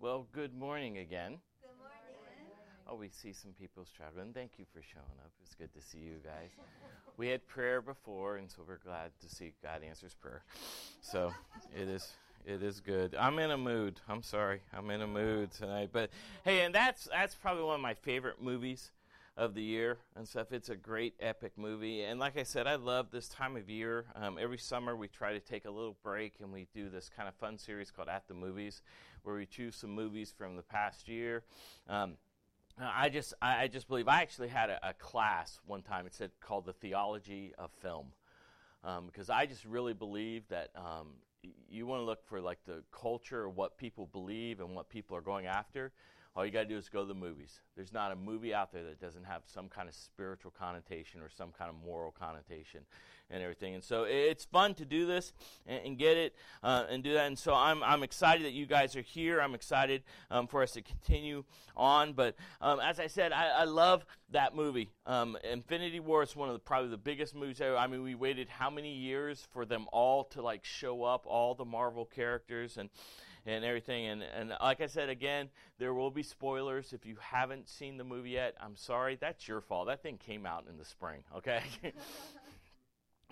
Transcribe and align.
Well, 0.00 0.26
good 0.32 0.56
morning 0.56 0.96
again. 0.96 1.36
Good 1.60 1.76
morning. 1.76 2.52
Oh, 2.88 2.94
we 2.94 3.10
see 3.10 3.34
some 3.34 3.52
people 3.52 3.84
struggling. 3.84 4.32
Thank 4.32 4.52
you 4.56 4.64
for 4.72 4.80
showing 4.80 5.04
up. 5.22 5.30
It's 5.42 5.54
good 5.54 5.70
to 5.74 5.82
see 5.82 5.98
you 5.98 6.14
guys. 6.24 6.48
We 7.18 7.28
had 7.28 7.46
prayer 7.46 7.82
before, 7.82 8.38
and 8.38 8.50
so 8.50 8.62
we're 8.66 8.78
glad 8.78 9.10
to 9.20 9.28
see 9.28 9.52
God 9.62 9.82
answers 9.86 10.14
prayer. 10.14 10.42
So 11.02 11.34
it 11.78 11.86
is 11.86 12.14
it 12.46 12.62
is 12.62 12.80
good. 12.80 13.14
I'm 13.14 13.38
in 13.40 13.50
a 13.50 13.58
mood. 13.58 14.00
I'm 14.08 14.22
sorry. 14.22 14.62
I'm 14.72 14.88
in 14.88 15.02
a 15.02 15.06
mood 15.06 15.52
tonight. 15.52 15.90
But 15.92 16.08
hey, 16.46 16.62
and 16.62 16.74
that's 16.74 17.06
that's 17.12 17.34
probably 17.34 17.64
one 17.64 17.74
of 17.74 17.82
my 17.82 17.92
favorite 17.92 18.40
movies 18.40 18.92
of 19.40 19.54
the 19.54 19.62
year 19.62 19.96
and 20.14 20.28
stuff. 20.28 20.52
It's 20.52 20.68
a 20.68 20.76
great 20.76 21.14
epic 21.18 21.52
movie, 21.56 22.02
and 22.02 22.20
like 22.20 22.36
I 22.36 22.42
said, 22.42 22.66
I 22.66 22.74
love 22.74 23.10
this 23.10 23.26
time 23.26 23.56
of 23.56 23.70
year. 23.70 24.04
Um, 24.14 24.36
every 24.38 24.58
summer 24.58 24.94
we 24.94 25.08
try 25.08 25.32
to 25.32 25.40
take 25.40 25.64
a 25.64 25.70
little 25.70 25.96
break 26.02 26.34
and 26.40 26.52
we 26.52 26.66
do 26.74 26.90
this 26.90 27.08
kind 27.08 27.26
of 27.26 27.34
fun 27.36 27.56
series 27.56 27.90
called 27.90 28.08
At 28.08 28.28
the 28.28 28.34
Movies, 28.34 28.82
where 29.22 29.36
we 29.36 29.46
choose 29.46 29.76
some 29.76 29.90
movies 29.90 30.32
from 30.36 30.56
the 30.56 30.62
past 30.62 31.08
year. 31.08 31.42
Um, 31.88 32.18
I 32.78 33.08
just 33.08 33.32
I 33.40 33.66
just 33.68 33.88
believe 33.88 34.08
I 34.08 34.20
actually 34.20 34.48
had 34.48 34.68
a, 34.68 34.90
a, 34.90 34.92
class 34.92 35.58
one 35.66 35.80
time. 35.80 36.06
It 36.06 36.14
said 36.14 36.32
called 36.40 36.66
the 36.66 36.74
theology 36.74 37.54
of 37.56 37.70
film, 37.72 38.08
um, 38.84 39.06
because 39.06 39.30
I 39.30 39.46
just 39.46 39.64
really 39.64 39.94
believe 39.94 40.46
that 40.48 40.68
um, 40.76 41.14
you 41.70 41.86
want 41.86 42.00
to 42.00 42.04
look 42.04 42.26
for 42.26 42.42
like 42.42 42.58
the 42.66 42.82
culture, 42.92 43.48
what 43.48 43.78
people 43.78 44.04
believe, 44.04 44.60
and 44.60 44.74
what 44.74 44.90
people 44.90 45.16
are 45.16 45.22
going 45.22 45.46
after 45.46 45.92
all 46.36 46.46
you 46.46 46.52
got 46.52 46.60
to 46.60 46.68
do 46.68 46.76
is 46.76 46.88
go 46.88 47.00
to 47.00 47.06
the 47.06 47.14
movies. 47.14 47.60
There's 47.76 47.92
not 47.92 48.12
a 48.12 48.16
movie 48.16 48.54
out 48.54 48.72
there 48.72 48.84
that 48.84 49.00
doesn't 49.00 49.24
have 49.24 49.42
some 49.46 49.68
kind 49.68 49.88
of 49.88 49.94
spiritual 49.94 50.52
connotation 50.56 51.20
or 51.20 51.28
some 51.28 51.50
kind 51.50 51.68
of 51.68 51.76
moral 51.84 52.12
connotation 52.12 52.82
and 53.30 53.42
everything. 53.42 53.74
And 53.74 53.82
so 53.82 54.04
it's 54.04 54.44
fun 54.44 54.74
to 54.74 54.84
do 54.84 55.06
this 55.06 55.32
and, 55.66 55.84
and 55.84 55.98
get 55.98 56.16
it 56.16 56.34
uh, 56.62 56.84
and 56.88 57.02
do 57.02 57.14
that. 57.14 57.26
And 57.26 57.38
so 57.38 57.52
I'm, 57.54 57.82
I'm 57.82 58.02
excited 58.02 58.44
that 58.46 58.52
you 58.52 58.66
guys 58.66 58.94
are 58.94 59.02
here. 59.02 59.40
I'm 59.40 59.54
excited 59.54 60.02
um, 60.30 60.46
for 60.46 60.62
us 60.62 60.72
to 60.72 60.82
continue 60.82 61.44
on. 61.76 62.12
But 62.12 62.36
um, 62.60 62.78
as 62.80 63.00
I 63.00 63.08
said, 63.08 63.32
I, 63.32 63.48
I 63.48 63.64
love 63.64 64.04
that 64.30 64.54
movie. 64.54 64.90
Um, 65.06 65.36
Infinity 65.42 65.98
War 65.98 66.22
is 66.22 66.36
one 66.36 66.48
of 66.48 66.54
the 66.54 66.60
probably 66.60 66.90
the 66.90 66.96
biggest 66.96 67.34
movies 67.34 67.60
ever. 67.60 67.76
I 67.76 67.88
mean, 67.88 68.02
we 68.02 68.14
waited 68.14 68.48
how 68.48 68.70
many 68.70 68.94
years 68.94 69.48
for 69.52 69.64
them 69.64 69.86
all 69.92 70.24
to 70.24 70.42
like 70.42 70.64
show 70.64 71.02
up, 71.02 71.24
all 71.26 71.54
the 71.54 71.64
Marvel 71.64 72.04
characters 72.04 72.76
and 72.76 72.88
and 73.46 73.64
everything. 73.64 74.06
And, 74.06 74.22
and 74.22 74.52
like 74.60 74.80
I 74.80 74.86
said, 74.86 75.08
again, 75.08 75.48
there 75.78 75.94
will 75.94 76.10
be 76.10 76.22
spoilers. 76.22 76.92
If 76.92 77.06
you 77.06 77.16
haven't 77.20 77.68
seen 77.68 77.96
the 77.96 78.04
movie 78.04 78.30
yet, 78.30 78.54
I'm 78.60 78.76
sorry. 78.76 79.16
That's 79.20 79.46
your 79.48 79.60
fault. 79.60 79.86
That 79.88 80.02
thing 80.02 80.18
came 80.18 80.46
out 80.46 80.66
in 80.68 80.76
the 80.78 80.84
spring, 80.84 81.22
okay? 81.36 81.62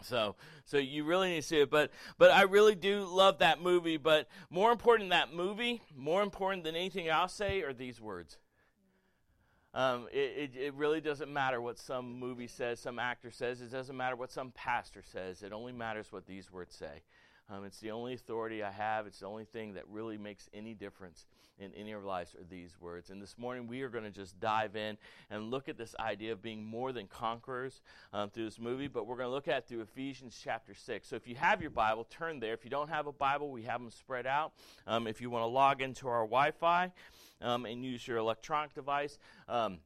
So, 0.02 0.36
so 0.64 0.78
you 0.78 1.04
really 1.04 1.30
need 1.30 1.42
to 1.42 1.46
see 1.46 1.60
it, 1.60 1.70
but 1.70 1.90
but 2.18 2.30
I 2.30 2.42
really 2.42 2.74
do 2.74 3.04
love 3.04 3.38
that 3.38 3.60
movie. 3.60 3.96
But 3.96 4.28
more 4.50 4.70
important 4.70 5.10
than 5.10 5.18
that 5.18 5.34
movie, 5.34 5.82
more 5.96 6.22
important 6.22 6.64
than 6.64 6.76
anything 6.76 7.10
I'll 7.10 7.28
say, 7.28 7.62
are 7.62 7.72
these 7.72 8.00
words. 8.00 8.38
Um, 9.74 10.08
it, 10.12 10.52
it, 10.54 10.56
it, 10.56 10.74
really 10.74 11.00
doesn't 11.00 11.30
matter 11.30 11.60
what 11.60 11.78
some 11.78 12.18
movie 12.18 12.46
says, 12.46 12.80
some 12.80 12.98
actor 12.98 13.30
says. 13.30 13.60
It 13.60 13.70
doesn't 13.70 13.96
matter 13.96 14.16
what 14.16 14.32
some 14.32 14.50
pastor 14.52 15.02
says. 15.02 15.42
It 15.42 15.52
only 15.52 15.72
matters 15.72 16.10
what 16.10 16.26
these 16.26 16.50
words 16.50 16.74
say. 16.74 17.02
Um, 17.50 17.64
it's 17.64 17.78
the 17.78 17.90
only 17.92 18.12
authority 18.12 18.62
I 18.62 18.70
have. 18.70 19.06
It's 19.06 19.20
the 19.20 19.26
only 19.26 19.44
thing 19.44 19.74
that 19.74 19.84
really 19.88 20.18
makes 20.18 20.50
any 20.52 20.74
difference 20.74 21.26
in 21.58 21.72
any 21.74 21.92
of 21.92 22.00
our 22.00 22.06
lives 22.06 22.34
are 22.34 22.44
these 22.48 22.76
words. 22.78 23.08
And 23.08 23.22
this 23.22 23.38
morning 23.38 23.66
we 23.66 23.80
are 23.82 23.88
going 23.88 24.04
to 24.04 24.10
just 24.10 24.38
dive 24.38 24.76
in 24.76 24.98
and 25.30 25.50
look 25.50 25.68
at 25.68 25.78
this 25.78 25.94
idea 25.98 26.32
of 26.32 26.42
being 26.42 26.62
more 26.62 26.92
than 26.92 27.06
conquerors 27.06 27.80
um, 28.12 28.28
through 28.28 28.44
this 28.44 28.58
movie. 28.58 28.86
But 28.86 29.06
we're 29.06 29.16
going 29.16 29.28
to 29.28 29.34
look 29.34 29.48
at 29.48 29.66
through 29.66 29.80
Ephesians 29.80 30.38
chapter 30.42 30.74
six. 30.74 31.08
So 31.08 31.16
if 31.16 31.26
you 31.26 31.36
have 31.36 31.62
your 31.62 31.70
Bible, 31.70 32.04
turn 32.10 32.38
there. 32.38 32.52
If 32.52 32.64
you 32.64 32.70
don't 32.70 32.90
have 32.90 33.06
a 33.06 33.12
Bible, 33.12 33.50
we 33.50 33.62
have 33.62 33.80
them 33.80 33.90
spread 33.90 34.26
out. 34.26 34.52
Um, 34.86 35.06
if 35.06 35.20
you 35.20 35.30
want 35.30 35.42
to 35.42 35.48
log 35.48 35.80
into 35.80 36.06
our 36.06 36.24
Wi-Fi 36.24 36.92
um, 37.40 37.64
and 37.64 37.82
use 37.82 38.06
your 38.06 38.18
electronic 38.18 38.74
device. 38.74 39.18
Um, 39.48 39.78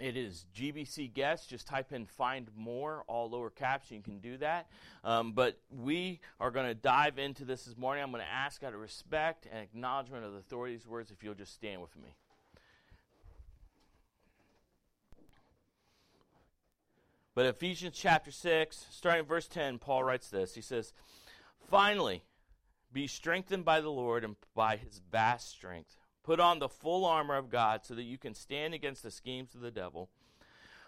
it 0.00 0.16
is 0.16 0.46
GBC 0.56 1.12
Guest. 1.12 1.48
Just 1.48 1.66
type 1.66 1.92
in 1.92 2.06
find 2.06 2.48
more, 2.56 3.04
all 3.06 3.30
lower 3.30 3.50
caps, 3.50 3.90
you 3.90 4.00
can 4.00 4.18
do 4.18 4.36
that. 4.38 4.66
Um, 5.04 5.32
but 5.32 5.58
we 5.70 6.20
are 6.40 6.50
going 6.50 6.66
to 6.66 6.74
dive 6.74 7.18
into 7.18 7.44
this 7.44 7.64
this 7.64 7.76
morning. 7.76 8.02
I'm 8.02 8.10
going 8.10 8.24
to 8.24 8.32
ask 8.32 8.62
out 8.64 8.74
of 8.74 8.80
respect 8.80 9.46
and 9.50 9.62
acknowledgement 9.62 10.24
of 10.24 10.32
the 10.32 10.38
authority's 10.38 10.86
words 10.86 11.10
if 11.10 11.22
you'll 11.22 11.34
just 11.34 11.54
stand 11.54 11.80
with 11.80 11.96
me. 11.96 12.16
But 17.34 17.46
Ephesians 17.46 17.96
chapter 17.96 18.30
6, 18.30 18.86
starting 18.90 19.24
verse 19.24 19.48
10, 19.48 19.78
Paul 19.78 20.04
writes 20.04 20.28
this. 20.28 20.54
He 20.54 20.60
says, 20.60 20.92
Finally, 21.68 22.22
be 22.92 23.08
strengthened 23.08 23.64
by 23.64 23.80
the 23.80 23.90
Lord 23.90 24.22
and 24.22 24.36
by 24.54 24.76
his 24.76 25.00
vast 25.10 25.50
strength 25.50 25.96
Put 26.24 26.40
on 26.40 26.58
the 26.58 26.68
full 26.68 27.04
armor 27.04 27.36
of 27.36 27.50
God 27.50 27.84
so 27.84 27.94
that 27.94 28.02
you 28.02 28.18
can 28.18 28.34
stand 28.34 28.74
against 28.74 29.02
the 29.02 29.10
schemes 29.10 29.54
of 29.54 29.60
the 29.60 29.70
devil. 29.70 30.08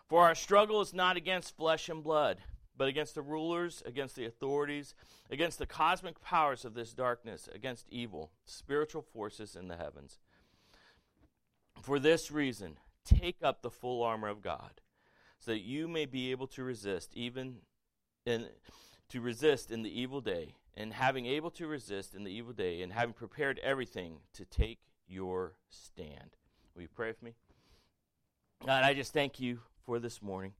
For 0.08 0.22
our 0.22 0.34
struggle 0.34 0.80
is 0.80 0.94
not 0.94 1.16
against 1.16 1.56
flesh 1.56 1.88
and 1.88 2.02
blood, 2.02 2.38
but 2.76 2.88
against 2.88 3.14
the 3.14 3.22
rulers, 3.22 3.82
against 3.84 4.16
the 4.16 4.24
authorities, 4.24 4.94
against 5.30 5.58
the 5.58 5.66
cosmic 5.66 6.20
powers 6.22 6.64
of 6.64 6.74
this 6.74 6.94
darkness, 6.94 7.48
against 7.54 7.86
evil, 7.90 8.30
spiritual 8.46 9.02
forces 9.02 9.54
in 9.54 9.68
the 9.68 9.76
heavens. 9.76 10.18
For 11.82 11.98
this 11.98 12.30
reason, 12.30 12.78
take 13.04 13.42
up 13.42 13.60
the 13.60 13.70
full 13.70 14.02
armor 14.02 14.28
of 14.28 14.42
God, 14.42 14.80
so 15.38 15.50
that 15.50 15.60
you 15.60 15.86
may 15.86 16.06
be 16.06 16.30
able 16.30 16.46
to 16.48 16.64
resist 16.64 17.10
even 17.14 17.56
in 18.24 18.46
to 19.08 19.20
resist 19.20 19.70
in 19.70 19.82
the 19.82 20.00
evil 20.00 20.20
day, 20.20 20.56
and 20.76 20.92
having 20.92 21.26
able 21.26 21.50
to 21.50 21.66
resist 21.68 22.14
in 22.14 22.24
the 22.24 22.32
evil 22.32 22.52
day, 22.52 22.82
and 22.82 22.92
having 22.92 23.12
prepared 23.12 23.60
everything 23.60 24.18
to 24.32 24.44
take 24.44 24.80
your 25.06 25.52
stand. 25.68 26.36
Will 26.74 26.82
you 26.82 26.88
pray 26.88 27.08
with 27.08 27.22
me? 27.22 27.34
God, 28.64 28.84
I 28.84 28.94
just 28.94 29.12
thank 29.12 29.40
you 29.40 29.60
for 29.84 29.98
this 29.98 30.22
morning. 30.22 30.52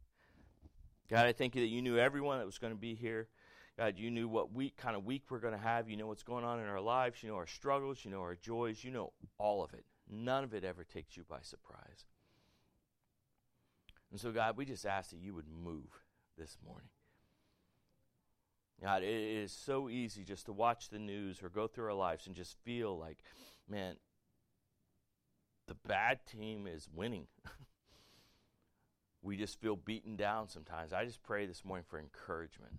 God, 1.08 1.26
I 1.26 1.32
thank 1.32 1.54
you 1.54 1.60
that 1.62 1.68
you 1.68 1.82
knew 1.82 1.98
everyone 1.98 2.38
that 2.38 2.46
was 2.46 2.58
going 2.58 2.72
to 2.72 2.78
be 2.78 2.94
here. 2.94 3.28
God, 3.78 3.98
you 3.98 4.10
knew 4.10 4.28
what 4.28 4.52
week 4.52 4.76
kind 4.76 4.96
of 4.96 5.04
week 5.04 5.24
we're 5.28 5.38
going 5.38 5.54
to 5.54 5.60
have. 5.60 5.88
You 5.88 5.96
know 5.96 6.06
what's 6.06 6.22
going 6.22 6.44
on 6.44 6.58
in 6.60 6.66
our 6.66 6.80
lives. 6.80 7.22
You 7.22 7.28
know 7.28 7.36
our 7.36 7.46
struggles. 7.46 8.04
You 8.04 8.10
know 8.10 8.20
our 8.20 8.34
joys. 8.34 8.82
You 8.82 8.90
know 8.90 9.12
all 9.38 9.62
of 9.62 9.74
it. 9.74 9.84
None 10.10 10.44
of 10.44 10.54
it 10.54 10.64
ever 10.64 10.84
takes 10.84 11.16
you 11.16 11.24
by 11.28 11.38
surprise. 11.42 12.06
And 14.10 14.20
so, 14.20 14.32
God, 14.32 14.56
we 14.56 14.64
just 14.64 14.86
ask 14.86 15.10
that 15.10 15.20
you 15.20 15.34
would 15.34 15.48
move 15.48 16.00
this 16.38 16.56
morning. 16.66 16.88
God, 18.82 19.02
it 19.02 19.08
is 19.08 19.52
so 19.52 19.88
easy 19.88 20.22
just 20.22 20.46
to 20.46 20.52
watch 20.52 20.90
the 20.90 20.98
news 20.98 21.42
or 21.42 21.48
go 21.48 21.66
through 21.66 21.86
our 21.86 21.94
lives 21.94 22.26
and 22.26 22.36
just 22.36 22.56
feel 22.62 22.96
like, 22.98 23.18
man, 23.68 23.96
the 25.66 25.76
bad 25.86 26.20
team 26.26 26.66
is 26.66 26.88
winning. 26.94 27.26
we 29.22 29.36
just 29.36 29.60
feel 29.60 29.76
beaten 29.76 30.16
down 30.16 30.48
sometimes. 30.48 30.92
I 30.92 31.04
just 31.04 31.22
pray 31.22 31.46
this 31.46 31.64
morning 31.64 31.84
for 31.88 31.98
encouragement. 31.98 32.74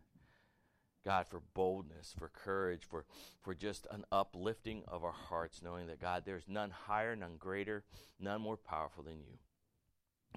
God, 1.05 1.27
for 1.27 1.41
boldness, 1.53 2.13
for 2.17 2.29
courage, 2.29 2.83
for, 2.83 3.05
for 3.41 3.53
just 3.53 3.87
an 3.91 4.03
uplifting 4.11 4.83
of 4.87 5.03
our 5.03 5.13
hearts, 5.13 5.61
knowing 5.63 5.87
that, 5.87 6.01
God, 6.01 6.23
there's 6.25 6.49
none 6.49 6.69
higher, 6.69 7.15
none 7.15 7.35
greater, 7.39 7.83
none 8.19 8.41
more 8.41 8.57
powerful 8.57 9.03
than 9.03 9.19
you. 9.19 9.37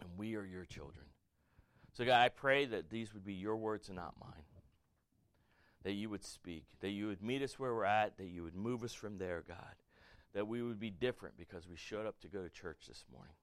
And 0.00 0.10
we 0.16 0.36
are 0.36 0.44
your 0.44 0.64
children. 0.64 1.06
So, 1.92 2.04
God, 2.04 2.20
I 2.20 2.28
pray 2.28 2.66
that 2.66 2.88
these 2.88 3.12
would 3.14 3.24
be 3.24 3.34
your 3.34 3.56
words 3.56 3.88
and 3.88 3.96
not 3.96 4.14
mine. 4.20 4.44
That 5.82 5.92
you 5.92 6.10
would 6.10 6.24
speak, 6.24 6.66
that 6.80 6.90
you 6.90 7.08
would 7.08 7.22
meet 7.22 7.42
us 7.42 7.58
where 7.58 7.74
we're 7.74 7.84
at, 7.84 8.18
that 8.18 8.28
you 8.28 8.44
would 8.44 8.54
move 8.54 8.84
us 8.84 8.92
from 8.92 9.18
there, 9.18 9.42
God 9.46 9.74
that 10.34 10.46
we 10.46 10.62
would 10.62 10.78
be 10.78 10.90
different 10.90 11.36
because 11.36 11.68
we 11.68 11.76
showed 11.76 12.06
up 12.06 12.20
to 12.20 12.28
go 12.28 12.42
to 12.42 12.48
church 12.48 12.84
this 12.86 13.04
morning. 13.12 13.34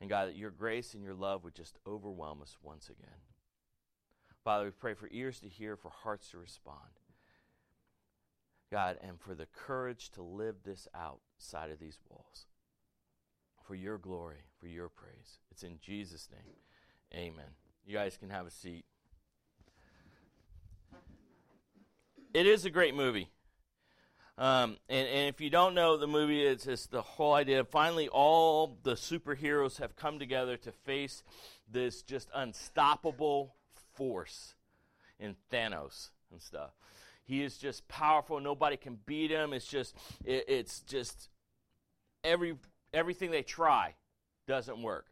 And 0.00 0.08
God, 0.08 0.28
that 0.28 0.36
your 0.36 0.50
grace 0.50 0.94
and 0.94 1.02
your 1.02 1.14
love 1.14 1.44
would 1.44 1.54
just 1.54 1.78
overwhelm 1.86 2.42
us 2.42 2.56
once 2.62 2.88
again. 2.88 3.18
Father, 4.44 4.66
we 4.66 4.70
pray 4.70 4.94
for 4.94 5.08
ears 5.12 5.40
to 5.40 5.48
hear, 5.48 5.76
for 5.76 5.90
hearts 5.90 6.30
to 6.30 6.38
respond. 6.38 7.00
God, 8.70 8.98
and 9.02 9.18
for 9.20 9.34
the 9.34 9.46
courage 9.46 10.10
to 10.10 10.22
live 10.22 10.56
this 10.64 10.86
outside 10.94 11.70
of 11.70 11.78
these 11.78 11.98
walls. 12.08 12.46
For 13.66 13.74
your 13.74 13.98
glory, 13.98 14.44
for 14.58 14.66
your 14.66 14.88
praise. 14.88 15.38
It's 15.50 15.62
in 15.62 15.78
Jesus' 15.80 16.28
name. 16.30 16.54
Amen. 17.14 17.50
You 17.86 17.94
guys 17.94 18.16
can 18.16 18.30
have 18.30 18.46
a 18.46 18.50
seat. 18.50 18.84
It 22.34 22.46
is 22.46 22.64
a 22.64 22.70
great 22.70 22.94
movie. 22.94 23.30
Um, 24.38 24.76
and, 24.88 25.08
and, 25.08 25.28
if 25.28 25.40
you 25.40 25.50
don't 25.50 25.74
know 25.74 25.96
the 25.96 26.06
movie, 26.06 26.44
it's 26.44 26.64
just 26.64 26.92
the 26.92 27.02
whole 27.02 27.34
idea. 27.34 27.64
Finally, 27.64 28.08
all 28.08 28.78
the 28.84 28.92
superheroes 28.92 29.78
have 29.78 29.96
come 29.96 30.20
together 30.20 30.56
to 30.58 30.70
face 30.70 31.24
this 31.68 32.02
just 32.02 32.28
unstoppable 32.32 33.56
force 33.94 34.54
in 35.18 35.34
Thanos 35.52 36.10
and 36.30 36.40
stuff. 36.40 36.70
He 37.24 37.42
is 37.42 37.58
just 37.58 37.88
powerful. 37.88 38.38
Nobody 38.38 38.76
can 38.76 39.00
beat 39.06 39.32
him. 39.32 39.52
It's 39.52 39.66
just, 39.66 39.96
it, 40.24 40.44
it's 40.46 40.80
just 40.80 41.28
every 42.22 42.56
everything 42.94 43.32
they 43.32 43.42
try 43.42 43.96
doesn't 44.46 44.80
work. 44.80 45.06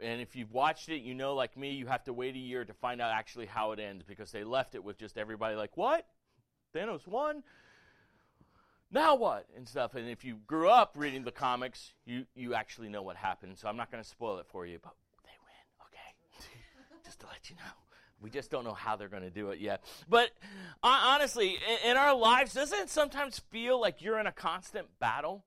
And 0.00 0.20
if 0.20 0.36
you've 0.36 0.52
watched 0.52 0.90
it, 0.90 1.02
you 1.02 1.14
know, 1.14 1.34
like 1.34 1.56
me, 1.56 1.70
you 1.70 1.86
have 1.86 2.04
to 2.04 2.12
wait 2.12 2.34
a 2.34 2.38
year 2.38 2.64
to 2.64 2.74
find 2.74 3.00
out 3.00 3.12
actually 3.12 3.46
how 3.46 3.72
it 3.72 3.78
ends 3.78 4.04
because 4.06 4.32
they 4.32 4.44
left 4.44 4.74
it 4.74 4.84
with 4.84 4.98
just 4.98 5.16
everybody 5.16 5.54
like, 5.54 5.76
what? 5.76 6.04
Thanos 6.74 7.06
won? 7.06 7.42
now 8.90 9.14
what 9.14 9.46
and 9.56 9.68
stuff 9.68 9.94
and 9.94 10.08
if 10.08 10.24
you 10.24 10.36
grew 10.46 10.68
up 10.68 10.94
reading 10.96 11.22
the 11.22 11.30
comics 11.30 11.94
you 12.04 12.24
you 12.34 12.54
actually 12.54 12.88
know 12.88 13.02
what 13.02 13.16
happened 13.16 13.56
so 13.58 13.68
i'm 13.68 13.76
not 13.76 13.90
going 13.90 14.02
to 14.02 14.08
spoil 14.08 14.38
it 14.38 14.46
for 14.48 14.66
you 14.66 14.78
but 14.82 14.92
they 15.24 15.30
win 15.44 15.86
okay 15.86 16.48
just 17.04 17.20
to 17.20 17.26
let 17.26 17.48
you 17.48 17.56
know 17.56 17.72
we 18.20 18.30
just 18.30 18.50
don't 18.50 18.64
know 18.64 18.74
how 18.74 18.96
they're 18.96 19.08
going 19.08 19.22
to 19.22 19.30
do 19.30 19.50
it 19.50 19.60
yet 19.60 19.84
but 20.08 20.30
uh, 20.82 21.00
honestly 21.04 21.50
in, 21.84 21.92
in 21.92 21.96
our 21.96 22.14
lives 22.14 22.54
doesn't 22.54 22.80
it 22.80 22.90
sometimes 22.90 23.40
feel 23.50 23.80
like 23.80 24.02
you're 24.02 24.18
in 24.18 24.26
a 24.26 24.32
constant 24.32 24.86
battle 24.98 25.44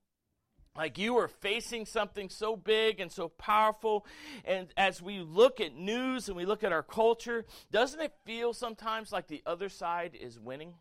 like 0.75 0.97
you 0.97 1.17
are 1.17 1.27
facing 1.27 1.85
something 1.85 2.29
so 2.29 2.55
big 2.55 2.99
and 2.99 3.11
so 3.11 3.29
powerful. 3.29 4.07
And 4.43 4.69
as 4.75 5.03
we 5.03 5.19
look 5.19 5.61
at 5.61 5.75
news 5.75 6.29
and 6.29 6.35
we 6.35 6.47
look 6.47 6.63
at 6.63 6.71
our 6.71 6.81
culture, 6.81 7.45
doesn't 7.71 8.01
it 8.01 8.11
feel 8.25 8.53
sometimes 8.53 9.11
like 9.11 9.27
the 9.27 9.43
other 9.45 9.69
side 9.69 10.17
is 10.19 10.39
winning? 10.39 10.73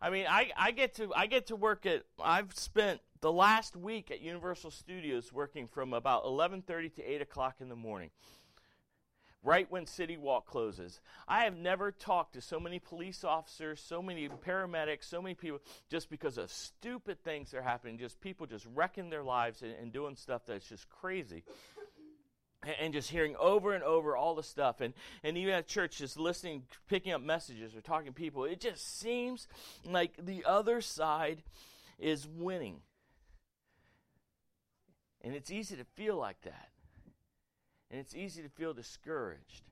I 0.00 0.10
mean, 0.10 0.26
I, 0.28 0.50
I 0.56 0.70
get 0.70 0.94
to 0.96 1.12
I 1.14 1.26
get 1.26 1.48
to 1.48 1.56
work 1.56 1.84
at. 1.84 2.04
I've 2.22 2.54
spent 2.54 3.00
the 3.20 3.32
last 3.32 3.76
week 3.76 4.10
at 4.10 4.20
Universal 4.20 4.70
Studios 4.70 5.32
working 5.32 5.66
from 5.66 5.92
about 5.92 6.24
11:30 6.24 6.94
to 6.94 7.02
8 7.02 7.20
o'clock 7.20 7.56
in 7.60 7.68
the 7.68 7.76
morning, 7.76 8.08
right 9.42 9.70
when 9.70 9.86
City 9.86 10.16
Walk 10.16 10.46
closes. 10.46 11.00
I 11.28 11.44
have 11.44 11.54
never 11.54 11.92
talked 11.92 12.32
to 12.32 12.40
so 12.40 12.58
many 12.58 12.78
police 12.78 13.24
officers, 13.24 13.78
so 13.78 14.00
many 14.00 14.26
paramedics, 14.28 15.04
so 15.04 15.20
many 15.20 15.34
people, 15.34 15.60
just 15.90 16.08
because 16.08 16.38
of 16.38 16.50
stupid 16.50 17.22
things 17.22 17.50
that 17.50 17.58
are 17.58 17.62
happening. 17.62 17.98
Just 17.98 18.22
people 18.22 18.46
just 18.46 18.66
wrecking 18.74 19.10
their 19.10 19.22
lives 19.22 19.60
and, 19.60 19.72
and 19.72 19.92
doing 19.92 20.16
stuff 20.16 20.46
that's 20.46 20.66
just 20.66 20.88
crazy 20.88 21.44
and 22.78 22.92
just 22.92 23.10
hearing 23.10 23.36
over 23.36 23.72
and 23.72 23.82
over 23.82 24.16
all 24.16 24.34
the 24.34 24.42
stuff. 24.42 24.80
And, 24.80 24.92
and 25.24 25.36
even 25.36 25.54
at 25.54 25.66
church 25.66 25.98
just 25.98 26.18
listening 26.18 26.64
picking 26.88 27.12
up 27.12 27.22
messages 27.22 27.74
or 27.74 27.80
talking 27.80 28.06
to 28.06 28.12
people 28.12 28.44
it 28.44 28.60
just 28.60 29.00
seems 29.00 29.48
like 29.84 30.12
the 30.18 30.44
other 30.44 30.80
side 30.80 31.42
is 31.98 32.26
winning. 32.26 32.80
And 35.22 35.34
it's 35.34 35.50
easy 35.50 35.76
to 35.76 35.84
feel 35.84 36.16
like 36.16 36.40
that. 36.42 36.68
And 37.90 38.00
it's 38.00 38.14
easy 38.14 38.42
to 38.42 38.48
feel 38.48 38.72
discouraged. 38.72 39.62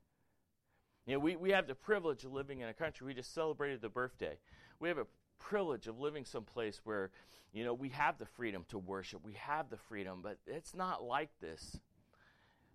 You 1.07 1.15
know 1.15 1.21
we, 1.21 1.37
we 1.37 1.51
have 1.51 1.67
the 1.67 1.75
privilege 1.75 2.25
of 2.25 2.33
living 2.33 2.61
in 2.61 2.69
a 2.69 2.75
country. 2.75 3.07
We 3.07 3.15
just 3.15 3.35
celebrated 3.35 3.81
the 3.81 3.89
birthday. 3.89 4.39
We 4.81 4.89
have 4.89 4.99
a 4.99 5.07
privilege 5.39 5.87
of 5.87 6.01
living 6.01 6.25
someplace 6.25 6.81
where 6.85 7.11
you 7.53 7.65
know 7.65 7.75
we 7.75 7.91
have 7.91 8.19
the 8.19 8.27
freedom 8.27 8.65
to 8.69 8.79
worship. 8.79 9.21
We 9.25 9.35
have 9.35 9.71
the 9.71 9.77
freedom 9.77 10.21
but 10.23 10.39
it's 10.47 10.75
not 10.75 11.03
like 11.03 11.31
this 11.41 11.79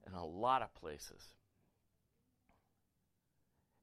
in 0.07 0.13
a 0.13 0.25
lot 0.25 0.61
of 0.61 0.73
places. 0.75 1.35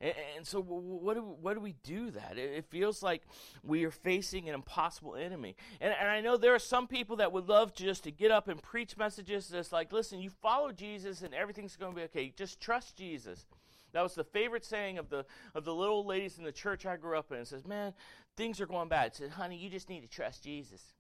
And, 0.01 0.15
and 0.37 0.47
so, 0.47 0.61
what 0.61 1.15
do, 1.15 1.23
what 1.23 1.55
do 1.55 1.61
we 1.61 1.75
do 1.83 2.11
that? 2.13 2.39
It, 2.39 2.65
feels 2.71 3.03
like 3.03 3.23
we 3.63 3.85
are 3.85 3.91
facing 3.91 4.49
an 4.49 4.55
impossible 4.55 5.17
enemy. 5.17 5.57
And, 5.81 5.93
and 5.99 6.09
I 6.09 6.21
know 6.21 6.37
there 6.37 6.55
are 6.55 6.59
some 6.59 6.87
people 6.87 7.17
that 7.17 7.33
would 7.33 7.49
love 7.49 7.75
just 7.75 8.05
to 8.05 8.11
get 8.11 8.31
up 8.31 8.49
and 8.49 8.63
preach 8.63 8.97
messages 8.97 9.49
that's 9.49 9.73
like, 9.73 9.93
listen, 9.93 10.21
you 10.21 10.31
follow 10.31 10.73
Jesus 10.73 11.23
and 11.23 11.35
everything's 11.35 11.77
going 11.77 11.93
to 11.93 11.97
be 11.97 12.05
okay. 12.05 12.33
Just 12.37 12.61
trust 12.61 12.97
Jesus. 12.97 13.45
That 13.93 14.03
was 14.03 14.15
the 14.15 14.25
favorite 14.25 14.65
saying 14.65 14.99
of 14.99 15.09
the 15.09 15.27
of 15.55 15.65
the 15.65 15.75
little 15.75 16.07
ladies 16.07 16.39
in 16.39 16.45
the 16.45 16.53
church 16.53 16.87
I 16.87 16.97
grew 16.97 17.19
up 17.19 17.33
in. 17.33 17.39
It 17.39 17.49
says, 17.49 17.67
"Man, 17.67 17.93
things 18.37 18.61
are 18.61 18.67
going 18.67 18.89
bad." 18.89 19.09
It 19.09 19.17
says, 19.17 19.33
"Honey, 19.33 19.57
you 19.57 19.69
just 19.69 19.89
need 19.89 20.03
to 20.03 20.09
trust 20.09 20.45
Jesus." 20.45 20.95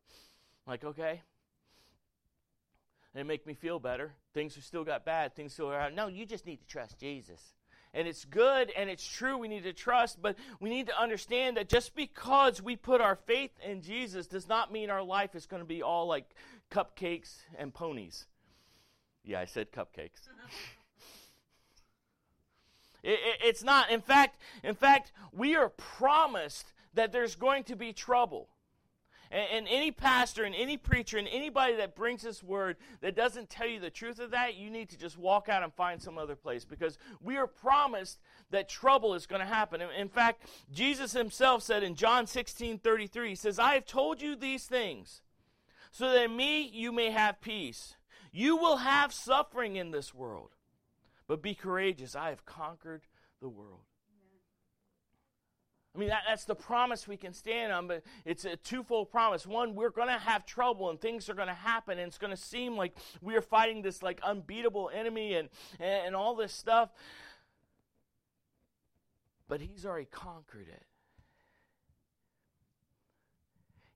like, 0.66 0.84
okay, 0.84 1.22
and 3.18 3.26
make 3.26 3.46
me 3.46 3.54
feel 3.54 3.80
better. 3.80 4.14
Things 4.32 4.54
have 4.54 4.62
still 4.62 4.84
got 4.84 5.04
bad. 5.04 5.34
Things 5.34 5.52
still 5.52 5.72
are. 5.72 5.90
No, 5.90 6.06
you 6.06 6.24
just 6.24 6.46
need 6.46 6.60
to 6.60 6.66
trust 6.66 7.00
Jesus. 7.00 7.42
And 7.92 8.06
it's 8.06 8.24
good 8.24 8.70
and 8.76 8.88
it's 8.88 9.04
true. 9.04 9.36
We 9.36 9.48
need 9.48 9.64
to 9.64 9.72
trust, 9.72 10.22
but 10.22 10.36
we 10.60 10.70
need 10.70 10.86
to 10.86 10.96
understand 10.96 11.56
that 11.56 11.68
just 11.68 11.96
because 11.96 12.62
we 12.62 12.76
put 12.76 13.00
our 13.00 13.16
faith 13.16 13.50
in 13.64 13.82
Jesus 13.82 14.28
does 14.28 14.48
not 14.48 14.72
mean 14.72 14.88
our 14.88 15.02
life 15.02 15.34
is 15.34 15.46
going 15.46 15.62
to 15.62 15.66
be 15.66 15.82
all 15.82 16.06
like 16.06 16.32
cupcakes 16.70 17.38
and 17.58 17.74
ponies. 17.74 18.26
Yeah, 19.24 19.40
I 19.40 19.46
said 19.46 19.72
cupcakes. 19.72 20.28
it, 23.02 23.10
it, 23.10 23.40
it's 23.42 23.64
not. 23.64 23.90
In 23.90 24.00
fact, 24.00 24.40
in 24.62 24.76
fact, 24.76 25.10
we 25.32 25.56
are 25.56 25.70
promised 25.70 26.72
that 26.94 27.10
there's 27.10 27.34
going 27.34 27.64
to 27.64 27.74
be 27.74 27.92
trouble. 27.92 28.48
And, 29.30 29.46
and, 29.52 29.68
any 29.68 29.90
pastor 29.90 30.44
and 30.44 30.54
any 30.54 30.76
preacher 30.76 31.18
and 31.18 31.28
anybody 31.28 31.76
that 31.76 31.94
brings 31.94 32.22
this 32.22 32.42
word 32.42 32.76
that 33.00 33.14
doesn't 33.14 33.50
tell 33.50 33.66
you 33.66 33.78
the 33.78 33.90
truth 33.90 34.20
of 34.20 34.30
that, 34.30 34.56
you 34.56 34.70
need 34.70 34.88
to 34.90 34.98
just 34.98 35.18
walk 35.18 35.48
out 35.48 35.62
and 35.62 35.72
find 35.74 36.00
some 36.00 36.16
other 36.16 36.36
place 36.36 36.64
because 36.64 36.96
we 37.20 37.36
are 37.36 37.46
promised 37.46 38.18
that 38.50 38.68
trouble 38.68 39.14
is 39.14 39.26
going 39.26 39.40
to 39.40 39.46
happen. 39.46 39.80
In, 39.80 39.90
in 39.90 40.08
fact, 40.08 40.48
Jesus 40.72 41.12
himself 41.12 41.62
said 41.62 41.82
in 41.82 41.94
John 41.94 42.26
16 42.26 42.78
33, 42.78 43.28
He 43.28 43.34
says, 43.34 43.58
I 43.58 43.74
have 43.74 43.84
told 43.84 44.22
you 44.22 44.34
these 44.34 44.64
things 44.64 45.20
so 45.90 46.10
that 46.10 46.24
in 46.24 46.36
me 46.36 46.62
you 46.62 46.92
may 46.92 47.10
have 47.10 47.40
peace. 47.40 47.96
You 48.32 48.56
will 48.56 48.78
have 48.78 49.12
suffering 49.12 49.76
in 49.76 49.90
this 49.90 50.14
world, 50.14 50.54
but 51.26 51.42
be 51.42 51.54
courageous. 51.54 52.14
I 52.14 52.30
have 52.30 52.44
conquered 52.44 53.02
the 53.40 53.48
world. 53.48 53.87
I 55.98 56.00
mean, 56.00 56.10
that, 56.10 56.22
that's 56.28 56.44
the 56.44 56.54
promise 56.54 57.08
we 57.08 57.16
can 57.16 57.32
stand 57.32 57.72
on, 57.72 57.88
but 57.88 58.04
it's 58.24 58.44
a 58.44 58.54
twofold 58.54 59.10
promise. 59.10 59.44
One, 59.44 59.74
we're 59.74 59.90
going 59.90 60.06
to 60.06 60.14
have 60.14 60.46
trouble 60.46 60.90
and 60.90 61.00
things 61.00 61.28
are 61.28 61.34
going 61.34 61.48
to 61.48 61.54
happen, 61.54 61.98
and 61.98 62.06
it's 62.06 62.18
going 62.18 62.30
to 62.30 62.40
seem 62.40 62.76
like 62.76 62.96
we 63.20 63.34
are 63.34 63.42
fighting 63.42 63.82
this 63.82 64.00
like 64.00 64.20
unbeatable 64.22 64.92
enemy 64.94 65.34
and, 65.34 65.48
and, 65.80 66.06
and 66.06 66.16
all 66.16 66.36
this 66.36 66.52
stuff. 66.52 66.90
But 69.48 69.60
he's 69.60 69.84
already 69.84 70.06
conquered 70.08 70.68
it. 70.68 70.86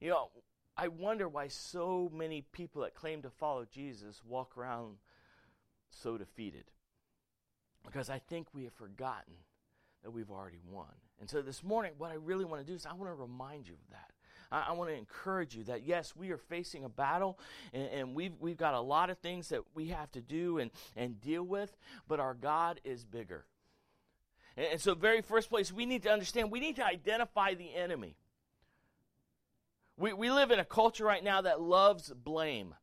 You 0.00 0.10
know, 0.10 0.30
I 0.76 0.88
wonder 0.88 1.28
why 1.28 1.46
so 1.46 2.10
many 2.12 2.42
people 2.50 2.82
that 2.82 2.96
claim 2.96 3.22
to 3.22 3.30
follow 3.30 3.64
Jesus 3.64 4.22
walk 4.26 4.58
around 4.58 4.96
so 5.88 6.18
defeated. 6.18 6.64
Because 7.84 8.10
I 8.10 8.18
think 8.18 8.48
we 8.52 8.64
have 8.64 8.72
forgotten 8.72 9.34
that 10.02 10.10
we've 10.10 10.30
already 10.30 10.60
won. 10.70 10.86
And 11.20 11.30
so 11.30 11.42
this 11.42 11.62
morning, 11.62 11.92
what 11.98 12.10
I 12.10 12.14
really 12.14 12.44
want 12.44 12.60
to 12.60 12.66
do 12.66 12.74
is 12.74 12.86
I 12.86 12.94
want 12.94 13.10
to 13.10 13.14
remind 13.14 13.68
you 13.68 13.74
of 13.74 13.90
that. 13.90 14.10
I, 14.50 14.70
I 14.70 14.72
want 14.72 14.90
to 14.90 14.96
encourage 14.96 15.54
you 15.54 15.64
that 15.64 15.84
yes, 15.86 16.14
we 16.16 16.30
are 16.30 16.38
facing 16.38 16.84
a 16.84 16.88
battle 16.88 17.38
and, 17.72 17.88
and, 17.88 18.14
we've, 18.14 18.32
we've 18.40 18.56
got 18.56 18.74
a 18.74 18.80
lot 18.80 19.10
of 19.10 19.18
things 19.18 19.48
that 19.50 19.60
we 19.74 19.88
have 19.88 20.10
to 20.12 20.20
do 20.20 20.58
and, 20.58 20.70
and 20.96 21.20
deal 21.20 21.42
with, 21.42 21.76
but 22.08 22.20
our 22.20 22.34
God 22.34 22.80
is 22.84 23.04
bigger. 23.04 23.46
And, 24.56 24.66
and 24.72 24.80
so, 24.80 24.94
very 24.94 25.22
first 25.22 25.48
place, 25.48 25.72
we 25.72 25.86
need 25.86 26.02
to 26.02 26.10
understand 26.10 26.50
we 26.50 26.60
need 26.60 26.76
to 26.76 26.84
identify 26.84 27.54
the 27.54 27.74
enemy. 27.74 28.16
We, 29.96 30.12
we 30.12 30.30
live 30.30 30.50
in 30.50 30.58
a 30.58 30.64
culture 30.64 31.04
right 31.04 31.22
now 31.22 31.42
that 31.42 31.60
loves 31.60 32.12
blame. 32.12 32.74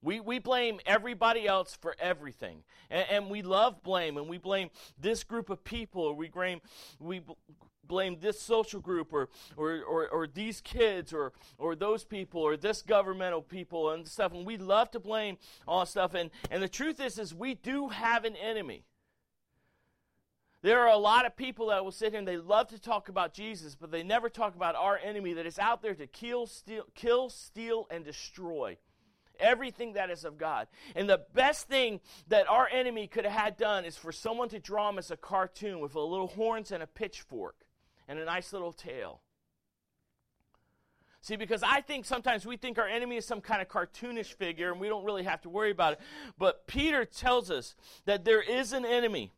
We, 0.00 0.20
we 0.20 0.38
blame 0.38 0.78
everybody 0.86 1.46
else 1.46 1.76
for 1.80 1.96
everything. 1.98 2.62
And, 2.90 3.06
and, 3.10 3.30
we 3.30 3.42
love 3.42 3.82
blame, 3.82 4.16
and 4.16 4.28
we 4.28 4.38
blame 4.38 4.70
this 4.98 5.24
group 5.24 5.50
of 5.50 5.64
people, 5.64 6.02
or 6.02 6.14
we 6.14 6.28
blame, 6.28 6.60
we 7.00 7.20
blame 7.84 8.18
this 8.20 8.40
social 8.40 8.80
group, 8.80 9.12
or, 9.12 9.28
or, 9.56 9.82
or, 9.82 10.08
or 10.08 10.26
these 10.28 10.60
kids, 10.60 11.12
or, 11.12 11.32
or 11.58 11.74
those 11.74 12.04
people, 12.04 12.40
or 12.40 12.56
this 12.56 12.80
governmental 12.80 13.42
people, 13.42 13.90
and 13.90 14.06
stuff. 14.06 14.32
And 14.32 14.46
we 14.46 14.56
love 14.56 14.90
to 14.92 15.00
blame 15.00 15.36
all 15.66 15.84
stuff. 15.84 16.14
And, 16.14 16.30
and 16.50 16.62
the 16.62 16.68
truth 16.68 17.00
is, 17.00 17.18
is 17.18 17.34
we 17.34 17.54
do 17.54 17.88
have 17.88 18.24
an 18.24 18.36
enemy. 18.36 18.84
There 20.62 20.80
are 20.80 20.92
a 20.92 20.96
lot 20.96 21.24
of 21.24 21.36
people 21.36 21.68
that 21.68 21.84
will 21.84 21.92
sit 21.92 22.10
here 22.10 22.18
and 22.18 22.26
they 22.26 22.36
love 22.36 22.68
to 22.68 22.80
talk 22.80 23.08
about 23.08 23.32
Jesus, 23.32 23.76
but 23.76 23.90
they 23.90 24.02
never 24.02 24.28
talk 24.28 24.56
about 24.56 24.74
our 24.74 24.98
enemy 24.98 25.32
that 25.34 25.46
is 25.46 25.58
out 25.58 25.82
there 25.82 25.94
to 25.94 26.06
kill, 26.06 26.46
steal, 26.46 26.84
kill, 26.94 27.30
steal, 27.30 27.86
and 27.90 28.04
destroy 28.04 28.76
everything 29.38 29.94
that 29.94 30.10
is 30.10 30.24
of 30.24 30.38
God. 30.38 30.68
And 30.94 31.08
the 31.08 31.22
best 31.34 31.68
thing 31.68 32.00
that 32.28 32.48
our 32.48 32.68
enemy 32.68 33.06
could 33.06 33.24
have 33.24 33.38
had 33.38 33.56
done 33.56 33.84
is 33.84 33.96
for 33.96 34.12
someone 34.12 34.48
to 34.50 34.58
draw 34.58 34.88
him 34.88 34.98
as 34.98 35.10
a 35.10 35.16
cartoon 35.16 35.80
with 35.80 35.94
a 35.94 36.00
little 36.00 36.28
horns 36.28 36.72
and 36.72 36.82
a 36.82 36.86
pitchfork 36.86 37.56
and 38.06 38.18
a 38.18 38.24
nice 38.24 38.52
little 38.52 38.72
tail. 38.72 39.20
See, 41.20 41.36
because 41.36 41.62
I 41.62 41.80
think 41.80 42.04
sometimes 42.04 42.46
we 42.46 42.56
think 42.56 42.78
our 42.78 42.88
enemy 42.88 43.16
is 43.16 43.26
some 43.26 43.40
kind 43.40 43.60
of 43.60 43.68
cartoonish 43.68 44.32
figure 44.34 44.70
and 44.70 44.80
we 44.80 44.88
don't 44.88 45.04
really 45.04 45.24
have 45.24 45.42
to 45.42 45.48
worry 45.48 45.70
about 45.70 45.94
it. 45.94 46.00
But 46.38 46.66
Peter 46.66 47.04
tells 47.04 47.50
us 47.50 47.74
that 48.06 48.24
there 48.24 48.40
is 48.40 48.72
an 48.72 48.86
enemy. 48.86 49.32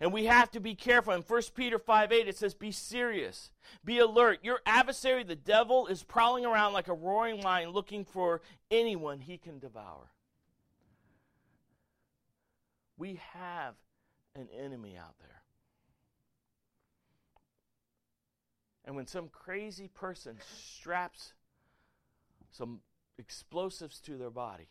And 0.00 0.12
we 0.12 0.26
have 0.26 0.50
to 0.50 0.60
be 0.60 0.74
careful. 0.74 1.14
In 1.14 1.22
1 1.22 1.42
Peter 1.54 1.78
5 1.78 2.12
8, 2.12 2.28
it 2.28 2.36
says, 2.36 2.54
Be 2.54 2.70
serious, 2.70 3.50
be 3.84 3.98
alert. 3.98 4.40
Your 4.42 4.60
adversary, 4.66 5.24
the 5.24 5.36
devil, 5.36 5.86
is 5.86 6.02
prowling 6.02 6.44
around 6.44 6.72
like 6.72 6.88
a 6.88 6.94
roaring 6.94 7.40
lion 7.40 7.70
looking 7.70 8.04
for 8.04 8.42
anyone 8.70 9.20
he 9.20 9.38
can 9.38 9.58
devour. 9.58 10.10
We 12.98 13.20
have 13.32 13.74
an 14.34 14.48
enemy 14.56 14.96
out 14.98 15.14
there. 15.18 15.42
And 18.84 18.94
when 18.94 19.06
some 19.06 19.28
crazy 19.28 19.88
person 19.88 20.38
straps 20.78 21.32
some 22.52 22.80
explosives 23.18 24.00
to 24.00 24.16
their 24.16 24.30
body 24.30 24.68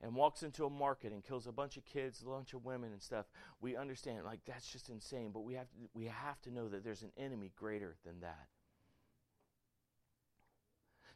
and 0.00 0.14
walks 0.14 0.42
into 0.42 0.66
a 0.66 0.70
market 0.70 1.12
and 1.12 1.24
kills 1.24 1.46
a 1.46 1.52
bunch 1.52 1.76
of 1.76 1.84
kids, 1.84 2.22
a 2.22 2.28
bunch 2.28 2.52
of 2.52 2.64
women 2.64 2.92
and 2.92 3.02
stuff, 3.02 3.26
we 3.60 3.76
understand 3.76 4.24
like 4.24 4.40
that's 4.46 4.70
just 4.70 4.90
insane, 4.90 5.30
but 5.32 5.44
we 5.44 5.54
have 5.54 5.68
to, 5.70 5.76
we 5.94 6.04
have 6.06 6.40
to 6.42 6.50
know 6.50 6.68
that 6.68 6.84
there's 6.84 7.02
an 7.02 7.12
enemy 7.16 7.52
greater 7.56 7.96
than 8.04 8.20
that. 8.20 8.46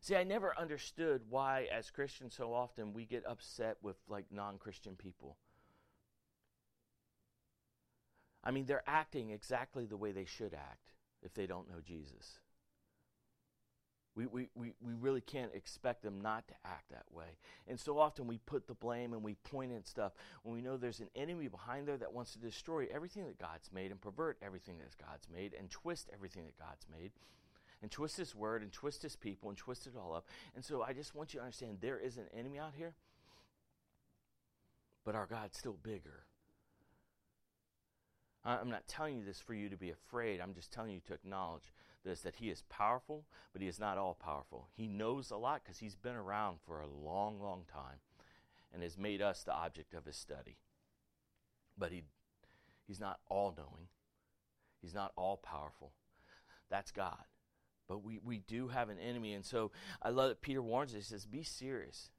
See, 0.00 0.16
I 0.16 0.25
never 0.25 0.58
understood 0.58 1.22
why 1.28 1.68
as 1.70 1.90
Christians 1.90 2.34
so 2.34 2.54
often 2.54 2.94
we 2.94 3.04
get 3.04 3.26
upset 3.26 3.76
with 3.82 3.96
like 4.08 4.25
non-Christian 4.30 4.96
people. 4.96 5.37
I 8.42 8.50
mean, 8.50 8.64
they're 8.64 8.82
acting 8.87 9.30
exactly 9.30 9.84
the 9.84 9.99
way 9.99 10.12
they 10.12 10.25
should 10.25 10.54
act 10.54 10.94
if 11.22 11.34
they 11.34 11.46
don't 11.46 11.68
know 11.68 11.82
Jesus. 11.87 12.38
We, 14.17 14.26
we, 14.26 14.49
we, 14.55 14.73
we 14.81 14.93
really 15.00 15.21
can't 15.21 15.55
expect 15.55 16.02
them 16.02 16.21
not 16.21 16.49
to 16.49 16.55
act 16.64 16.90
that 16.90 17.05
way. 17.12 17.38
And 17.69 17.79
so 17.79 17.99
often 17.99 18.26
we 18.26 18.38
put 18.38 18.67
the 18.67 18.75
blame 18.75 19.12
and 19.12 19.23
we 19.23 19.35
point 19.35 19.73
at 19.73 19.87
stuff 19.87 20.12
when 20.43 20.55
we 20.55 20.61
know 20.61 20.76
there's 20.76 21.00
an 21.00 21.11
enemy 21.14 21.49
behind 21.49 21.87
there 21.87 21.97
that 21.97 22.12
wants 22.12 22.33
to 22.33 22.38
destroy 22.38 22.87
everything 22.93 23.25
that 23.26 23.38
God's 23.38 23.71
made 23.73 23.93
and 23.93 24.00
pervert 24.00 24.38
everything 24.43 24.79
that 24.79 24.88
God's 24.99 25.29
made 25.33 25.55
and 25.57 25.71
twist 25.71 26.11
everything 26.12 26.45
that 26.45 26.59
God's 26.59 26.87
made 26.90 27.12
and 27.83 27.90
twist 27.90 28.17
His 28.17 28.35
word 28.35 28.62
and 28.62 28.73
twist 28.73 29.02
His 29.02 29.17
people 29.17 29.49
and 29.49 29.57
twist 29.57 29.87
it 29.87 29.93
all 29.97 30.14
up. 30.14 30.26
And 30.55 30.64
so 30.64 30.83
I 30.83 30.93
just 30.93 31.14
want 31.14 31.33
you 31.33 31.38
to 31.40 31.45
understand 31.45 31.79
there 31.81 31.99
is 31.99 32.17
an 32.17 32.26
enemy 32.37 32.59
out 32.59 32.73
here, 32.76 32.95
but 35.05 35.14
our 35.14 35.26
God's 35.26 35.57
still 35.57 35.79
bigger. 35.83 36.25
I'm 38.45 38.71
not 38.71 38.88
telling 38.88 39.19
you 39.19 39.25
this 39.25 39.38
for 39.38 39.52
you 39.52 39.69
to 39.69 39.76
be 39.76 39.90
afraid. 39.90 40.40
I'm 40.40 40.55
just 40.55 40.73
telling 40.73 40.93
you 40.93 41.00
to 41.09 41.14
acknowledge 41.14 41.75
this 42.04 42.21
that 42.23 42.37
he 42.37 42.50
is 42.50 42.62
powerful, 42.69 43.25
but 43.52 43.62
he 43.62 43.69
is 43.69 43.78
not 43.78 43.99
all 43.99 44.14
powerful. 44.14 44.69
He 44.75 44.88
knows 44.88 45.30
a 45.30 45.37
lot 45.37 45.62
because 45.62 45.78
he's 45.78 45.97
been 45.97 46.14
around 46.14 46.59
for 46.66 46.80
a 46.80 46.87
long, 46.87 47.40
long 47.40 47.64
time 47.73 47.99
and 48.73 48.83
has 48.83 48.97
made 48.97 49.21
us 49.21 49.42
the 49.42 49.54
object 49.54 49.95
of 49.95 50.04
his 50.04 50.16
study. 50.16 50.57
But 51.76 51.92
he, 51.92 52.02
he's 52.87 53.00
not 53.00 53.21
all 53.28 53.54
knowing, 53.57 53.88
he's 54.80 54.95
not 54.95 55.12
all 55.16 55.37
powerful. 55.37 55.92
That's 56.71 56.92
God. 56.92 57.25
But 57.88 58.04
we, 58.04 58.21
we 58.25 58.38
do 58.38 58.69
have 58.69 58.88
an 58.88 58.99
enemy. 58.99 59.35
And 59.35 59.45
so 59.45 59.73
I 60.00 60.11
love 60.11 60.28
that 60.28 60.40
Peter 60.40 60.62
warns 60.62 60.92
us. 60.92 60.97
He 60.97 61.02
says, 61.02 61.26
Be 61.26 61.42
serious. 61.42 62.11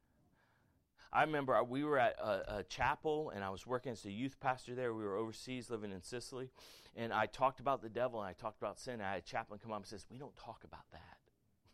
I 1.13 1.23
remember 1.23 1.55
uh, 1.55 1.63
we 1.63 1.83
were 1.83 1.99
at 1.99 2.17
a, 2.19 2.59
a, 2.59 2.63
chapel 2.63 3.31
and 3.35 3.43
I 3.43 3.49
was 3.49 3.67
working 3.67 3.91
as 3.91 4.05
a 4.05 4.11
youth 4.11 4.39
pastor 4.39 4.75
there. 4.75 4.93
We 4.93 5.03
were 5.03 5.17
overseas 5.17 5.69
living 5.69 5.91
in 5.91 6.01
Sicily. 6.01 6.49
And 6.95 7.11
I 7.11 7.25
talked 7.25 7.59
about 7.59 7.81
the 7.81 7.89
devil 7.89 8.21
and 8.21 8.29
I 8.29 8.33
talked 8.33 8.57
about 8.61 8.79
sin. 8.79 8.95
And 8.95 9.03
I 9.03 9.13
had 9.13 9.19
a 9.19 9.25
chaplain 9.25 9.59
come 9.61 9.73
up 9.73 9.79
and 9.79 9.85
says, 9.85 10.05
We 10.09 10.17
don't 10.17 10.35
talk 10.37 10.63
about 10.63 10.85
that. 10.93 11.17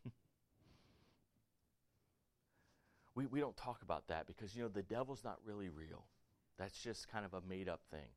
we, 3.16 3.28
we 3.28 3.40
don't 3.40 3.56
talk 3.56 3.84
about 3.84 4.08
that 4.08 4.26
because, 4.26 4.56
you 4.56 4.64
know, 4.64 4.70
the 4.70 4.82
devil's 4.82 5.24
not 5.24 5.38
really 5.46 5.70
real. 5.70 6.06
That's 6.58 6.82
just 6.82 7.08
kind 7.08 7.24
of 7.24 7.36
a 7.36 7.42
made 7.48 7.70
up 7.70 7.82
thing. 7.92 8.10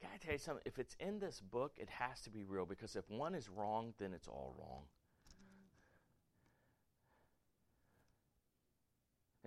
Can 0.00 0.10
I 0.12 0.16
tell 0.18 0.32
you 0.32 0.38
something? 0.38 0.62
If 0.66 0.78
it's 0.80 0.96
in 0.98 1.20
this 1.20 1.40
book, 1.40 1.74
it 1.76 1.88
has 1.90 2.20
to 2.22 2.30
be 2.30 2.42
real 2.44 2.66
because 2.66 2.96
if 2.96 3.08
one 3.08 3.34
is 3.34 3.48
wrong, 3.48 3.94
then 3.98 4.12
it's 4.14 4.28
all 4.28 4.54
wrong. 4.58 4.82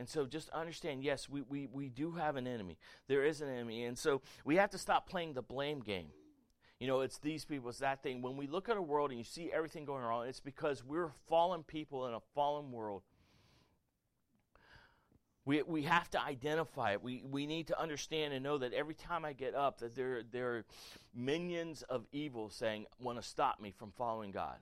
And 0.01 0.10
so 0.10 0.25
just 0.25 0.50
understand 0.50 1.03
yes, 1.03 1.29
we, 1.29 1.43
we, 1.43 1.67
we 1.72 1.88
do 1.88 2.13
have 2.13 2.36
an 2.36 2.48
enemy. 2.48 2.79
There 3.08 3.24
is 3.24 3.39
an 3.41 3.50
enemy. 3.50 3.84
And 3.84 3.96
so 3.96 4.24
we 4.43 4.55
have 4.55 4.72
to 4.72 4.79
stop 4.79 5.08
playing 5.08 5.34
the 5.34 5.43
blame 5.43 5.79
game. 5.79 6.08
You 6.79 6.88
know, 6.88 7.01
it's 7.01 7.20
these 7.20 7.46
people, 7.46 7.70
it's 7.70 7.77
that 7.77 8.01
thing. 8.01 8.24
When 8.24 8.36
we 8.36 8.48
look 8.48 8.67
at 8.67 8.77
a 8.77 8.81
world 8.81 9.12
and 9.12 9.20
you 9.20 9.24
see 9.24 9.51
everything 9.53 9.86
going 9.86 10.03
wrong, 10.03 10.27
it's 10.27 10.39
because 10.39 10.84
we're 10.84 11.12
fallen 11.27 11.62
people 11.62 12.08
in 12.08 12.15
a 12.15 12.20
fallen 12.34 12.72
world. 12.72 13.03
We, 15.46 15.62
we 15.62 15.84
have 15.84 16.10
to 16.10 16.20
identify 16.20 16.93
it. 16.93 17.03
We, 17.03 17.24
we 17.29 17.46
need 17.46 17.67
to 17.67 17.79
understand 17.79 18.34
and 18.34 18.43
know 18.43 18.58
that 18.58 18.74
every 18.74 18.96
time 18.96 19.24
I 19.24 19.34
get 19.34 19.53
up, 19.53 19.81
that 19.81 19.96
there, 19.96 20.24
there 20.24 20.55
are 20.55 20.65
minions 21.13 21.84
of 21.84 22.08
evil 22.12 22.50
saying, 22.50 22.88
want 23.00 23.22
to 23.22 23.24
stop 23.24 23.60
me 23.60 23.72
from 23.77 23.91
following 23.91 24.31
God. 24.31 24.58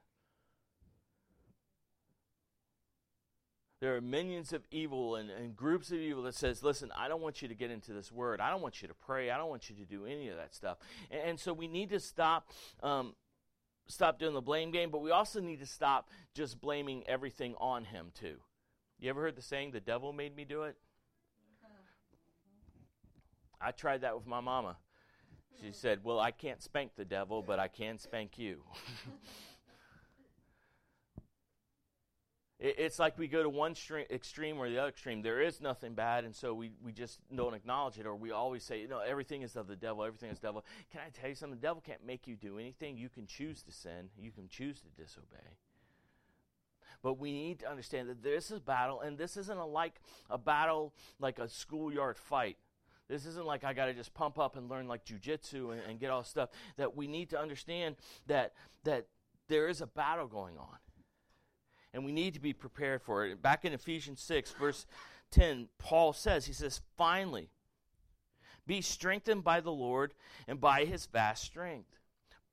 There 3.81 3.95
are 3.95 4.01
minions 4.01 4.51
of 4.51 4.63
evil 4.71 5.15
and, 5.15 5.29
and, 5.29 5.55
groups 5.55 5.89
of 5.91 5.97
evil 5.97 6.23
that 6.23 6.35
says 6.35 6.63
listen 6.63 6.91
i 6.97 7.07
don't 7.07 7.21
want 7.21 7.41
you 7.41 7.47
to 7.47 7.55
get 7.55 7.71
into 7.71 7.93
this 7.93 8.11
word. 8.11 8.41
I 8.41 8.49
don't 8.49 8.61
want 8.61 8.81
you 8.81 8.87
to 8.87 8.93
pray. 8.93 9.31
I 9.31 9.37
don't 9.37 9.49
want 9.49 9.69
you 9.69 9.75
to 9.75 9.85
do 9.85 10.05
any 10.05 10.29
of 10.29 10.37
that 10.37 10.53
stuff. 10.53 10.77
And, 11.09 11.21
and 11.21 11.39
so 11.39 11.53
we 11.53 11.67
need 11.67 11.89
to 11.91 11.99
stop 11.99 12.49
um, 12.83 13.15
stop 13.87 14.19
doing 14.19 14.33
the 14.33 14.41
blame 14.41 14.71
game 14.71 14.91
but 14.91 15.01
we 15.01 15.11
also 15.11 15.39
need 15.39 15.59
to 15.59 15.65
stop 15.65 16.09
just 16.33 16.61
blaming 16.61 17.03
everything 17.07 17.55
on 17.59 17.85
him 17.85 18.11
too. 18.13 18.37
You 18.99 19.09
ever 19.09 19.21
heard 19.21 19.35
the 19.35 19.41
saying 19.41 19.71
the 19.71 19.79
devil 19.79 20.13
made 20.13 20.35
me 20.35 20.45
do 20.45 20.63
it 20.63 20.75
i 23.61 23.71
tried 23.71 24.01
that 24.01 24.15
with 24.15 24.25
my 24.25 24.39
mama. 24.39 24.77
She 25.61 25.71
said 25.71 25.99
well 26.03 26.19
i 26.19 26.31
can't 26.31 26.61
spank 26.61 26.91
the 26.95 27.05
devil 27.05 27.41
but 27.41 27.59
i 27.59 27.67
can 27.67 27.97
spank 27.97 28.37
you 28.37 28.63
It's 32.61 32.99
like 32.99 33.17
we 33.17 33.29
go 33.29 33.41
to 33.41 33.47
one 33.47 33.73
extreme 34.11 34.57
or 34.57 34.69
the 34.69 34.79
other 34.79 34.89
extreme. 34.89 35.21
There 35.21 35.41
is 35.41 35.61
nothing 35.61 35.93
bad, 35.93 36.25
and 36.25 36.35
so 36.35 36.53
we, 36.53 36.73
we 36.83 36.91
just 36.91 37.21
don't 37.33 37.53
acknowledge 37.53 37.97
it, 37.97 38.05
or 38.05 38.15
we 38.15 38.31
always 38.31 38.65
say, 38.65 38.81
you 38.81 38.89
know, 38.89 38.99
everything 38.99 39.43
is 39.43 39.55
of 39.55 39.67
the 39.67 39.77
devil, 39.77 40.03
everything 40.03 40.29
is 40.29 40.39
devil. 40.39 40.65
Can 40.91 40.99
I 40.99 41.09
tell 41.09 41.29
you 41.29 41.35
something? 41.35 41.57
The 41.57 41.65
devil 41.65 41.81
can't 41.81 42.05
make 42.05 42.27
you 42.27 42.35
do 42.35 42.59
anything. 42.59 42.97
You 42.97 43.07
can 43.07 43.27
choose 43.27 43.63
to 43.63 43.71
sin, 43.71 44.09
you 44.19 44.31
can 44.31 44.49
choose 44.49 44.81
to 44.81 45.01
disobey. 45.01 45.55
But 47.01 47.17
we 47.17 47.31
need 47.31 47.59
to 47.59 47.69
understand 47.69 48.09
that 48.09 48.21
this 48.21 48.51
is 48.51 48.57
a 48.57 48.61
battle, 48.61 48.99
and 48.99 49.17
this 49.17 49.37
isn't 49.37 49.57
a, 49.57 49.65
like 49.65 50.01
a 50.29 50.37
battle 50.37 50.93
like 51.17 51.39
a 51.39 51.47
schoolyard 51.47 52.17
fight. 52.17 52.57
This 53.07 53.25
isn't 53.25 53.45
like 53.45 53.63
I 53.63 53.71
got 53.71 53.85
to 53.85 53.93
just 53.93 54.13
pump 54.13 54.37
up 54.37 54.57
and 54.57 54.69
learn 54.69 54.89
like 54.89 55.05
jujitsu 55.05 55.71
and, 55.71 55.81
and 55.87 55.97
get 55.97 56.09
all 56.09 56.25
stuff. 56.25 56.49
That 56.75 56.97
we 56.97 57.07
need 57.07 57.29
to 57.29 57.39
understand 57.39 57.95
that 58.27 58.51
that 58.83 59.07
there 59.47 59.69
is 59.69 59.79
a 59.79 59.87
battle 59.87 60.27
going 60.27 60.57
on 60.57 60.75
and 61.93 62.05
we 62.05 62.11
need 62.11 62.33
to 62.33 62.39
be 62.39 62.53
prepared 62.53 63.01
for 63.01 63.25
it. 63.25 63.41
Back 63.41 63.65
in 63.65 63.73
Ephesians 63.73 64.21
6, 64.21 64.51
verse 64.53 64.85
10, 65.31 65.67
Paul 65.77 66.13
says, 66.13 66.45
he 66.45 66.53
says, 66.53 66.81
finally, 66.97 67.49
be 68.65 68.81
strengthened 68.81 69.43
by 69.43 69.61
the 69.61 69.71
Lord 69.71 70.13
and 70.47 70.61
by 70.61 70.85
his 70.85 71.07
vast 71.07 71.43
strength. 71.43 71.97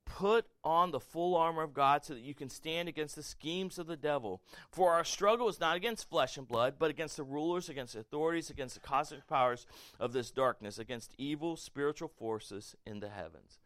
Put 0.07 0.47
on 0.63 0.93
the 0.93 1.01
full 1.01 1.37
armor 1.37 1.63
of 1.63 1.75
God 1.75 2.05
so 2.05 2.15
that 2.15 2.23
you 2.23 2.33
can 2.33 2.49
stand 2.49 2.89
against 2.89 3.17
the 3.17 3.23
schemes 3.25 3.77
of 3.79 3.89
the 3.89 3.97
devil. 3.97 4.41
For 4.71 4.93
our 4.93 5.05
struggle 5.05 5.49
is 5.49 5.61
not 5.61 5.77
against 5.77 6.09
flesh 6.09 6.39
and 6.39 6.47
blood, 6.47 6.77
but 6.79 6.91
against 6.91 7.17
the 7.17 7.25
rulers, 7.25 7.69
against 7.69 7.95
the 7.95 8.01
authorities, 8.01 8.49
against 8.49 8.77
the 8.77 8.81
cosmic 8.81 9.27
powers 9.27 9.67
of 9.99 10.13
this 10.13 10.31
darkness, 10.31 10.79
against 10.79 11.13
evil 11.19 11.57
spiritual 11.57 12.09
forces 12.09 12.77
in 12.87 13.01
the 13.01 13.09
heavens. 13.09 13.59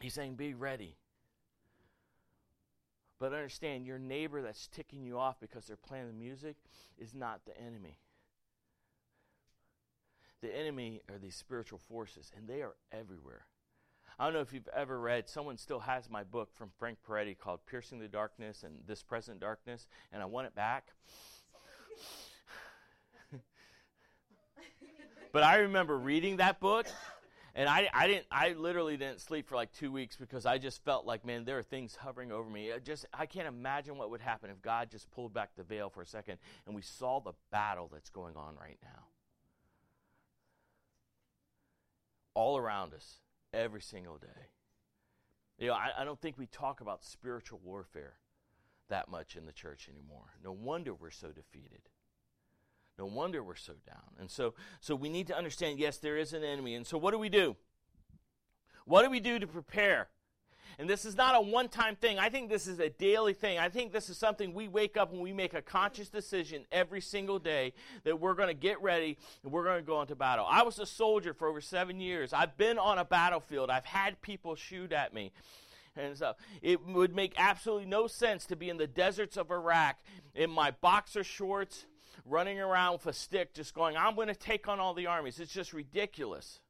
He's 0.00 0.14
saying, 0.14 0.36
Be 0.36 0.54
ready. 0.54 0.96
But 3.18 3.32
understand, 3.32 3.84
your 3.84 3.98
neighbor 3.98 4.42
that's 4.42 4.68
ticking 4.68 5.02
you 5.02 5.18
off 5.18 5.40
because 5.40 5.66
they're 5.66 5.76
playing 5.76 6.06
the 6.06 6.12
music 6.12 6.56
is 6.96 7.14
not 7.14 7.40
the 7.44 7.58
enemy. 7.60 7.98
The 10.40 10.56
enemy 10.56 11.00
are 11.10 11.18
these 11.18 11.34
spiritual 11.34 11.80
forces, 11.80 12.30
and 12.36 12.46
they 12.46 12.62
are 12.62 12.76
everywhere. 12.92 13.46
I 14.20 14.24
don't 14.24 14.34
know 14.34 14.40
if 14.40 14.52
you've 14.52 14.68
ever 14.74 14.98
read, 14.98 15.28
someone 15.28 15.56
still 15.56 15.80
has 15.80 16.08
my 16.10 16.24
book 16.24 16.54
from 16.54 16.70
Frank 16.78 16.98
Peretti 17.06 17.36
called 17.36 17.60
Piercing 17.66 17.98
the 17.98 18.08
Darkness 18.08 18.62
and 18.64 18.74
This 18.86 19.02
Present 19.02 19.40
Darkness, 19.40 19.88
and 20.12 20.22
I 20.22 20.26
want 20.26 20.46
it 20.46 20.54
back. 20.54 20.92
but 25.32 25.42
I 25.42 25.56
remember 25.58 25.96
reading 25.96 26.36
that 26.36 26.60
book 26.60 26.86
and 27.54 27.68
I, 27.68 27.88
I 27.92 28.06
didn't 28.06 28.26
I 28.30 28.52
literally 28.52 28.96
didn't 28.96 29.20
sleep 29.20 29.48
for 29.48 29.56
like 29.56 29.72
two 29.72 29.90
weeks 29.90 30.16
because 30.16 30.46
I 30.46 30.58
just 30.58 30.84
felt 30.84 31.06
like 31.06 31.24
man 31.24 31.44
there 31.44 31.58
are 31.58 31.62
things 31.62 31.96
hovering 31.96 32.32
over 32.32 32.48
me. 32.48 32.72
I 32.72 32.78
just 32.78 33.06
I 33.12 33.26
can't 33.26 33.48
imagine 33.48 33.96
what 33.96 34.10
would 34.10 34.20
happen 34.20 34.50
if 34.50 34.62
God 34.62 34.90
just 34.90 35.10
pulled 35.10 35.32
back 35.34 35.50
the 35.56 35.62
veil 35.62 35.90
for 35.90 36.02
a 36.02 36.06
second 36.06 36.38
and 36.66 36.74
we 36.74 36.82
saw 36.82 37.20
the 37.20 37.32
battle 37.50 37.88
that's 37.92 38.10
going 38.10 38.36
on 38.36 38.56
right 38.60 38.78
now. 38.82 39.04
All 42.34 42.56
around 42.56 42.94
us, 42.94 43.20
every 43.52 43.82
single 43.82 44.18
day. 44.18 44.52
You 45.58 45.68
know, 45.68 45.74
I, 45.74 45.90
I 45.98 46.04
don't 46.04 46.20
think 46.20 46.38
we 46.38 46.46
talk 46.46 46.80
about 46.80 47.02
spiritual 47.04 47.60
warfare 47.64 48.14
that 48.88 49.08
much 49.08 49.36
in 49.36 49.44
the 49.44 49.52
church 49.52 49.88
anymore. 49.90 50.34
No 50.42 50.52
wonder 50.52 50.94
we're 50.94 51.10
so 51.10 51.28
defeated. 51.28 51.82
No 52.98 53.06
wonder 53.06 53.42
we're 53.42 53.54
so 53.54 53.74
down. 53.86 54.16
And 54.18 54.30
so, 54.30 54.54
so 54.80 54.94
we 54.94 55.08
need 55.08 55.28
to 55.28 55.36
understand 55.36 55.78
yes, 55.78 55.98
there 55.98 56.16
is 56.16 56.32
an 56.32 56.42
enemy. 56.42 56.74
And 56.74 56.86
so, 56.86 56.98
what 56.98 57.12
do 57.12 57.18
we 57.18 57.28
do? 57.28 57.56
What 58.84 59.04
do 59.04 59.10
we 59.10 59.20
do 59.20 59.38
to 59.38 59.46
prepare? 59.46 60.08
And 60.78 60.88
this 60.88 61.04
is 61.04 61.16
not 61.16 61.34
a 61.34 61.40
one 61.40 61.68
time 61.68 61.96
thing. 61.96 62.18
I 62.18 62.28
think 62.28 62.48
this 62.48 62.66
is 62.66 62.78
a 62.78 62.88
daily 62.88 63.32
thing. 63.32 63.58
I 63.58 63.68
think 63.68 63.92
this 63.92 64.08
is 64.08 64.16
something 64.16 64.54
we 64.54 64.68
wake 64.68 64.96
up 64.96 65.12
and 65.12 65.20
we 65.20 65.32
make 65.32 65.52
a 65.54 65.62
conscious 65.62 66.08
decision 66.08 66.64
every 66.70 67.00
single 67.00 67.38
day 67.38 67.72
that 68.04 68.20
we're 68.20 68.34
going 68.34 68.48
to 68.48 68.54
get 68.54 68.80
ready 68.80 69.18
and 69.42 69.50
we're 69.50 69.64
going 69.64 69.80
to 69.80 69.86
go 69.86 70.00
into 70.00 70.14
battle. 70.14 70.46
I 70.48 70.62
was 70.62 70.78
a 70.78 70.86
soldier 70.86 71.34
for 71.34 71.48
over 71.48 71.60
seven 71.60 72.00
years. 72.00 72.32
I've 72.32 72.56
been 72.56 72.78
on 72.78 72.98
a 72.98 73.04
battlefield, 73.04 73.70
I've 73.70 73.86
had 73.86 74.22
people 74.22 74.54
shoot 74.54 74.92
at 74.92 75.12
me. 75.12 75.32
And 75.96 76.16
so 76.16 76.34
it 76.62 76.86
would 76.86 77.14
make 77.14 77.34
absolutely 77.36 77.86
no 77.86 78.06
sense 78.06 78.46
to 78.46 78.54
be 78.54 78.70
in 78.70 78.76
the 78.76 78.86
deserts 78.86 79.36
of 79.36 79.50
Iraq 79.50 79.96
in 80.34 80.48
my 80.48 80.70
boxer 80.70 81.24
shorts 81.24 81.86
running 82.28 82.60
around 82.60 82.94
with 82.94 83.06
a 83.06 83.12
stick 83.12 83.54
just 83.54 83.74
going, 83.74 83.96
I'm 83.96 84.14
going 84.14 84.28
to 84.28 84.34
take 84.34 84.68
on 84.68 84.80
all 84.80 84.94
the 84.94 85.06
armies. 85.06 85.40
It's 85.40 85.52
just 85.52 85.72
ridiculous. 85.72 86.60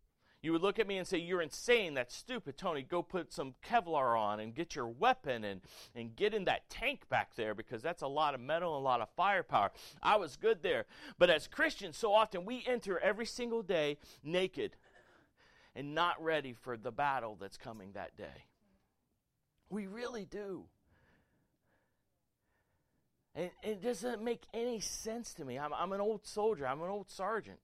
You 0.41 0.53
would 0.53 0.63
look 0.63 0.79
at 0.79 0.87
me 0.87 0.99
and 0.99 1.07
say, 1.07 1.19
You're 1.19 1.43
insane. 1.43 1.95
That's 1.95 2.15
stupid. 2.15 2.57
Tony, 2.57 2.83
go 2.83 3.03
put 3.03 3.33
some 3.33 3.55
Kevlar 3.69 4.19
on 4.19 4.39
and 4.39 4.55
get 4.55 4.77
your 4.77 4.87
weapon 4.87 5.43
and, 5.43 5.61
and 5.97 6.15
get 6.15 6.33
in 6.33 6.45
that 6.45 6.71
tank 6.71 7.09
back 7.09 7.35
there 7.35 7.55
because 7.55 7.83
that's 7.83 8.03
a 8.03 8.07
lot 8.07 8.35
of 8.35 8.41
metal 8.41 8.77
and 8.77 8.81
a 8.81 8.85
lot 8.85 9.01
of 9.01 9.09
firepower. 9.17 9.73
I 10.01 10.17
was 10.17 10.37
good 10.37 10.63
there. 10.63 10.87
But 11.19 11.31
as 11.31 11.49
Christians, 11.49 11.97
so 11.97 12.13
often 12.13 12.45
we 12.45 12.63
enter 12.67 13.01
every 13.01 13.27
single 13.27 13.63
day 13.63 13.99
naked 14.23 14.77
and 15.75 15.95
not 15.95 16.23
ready 16.23 16.53
for 16.53 16.77
the 16.77 16.93
battle 16.93 17.37
that's 17.41 17.57
coming 17.57 17.93
that 17.93 18.17
day. 18.17 18.45
We 19.71 19.87
really 19.87 20.25
do. 20.25 20.67
And 23.35 23.51
it 23.63 23.83
doesn't 23.83 24.23
make 24.23 24.43
any 24.53 24.81
sense 24.81 25.35
to 25.35 25.45
me. 25.45 25.59
I'm, 25.59 25.73
I'm 25.73 25.93
an 25.93 26.01
old 26.01 26.27
soldier, 26.27 26.67
I'm 26.67 26.83
an 26.83 26.91
old 26.91 27.11
sergeant. 27.11 27.61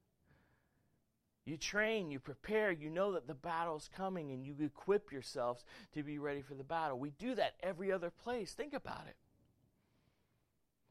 You 1.45 1.59
train, 1.59 2.11
you 2.11 2.21
prepare, 2.21 2.73
you 2.73 2.89
know 2.89 3.13
that 3.13 3.27
the 3.27 3.35
battle's 3.35 3.91
coming, 3.95 4.31
and 4.31 4.47
you 4.47 4.55
equip 4.61 5.13
yourselves 5.13 5.63
to 5.93 6.03
be 6.03 6.19
ready 6.19 6.41
for 6.41 6.55
the 6.55 6.65
battle. 6.65 6.99
We 6.99 7.11
do 7.11 7.35
that 7.35 7.55
every 7.63 7.93
other 7.93 8.11
place. 8.11 8.53
Think 8.53 8.73
about 8.73 9.03
it. 9.09 9.17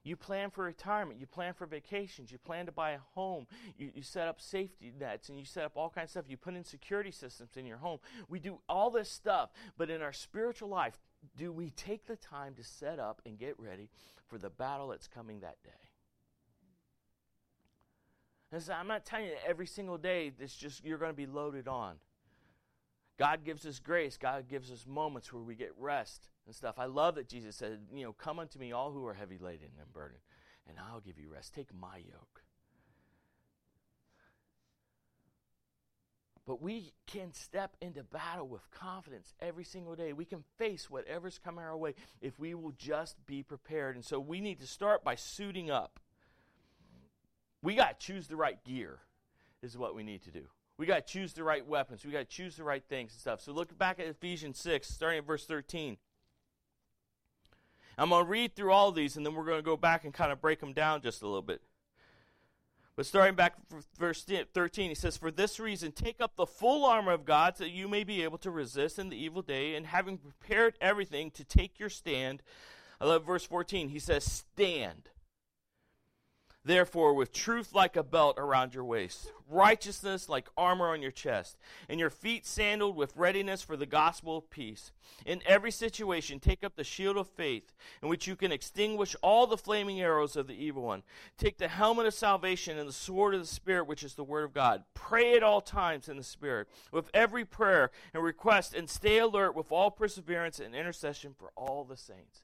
You 0.03 0.18
plan 0.18 0.51
for 0.51 0.65
retirement, 0.65 1.20
you 1.20 1.25
plan 1.25 1.53
for 1.53 1.65
vacations, 1.65 2.30
you 2.30 2.38
plan 2.38 2.65
to 2.65 2.74
buy 2.74 2.92
a 2.92 3.00
home, 3.15 3.48
you, 3.77 3.89
you 3.96 4.03
set 4.03 4.27
up 4.27 4.42
safety 4.42 4.92
nets, 5.00 5.30
and 5.30 5.39
you 5.39 5.46
set 5.46 5.63
up 5.63 5.72
all 5.75 5.89
kinds 5.89 6.08
of 6.08 6.12
stuff. 6.12 6.25
You 6.27 6.36
put 6.36 6.56
in 6.56 6.65
security 6.65 7.12
systems 7.12 7.56
in 7.56 7.65
your 7.65 7.77
home. 7.77 8.00
We 8.27 8.39
do 8.39 8.60
all 8.68 8.92
this 8.92 9.10
stuff, 9.10 9.50
but 9.77 9.89
in 9.89 10.01
our 10.01 10.12
spiritual 10.12 10.68
life, 10.68 11.00
do 11.38 11.51
we 11.51 11.70
take 11.72 12.06
the 12.06 12.15
time 12.15 12.53
to 12.56 12.63
set 12.63 13.00
up 13.00 13.22
and 13.25 13.38
get 13.38 13.60
ready 13.60 13.89
for 14.27 14.38
the 14.38 14.50
battle 14.50 14.89
that's 14.89 15.08
coming 15.08 15.39
that 15.42 15.62
day? 15.63 15.72
And 18.51 18.62
so 18.62 18.74
I'm 18.74 18.88
not 18.88 19.06
telling 19.06 19.25
you 19.25 19.34
every 19.48 19.65
single 19.65 19.98
day 19.98 20.30
this 20.30 20.56
just 20.56 20.86
you're 20.86 21.00
going 21.00 21.12
to 21.12 21.18
be 21.18 21.25
loaded 21.25 21.68
on. 21.68 21.96
God 23.18 23.44
gives 23.44 23.65
us 23.65 23.80
grace. 23.80 24.18
God 24.18 24.48
gives 24.48 24.72
us 24.72 24.86
moments 24.88 25.32
where 25.32 25.44
we 25.44 25.56
get 25.56 25.74
rest 25.77 26.30
and 26.46 26.56
stuff. 26.56 26.75
I 26.77 26.86
love 26.86 27.15
that 27.15 27.27
Jesus 27.27 27.56
said, 27.56 27.80
you 27.94 28.03
know, 28.03 28.13
come 28.13 28.39
unto 28.39 28.60
me 28.60 28.72
all 28.72 28.92
who 28.92 29.06
are 29.06 29.13
heavy 29.13 29.38
laden 29.38 29.70
and 29.80 29.92
burdened, 29.94 30.22
and 30.68 30.77
I'll 30.80 31.00
give 31.00 31.20
you 31.20 31.30
rest. 31.32 31.53
Take 31.53 31.74
my 31.74 31.98
yoke. 31.98 32.44
But 36.46 36.62
we 36.62 36.92
can 37.08 37.32
step 37.32 37.78
into 37.82 38.04
battle 38.04 38.48
with 38.48 38.70
confidence 38.72 39.34
every 39.40 39.64
single 39.64 39.96
day. 39.96 40.12
We 40.12 40.26
can 40.26 40.44
face 40.58 40.90
whatever's 40.90 41.40
coming 41.40 41.64
our 41.64 41.78
way 41.78 41.96
if 42.22 42.38
we 42.38 42.54
will 42.54 42.74
just 42.78 43.16
be 43.26 43.44
prepared. 43.44 43.96
And 43.96 44.04
so 44.04 44.20
we 44.20 44.42
need 44.42 44.60
to 44.60 44.68
start 44.68 45.06
by 45.06 45.16
suiting 45.16 45.72
up. 45.72 46.02
We 47.62 47.76
got 47.76 47.98
to 48.00 48.06
choose 48.06 48.28
the 48.28 48.36
right 48.36 48.62
gear, 48.66 49.00
is 49.62 49.78
what 49.78 49.96
we 49.96 50.04
need 50.04 50.24
to 50.24 50.32
do. 50.32 50.48
We 50.78 50.86
got 50.86 51.08
to 51.08 51.14
choose 51.14 51.32
the 51.32 51.46
right 51.46 51.66
weapons. 51.66 52.06
We 52.06 52.12
got 52.12 52.30
to 52.30 52.36
choose 52.36 52.58
the 52.58 52.64
right 52.66 52.84
things 52.90 53.14
and 53.14 53.22
stuff. 53.22 53.40
So 53.40 53.54
look 53.54 53.78
back 53.78 54.00
at 54.02 54.08
Ephesians 54.08 54.60
6, 54.60 54.86
starting 54.90 55.20
at 55.20 55.26
verse 55.26 55.46
13. 55.46 55.96
I'm 57.98 58.10
going 58.10 58.26
to 58.26 58.30
read 58.30 58.56
through 58.56 58.72
all 58.72 58.92
these, 58.92 59.16
and 59.16 59.26
then 59.26 59.34
we're 59.36 59.46
going 59.46 59.60
to 59.60 59.64
go 59.64 59.78
back 59.78 60.04
and 60.04 60.14
kind 60.14 60.32
of 60.32 60.42
break 60.42 60.60
them 60.60 60.74
down 60.74 61.02
just 61.02 61.22
a 61.22 61.26
little 61.26 61.42
bit. 61.42 61.62
But 62.96 63.08
starting 63.08 63.36
back 63.36 63.56
verse 63.98 64.24
13, 64.24 64.90
he 64.90 64.96
says, 64.96 65.18
For 65.18 65.32
this 65.32 65.60
reason, 65.60 65.92
take 65.92 66.22
up 66.22 66.36
the 66.36 66.46
full 66.46 66.86
armor 66.86 67.12
of 67.12 67.26
God 67.26 67.58
so 67.58 67.64
that 67.64 67.72
you 67.72 67.88
may 67.88 68.04
be 68.04 68.24
able 68.24 68.38
to 68.40 68.52
resist 68.52 69.00
in 69.00 69.10
the 69.10 69.18
evil 69.18 69.42
day, 69.42 69.76
and 69.76 69.88
having 69.88 70.18
prepared 70.18 70.78
everything 70.80 71.32
to 71.32 71.44
take 71.44 71.80
your 71.80 71.90
stand. 71.90 72.44
I 73.02 73.06
love 73.06 73.26
verse 73.26 73.46
14. 73.46 73.90
He 73.90 74.00
says, 74.00 74.24
Stand 74.24 75.10
therefore, 76.65 77.13
with 77.13 77.34
truth 77.34 77.74
like 77.74 77.96
a 77.96 78.03
belt 78.03 78.38
around 78.38 78.74
your 78.74 78.86
waist, 78.86 79.32
righteousness 79.49 80.30
like 80.30 80.47
armor 80.58 80.89
on 80.89 81.02
your 81.02 81.12
chest, 81.12 81.58
and 81.89 81.99
your 81.99 82.10
feet 82.10 82.45
sandaled 82.45 82.95
with 82.95 83.15
readiness 83.15 83.62
for 83.62 83.76
the 83.76 83.86
gospel 83.86 84.38
of 84.38 84.49
peace. 84.49 84.91
In 85.26 85.41
every 85.45 85.71
situation, 85.71 86.39
take 86.39 86.63
up 86.63 86.76
the 86.76 86.84
shield 86.84 87.17
of 87.17 87.28
faith, 87.28 87.73
in 88.02 88.10
which 88.10 88.28
you 88.28 88.36
can 88.36 88.52
extinguish 88.52 89.15
all 89.21 89.47
the 89.47 89.58
flaming 89.58 90.02
arrows 90.02 90.36
of 90.36 90.47
the 90.47 90.54
evil 90.54 90.84
one. 90.84 91.04
Take 91.38 91.58
the 91.58 91.67
helmet 91.67 92.06
of 92.06 92.13
salvation 92.13 92.78
and 92.78 92.88
the 92.88 92.93
sword 92.93 93.34
of 93.34 93.41
the 93.41 93.47
Spirit, 93.47 93.88
which 93.88 94.04
is 94.04 94.15
the 94.15 94.23
word 94.23 94.43
of 94.43 94.54
God. 94.54 94.84
Pray 94.93 95.36
at 95.36 95.43
all 95.43 95.62
times 95.62 96.10
in 96.10 96.17
the 96.17 96.23
Spirit, 96.23 96.67
with 96.91 97.10
every 97.13 97.45
prayer 97.45 97.91
and 98.13 98.23
request, 98.23 98.73
and 98.73 98.89
stay 98.89 99.17
alert 99.19 99.56
with 99.56 99.71
all 99.71 99.91
perseverance 99.91 100.60
and 100.60 100.76
intercession 100.76 101.34
for 101.38 101.52
all 101.56 101.84
the 101.84 101.97
saints. 101.97 102.43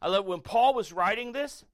I 0.00 0.08
love 0.08 0.26
when 0.26 0.40
Paul 0.40 0.74
was 0.74 0.92
writing 0.92 1.32
this, 1.32 1.64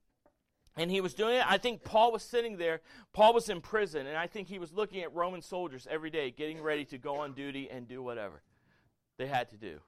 and 0.77 0.91
he 0.91 1.01
was 1.01 1.13
doing 1.13 1.35
it. 1.35 1.43
I 1.47 1.57
think 1.57 1.83
Paul 1.83 2.11
was 2.11 2.23
sitting 2.23 2.57
there. 2.57 2.81
Paul 3.13 3.33
was 3.33 3.49
in 3.49 3.61
prison, 3.61 4.07
and 4.07 4.17
I 4.17 4.27
think 4.27 4.47
he 4.47 4.59
was 4.59 4.73
looking 4.73 5.01
at 5.01 5.13
Roman 5.13 5.41
soldiers 5.41 5.87
every 5.89 6.09
day, 6.09 6.31
getting 6.31 6.61
ready 6.61 6.85
to 6.85 6.97
go 6.97 7.17
on 7.17 7.33
duty 7.33 7.69
and 7.69 7.87
do 7.87 8.01
whatever 8.03 8.41
they 9.17 9.27
had 9.27 9.49
to 9.51 9.57
do. 9.57 9.79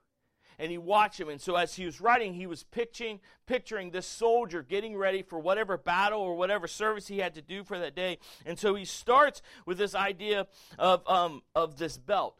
And 0.60 0.71
he 0.71 0.78
watched 0.80 1.19
him, 1.19 1.30
and 1.30 1.39
so 1.39 1.56
as 1.56 1.76
he 1.76 1.86
was 1.86 2.02
writing, 2.02 2.34
he 2.34 2.47
was 2.47 2.63
picturing, 2.63 3.19
picturing 3.45 3.91
this 3.91 4.08
soldier 4.08 4.63
getting 4.63 4.97
ready 4.97 5.21
for 5.21 5.38
whatever 5.38 5.78
battle 5.78 6.19
or 6.19 6.36
whatever 6.36 6.67
service 6.67 7.08
he 7.08 7.19
had 7.19 7.36
to 7.36 7.43
do 7.43 7.63
for 7.63 7.78
that 7.78 7.95
day. 7.95 8.17
And 8.43 8.58
so 8.58 8.73
he 8.73 8.84
starts 8.84 9.43
with 9.67 9.78
this 9.78 9.93
idea 9.93 10.47
of, 10.80 11.08
um, 11.08 11.43
of 11.54 11.78
this 11.78 11.97
belt. 11.97 12.39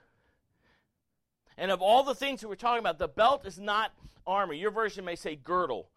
And 1.60 1.70
of 1.70 1.82
all 1.82 2.04
the 2.04 2.16
things 2.16 2.42
that 2.42 2.48
we're 2.48 2.56
talking 2.56 2.80
about, 2.80 2.98
the 2.98 3.08
belt 3.08 3.46
is 3.46 3.60
not 3.60 3.92
armor. 4.26 4.54
Your 4.54 4.72
version 4.72 5.06
may 5.06 5.16
say 5.16 5.36
girdle 5.36 5.90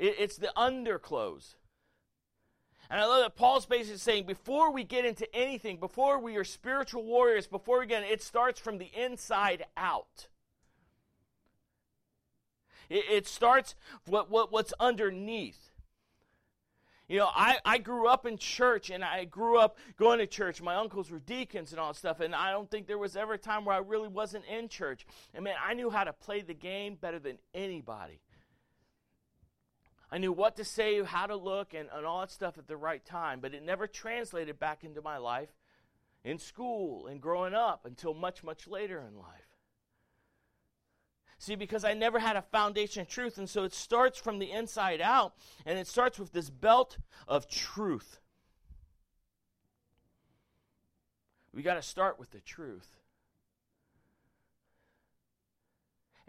it, 0.00 0.16
it's 0.18 0.36
the 0.36 0.52
underclothes. 0.58 1.56
And 2.90 3.00
I 3.00 3.06
love 3.06 3.22
that 3.22 3.36
Paul's 3.36 3.66
basically 3.66 3.98
saying 3.98 4.26
before 4.26 4.72
we 4.72 4.82
get 4.82 5.04
into 5.04 5.32
anything, 5.34 5.78
before 5.78 6.18
we 6.18 6.36
are 6.36 6.44
spiritual 6.44 7.04
warriors, 7.04 7.46
before 7.46 7.78
we 7.78 7.86
get 7.86 8.02
in, 8.02 8.08
it 8.10 8.22
starts 8.22 8.58
from 8.58 8.78
the 8.78 8.90
inside 8.96 9.64
out. 9.76 10.26
It, 12.88 13.04
it 13.08 13.28
starts 13.28 13.76
what, 14.06 14.28
what, 14.28 14.50
what's 14.50 14.72
underneath. 14.80 15.70
You 17.06 17.18
know, 17.18 17.28
I, 17.32 17.58
I 17.64 17.78
grew 17.78 18.08
up 18.08 18.24
in 18.24 18.38
church 18.38 18.90
and 18.90 19.04
I 19.04 19.24
grew 19.24 19.58
up 19.58 19.76
going 19.96 20.20
to 20.20 20.26
church. 20.26 20.62
My 20.62 20.76
uncles 20.76 21.10
were 21.10 21.18
deacons 21.18 21.72
and 21.72 21.80
all 21.80 21.88
that 21.88 21.98
stuff, 21.98 22.20
and 22.20 22.34
I 22.34 22.52
don't 22.52 22.70
think 22.70 22.86
there 22.86 22.98
was 22.98 23.16
ever 23.16 23.34
a 23.34 23.38
time 23.38 23.64
where 23.64 23.74
I 23.74 23.80
really 23.80 24.08
wasn't 24.08 24.44
in 24.46 24.68
church. 24.68 25.06
And 25.34 25.44
man, 25.44 25.56
I 25.64 25.74
knew 25.74 25.90
how 25.90 26.04
to 26.04 26.12
play 26.12 26.40
the 26.40 26.54
game 26.54 26.96
better 27.00 27.18
than 27.18 27.38
anybody. 27.52 28.20
I 30.12 30.18
knew 30.18 30.32
what 30.32 30.56
to 30.56 30.64
say, 30.64 31.02
how 31.02 31.26
to 31.26 31.36
look, 31.36 31.72
and, 31.72 31.88
and 31.92 32.04
all 32.04 32.20
that 32.20 32.30
stuff 32.30 32.58
at 32.58 32.66
the 32.66 32.76
right 32.76 33.04
time, 33.04 33.40
but 33.40 33.54
it 33.54 33.62
never 33.62 33.86
translated 33.86 34.58
back 34.58 34.82
into 34.82 35.00
my 35.00 35.18
life 35.18 35.50
in 36.24 36.38
school 36.38 37.06
and 37.06 37.20
growing 37.20 37.54
up 37.54 37.86
until 37.86 38.12
much, 38.12 38.42
much 38.42 38.66
later 38.66 39.00
in 39.00 39.16
life. 39.16 39.56
See, 41.38 41.54
because 41.54 41.84
I 41.84 41.94
never 41.94 42.18
had 42.18 42.36
a 42.36 42.42
foundation 42.42 43.00
of 43.00 43.08
truth, 43.08 43.38
and 43.38 43.48
so 43.48 43.64
it 43.64 43.72
starts 43.72 44.18
from 44.18 44.38
the 44.38 44.50
inside 44.50 45.00
out, 45.00 45.34
and 45.64 45.78
it 45.78 45.86
starts 45.86 46.18
with 46.18 46.32
this 46.32 46.50
belt 46.50 46.98
of 47.26 47.48
truth. 47.48 48.18
We 51.54 51.62
got 51.62 51.74
to 51.74 51.82
start 51.82 52.18
with 52.18 52.30
the 52.30 52.40
truth. 52.40 52.99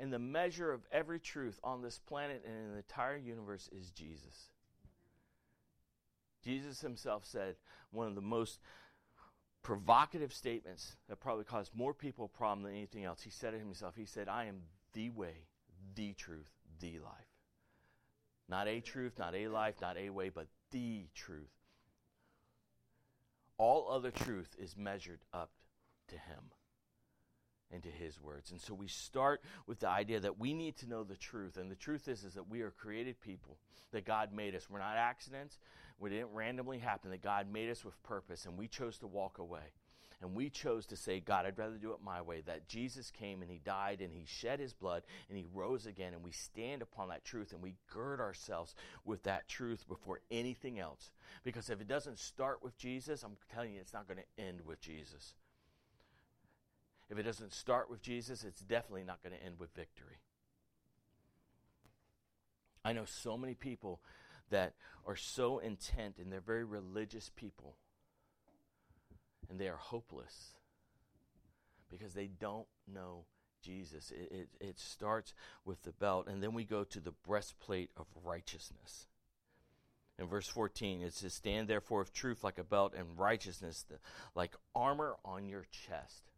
And 0.02 0.12
the 0.12 0.18
measure 0.18 0.72
of 0.72 0.82
every 0.92 1.20
truth 1.20 1.60
on 1.64 1.84
this 1.84 2.00
planet 2.00 2.44
and 2.44 2.56
in 2.56 2.72
the 2.72 2.78
entire 2.78 3.18
universe 3.18 3.70
is 3.72 3.92
Jesus. 3.92 4.50
Jesus 6.44 6.82
himself 6.82 7.24
said 7.24 7.56
one 7.92 8.08
of 8.08 8.16
the 8.16 8.22
most 8.22 8.60
provocative 9.62 10.34
statements 10.34 10.96
that 11.08 11.20
probably 11.20 11.44
caused 11.44 11.76
more 11.76 11.94
people 11.94 12.26
a 12.26 12.36
problem 12.36 12.64
than 12.64 12.74
anything 12.74 13.04
else. 13.04 13.22
He 13.22 13.30
said 13.30 13.54
it 13.54 13.60
himself. 13.60 13.94
He 13.96 14.08
said, 14.08 14.28
I 14.28 14.46
am 14.46 14.62
the 14.94 15.12
way, 15.12 15.46
the 15.94 16.14
truth, 16.14 16.50
the 16.80 16.98
life. 16.98 17.14
Not 18.50 18.68
a 18.68 18.80
truth, 18.80 19.20
not 19.20 19.36
a 19.36 19.50
life, 19.50 19.76
not 19.82 19.98
a 19.98 20.10
way, 20.10 20.30
but 20.30 20.48
the 20.72 21.06
truth. 21.14 21.54
All 23.60 23.88
other 23.92 24.10
truth 24.10 24.56
is 24.58 24.76
measured 24.76 25.20
up 25.32 25.52
to 26.08 26.16
him 26.16 26.50
into 27.72 27.90
his 27.90 28.22
words. 28.22 28.52
And 28.52 28.60
so 28.60 28.74
we 28.74 28.88
start 28.88 29.42
with 29.68 29.80
the 29.80 29.90
idea 29.90 30.20
that 30.20 30.40
we 30.40 30.54
need 30.54 30.78
to 30.78 30.90
know 30.90 31.04
the 31.04 31.16
truth. 31.16 31.58
And 31.58 31.72
the 31.72 31.76
truth 31.76 32.08
is 32.08 32.24
is 32.24 32.34
that 32.34 32.50
we 32.50 32.62
are 32.62 32.72
created 32.72 33.20
people, 33.22 33.58
that 33.92 34.06
God 34.06 34.34
made 34.34 34.56
us. 34.56 34.70
We're 34.70 34.80
not 34.80 34.98
accidents. 34.98 35.60
We 36.00 36.10
didn't 36.10 36.34
randomly 36.34 36.80
happen. 36.80 37.12
That 37.12 37.22
God 37.22 37.52
made 37.52 37.70
us 37.70 37.86
with 37.86 38.02
purpose 38.04 38.46
and 38.46 38.58
we 38.58 38.68
chose 38.68 38.98
to 39.00 39.08
walk 39.08 39.38
away. 39.38 39.74
And 40.22 40.36
we 40.36 40.52
chose 40.52 40.86
to 40.88 40.96
say, 40.96 41.20
God, 41.20 41.48
I'd 41.48 41.58
rather 41.58 41.78
do 41.78 41.94
it 41.94 42.04
my 42.04 42.22
way. 42.22 42.42
That 42.42 42.68
Jesus 42.68 43.10
came 43.10 43.42
and 43.42 43.50
he 43.50 43.60
died 43.66 44.02
and 44.02 44.14
he 44.14 44.26
shed 44.28 44.60
his 44.60 44.72
blood 44.72 45.02
and 45.30 45.38
he 45.38 45.48
rose 45.52 45.88
again. 45.88 46.14
And 46.14 46.24
we 46.24 46.32
stand 46.32 46.84
upon 46.84 47.10
that 47.10 47.26
truth 47.26 47.54
and 47.54 47.62
we 47.62 47.74
gird 47.92 48.20
ourselves 48.20 48.76
with 49.04 49.24
that 49.24 49.48
truth 49.48 49.88
before 49.88 50.22
anything 50.30 50.80
else. 50.80 51.10
Because 51.44 51.72
if 51.72 51.82
it 51.82 51.88
doesn't 51.88 52.20
start 52.20 52.60
with 52.62 52.78
Jesus, 52.78 53.24
I'm 53.24 53.36
telling 53.52 53.74
you, 53.74 53.80
it's 53.80 53.94
not 53.94 54.08
going 54.08 54.20
to 54.20 54.44
end 54.44 54.62
with 54.64 54.80
Jesus. 54.80 55.34
If 57.12 57.20
it 57.20 57.24
doesn't 57.24 57.54
start 57.54 57.90
with 57.90 58.02
Jesus, 58.02 58.46
it's 58.46 58.62
definitely 58.62 59.04
not 59.04 59.22
going 59.22 59.38
to 59.38 59.46
end 59.46 59.60
with 59.60 59.76
victory. 59.76 60.22
I 62.86 62.94
know 62.94 63.04
so 63.06 63.38
many 63.38 63.54
people 63.54 64.02
that 64.50 64.76
are 65.06 65.18
so 65.18 65.60
intent 65.60 66.16
and 66.20 66.32
they're 66.32 66.40
very 66.40 66.64
religious 66.64 67.30
people. 67.36 67.76
And 69.50 69.60
they 69.60 69.68
are 69.68 69.76
hopeless 69.76 70.56
because 71.90 72.14
they 72.14 72.28
don't 72.28 72.68
know 72.88 73.26
Jesus. 73.62 74.12
It, 74.12 74.32
it, 74.32 74.50
it, 74.62 74.80
starts 74.80 75.34
with 75.66 75.84
the 75.84 75.92
belt, 75.92 76.28
and 76.28 76.42
then 76.42 76.54
we 76.54 76.64
go 76.64 76.86
to 76.86 77.00
the 77.02 77.12
breastplate 77.28 77.90
of 77.98 78.06
righteousness. 78.24 79.08
In 80.18 80.28
verse 80.28 80.48
14, 80.48 81.02
it 81.02 81.14
says, 81.14 81.34
Stand 81.34 81.68
therefore 81.68 82.00
with 82.00 82.14
truth 82.14 82.46
like 82.46 82.58
a 82.58 82.64
belt, 82.64 82.94
and 82.98 83.20
righteousness 83.20 83.86
like 84.34 84.56
armor 84.74 85.18
on 85.26 85.50
your 85.50 85.66
chest. 85.70 86.31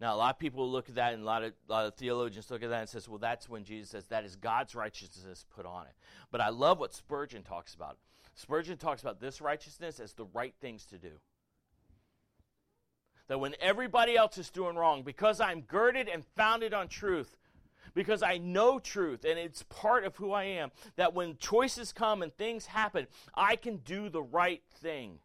Now, 0.00 0.14
a 0.14 0.16
lot 0.16 0.34
of 0.34 0.38
people 0.38 0.70
look 0.70 0.88
at 0.88 0.94
that, 0.94 1.12
and 1.12 1.22
a 1.22 1.26
lot 1.26 1.42
of, 1.42 1.52
a 1.68 1.72
lot 1.72 1.86
of 1.86 1.94
theologians 1.94 2.50
look 2.50 2.62
at 2.62 2.70
that 2.70 2.80
and 2.80 2.88
says, 2.88 3.08
"Well, 3.08 3.18
that's 3.18 3.48
when 3.48 3.64
Jesus 3.64 3.90
says 3.90 4.06
that 4.06 4.24
is 4.24 4.36
God's 4.36 4.74
righteousness 4.74 5.44
put 5.54 5.66
on 5.66 5.86
it." 5.86 5.94
But 6.30 6.40
I 6.40 6.50
love 6.50 6.78
what 6.78 6.94
Spurgeon 6.94 7.42
talks 7.42 7.74
about. 7.74 7.98
Spurgeon 8.34 8.78
talks 8.78 9.02
about 9.02 9.20
this 9.20 9.40
righteousness 9.40 9.98
as 9.98 10.12
the 10.12 10.26
right 10.26 10.54
things 10.60 10.84
to 10.86 10.98
do. 10.98 11.20
That 13.26 13.40
when 13.40 13.56
everybody 13.60 14.16
else 14.16 14.38
is 14.38 14.50
doing 14.50 14.76
wrong, 14.76 15.02
because 15.02 15.40
I'm 15.40 15.62
girded 15.62 16.08
and 16.08 16.24
founded 16.36 16.72
on 16.72 16.86
truth, 16.86 17.36
because 17.92 18.22
I 18.22 18.38
know 18.38 18.78
truth 18.78 19.24
and 19.24 19.38
it's 19.38 19.64
part 19.64 20.04
of 20.04 20.16
who 20.16 20.30
I 20.30 20.44
am, 20.44 20.70
that 20.94 21.14
when 21.14 21.36
choices 21.36 21.92
come 21.92 22.22
and 22.22 22.32
things 22.36 22.66
happen, 22.66 23.08
I 23.34 23.56
can 23.56 23.78
do 23.78 24.08
the 24.08 24.22
right 24.22 24.62
thing 24.80 25.18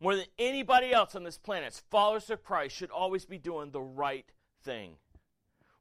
more 0.00 0.14
than 0.14 0.26
anybody 0.38 0.92
else 0.92 1.14
on 1.14 1.24
this 1.24 1.38
planet, 1.38 1.80
followers 1.90 2.28
of 2.30 2.44
Christ 2.44 2.76
should 2.76 2.90
always 2.90 3.24
be 3.24 3.38
doing 3.38 3.70
the 3.70 3.80
right 3.80 4.26
thing. 4.62 4.96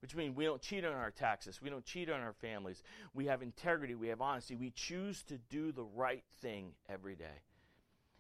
Which 0.01 0.15
means 0.15 0.35
we 0.35 0.45
don't 0.45 0.61
cheat 0.61 0.85
on 0.85 0.93
our 0.93 1.09
taxes, 1.09 1.61
we 1.61 1.69
don't 1.69 1.83
cheat 1.83 2.09
on 2.11 2.21
our 2.21 2.33
families, 2.33 2.83
we 3.13 3.25
have 3.25 3.41
integrity, 3.41 3.95
we 3.95 4.09
have 4.09 4.21
honesty. 4.21 4.55
We 4.55 4.69
choose 4.69 5.23
to 5.23 5.39
do 5.49 5.71
the 5.71 5.83
right 5.83 6.23
thing 6.41 6.73
every 6.87 7.15
day, 7.15 7.41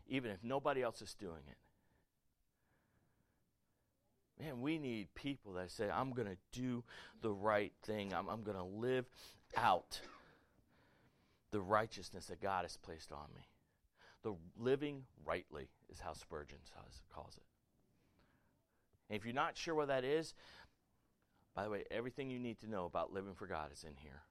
even 0.07 0.31
if 0.31 0.43
nobody 0.43 0.81
else 0.81 1.01
is 1.01 1.13
doing 1.13 1.43
it. 1.47 1.57
Man, 4.43 4.61
we 4.61 4.79
need 4.79 5.13
people 5.15 5.53
that 5.53 5.71
say, 5.71 5.89
I'm 5.89 6.11
going 6.11 6.27
to 6.27 6.37
do 6.59 6.83
the 7.21 7.31
right 7.31 7.71
thing. 7.83 8.13
I'm, 8.13 8.27
I'm 8.27 8.43
going 8.43 8.57
to 8.57 8.63
live 8.63 9.05
out 9.55 10.01
the 11.51 11.61
righteousness 11.61 12.25
that 12.25 12.41
God 12.41 12.63
has 12.63 12.75
placed 12.75 13.11
on 13.11 13.27
me. 13.33 13.47
The 14.23 14.35
living 14.57 15.03
rightly 15.23 15.69
is 15.89 15.99
how 15.99 16.13
Spurgeon 16.13 16.57
calls 17.13 17.35
it. 17.37 17.43
And 19.09 19.17
if 19.17 19.25
you're 19.25 19.33
not 19.33 19.57
sure 19.57 19.75
what 19.75 19.87
that 19.87 20.03
is, 20.03 20.33
by 21.55 21.63
the 21.63 21.69
way, 21.69 21.83
everything 21.89 22.29
you 22.29 22.39
need 22.39 22.59
to 22.59 22.69
know 22.69 22.85
about 22.85 23.13
living 23.13 23.33
for 23.33 23.47
God 23.47 23.71
is 23.71 23.83
in 23.83 23.95
here. 23.97 24.23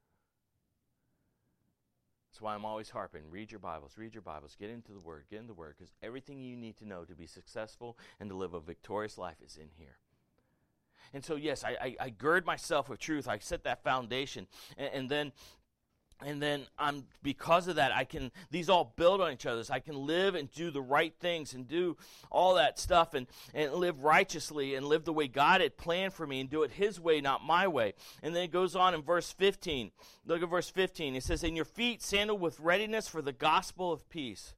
That's 2.31 2.43
why 2.43 2.55
I'm 2.55 2.65
always 2.65 2.91
harping 2.91 3.23
read 3.31 3.53
your 3.53 3.61
Bibles, 3.61 3.97
read 3.97 4.13
your 4.13 4.23
Bibles, 4.23 4.57
get 4.59 4.69
into 4.69 4.93
the 4.93 5.01
Word, 5.01 5.25
get 5.31 5.39
into 5.39 5.49
the 5.49 5.55
Word, 5.55 5.77
because 5.79 5.93
everything 6.03 6.41
you 6.41 6.57
need 6.57 6.77
to 6.79 6.85
know 6.87 7.05
to 7.05 7.15
be 7.15 7.29
successful 7.29 7.97
and 8.19 8.29
to 8.29 8.37
live 8.37 8.55
a 8.55 8.61
victorious 8.61 9.17
life 9.17 9.37
is 9.45 9.57
in 9.57 9.69
here. 9.77 9.99
And 11.13 11.25
so, 11.25 11.37
yes, 11.37 11.63
I, 11.63 11.77
I, 11.81 11.97
I 12.01 12.11
gird 12.11 12.45
myself 12.45 12.89
with 12.89 12.99
truth. 12.99 13.29
I 13.29 13.39
set 13.39 13.63
that 13.65 13.85
foundation. 13.85 14.49
And, 14.77 14.91
and 14.93 15.09
then 15.09 15.33
and 16.23 16.41
then 16.41 16.67
I'm 16.79 17.05
because 17.23 17.69
of 17.69 17.77
that 17.77 17.93
I 17.93 18.05
can 18.05 18.31
these 18.51 18.69
all 18.69 18.93
build 18.97 19.21
on 19.21 19.33
each 19.33 19.47
other. 19.47 19.65
So 19.65 19.75
I 19.75 19.81
can 19.81 19.97
live 19.97 20.35
and 20.35 20.51
do 20.53 20.71
the 20.71 20.83
right 20.83 21.15
things 21.21 21.55
and 21.55 21.67
do 21.67 21.97
all 22.31 22.55
that 22.55 22.79
stuff 22.79 23.15
and 23.15 23.27
and 23.53 23.73
live 23.75 24.03
righteously 24.03 24.75
and 24.75 24.87
live 24.87 25.05
the 25.05 25.13
way 25.13 25.29
God 25.29 25.61
had 25.61 25.77
planned 25.77 26.13
for 26.13 26.27
me 26.27 26.41
and 26.41 26.49
do 26.49 26.63
it 26.63 26.73
His 26.73 27.01
way, 27.01 27.21
not 27.21 27.43
my 27.45 27.67
way. 27.67 27.95
And 28.23 28.35
then 28.35 28.45
it 28.45 28.53
goes 28.53 28.77
on 28.77 28.95
in 28.95 29.03
verse 29.03 29.33
15. 29.33 29.91
Look 30.27 30.43
at 30.43 30.49
verse 30.49 30.71
15. 30.71 31.17
It 31.17 31.23
says, 31.23 31.43
"In 31.43 31.57
your 31.57 31.65
feet 31.65 32.03
sandal 32.03 32.39
with 32.39 32.61
readiness 32.61 33.09
for 33.09 33.23
the 33.23 33.33
gospel 33.33 33.93
of 33.93 34.09
peace." 34.09 34.55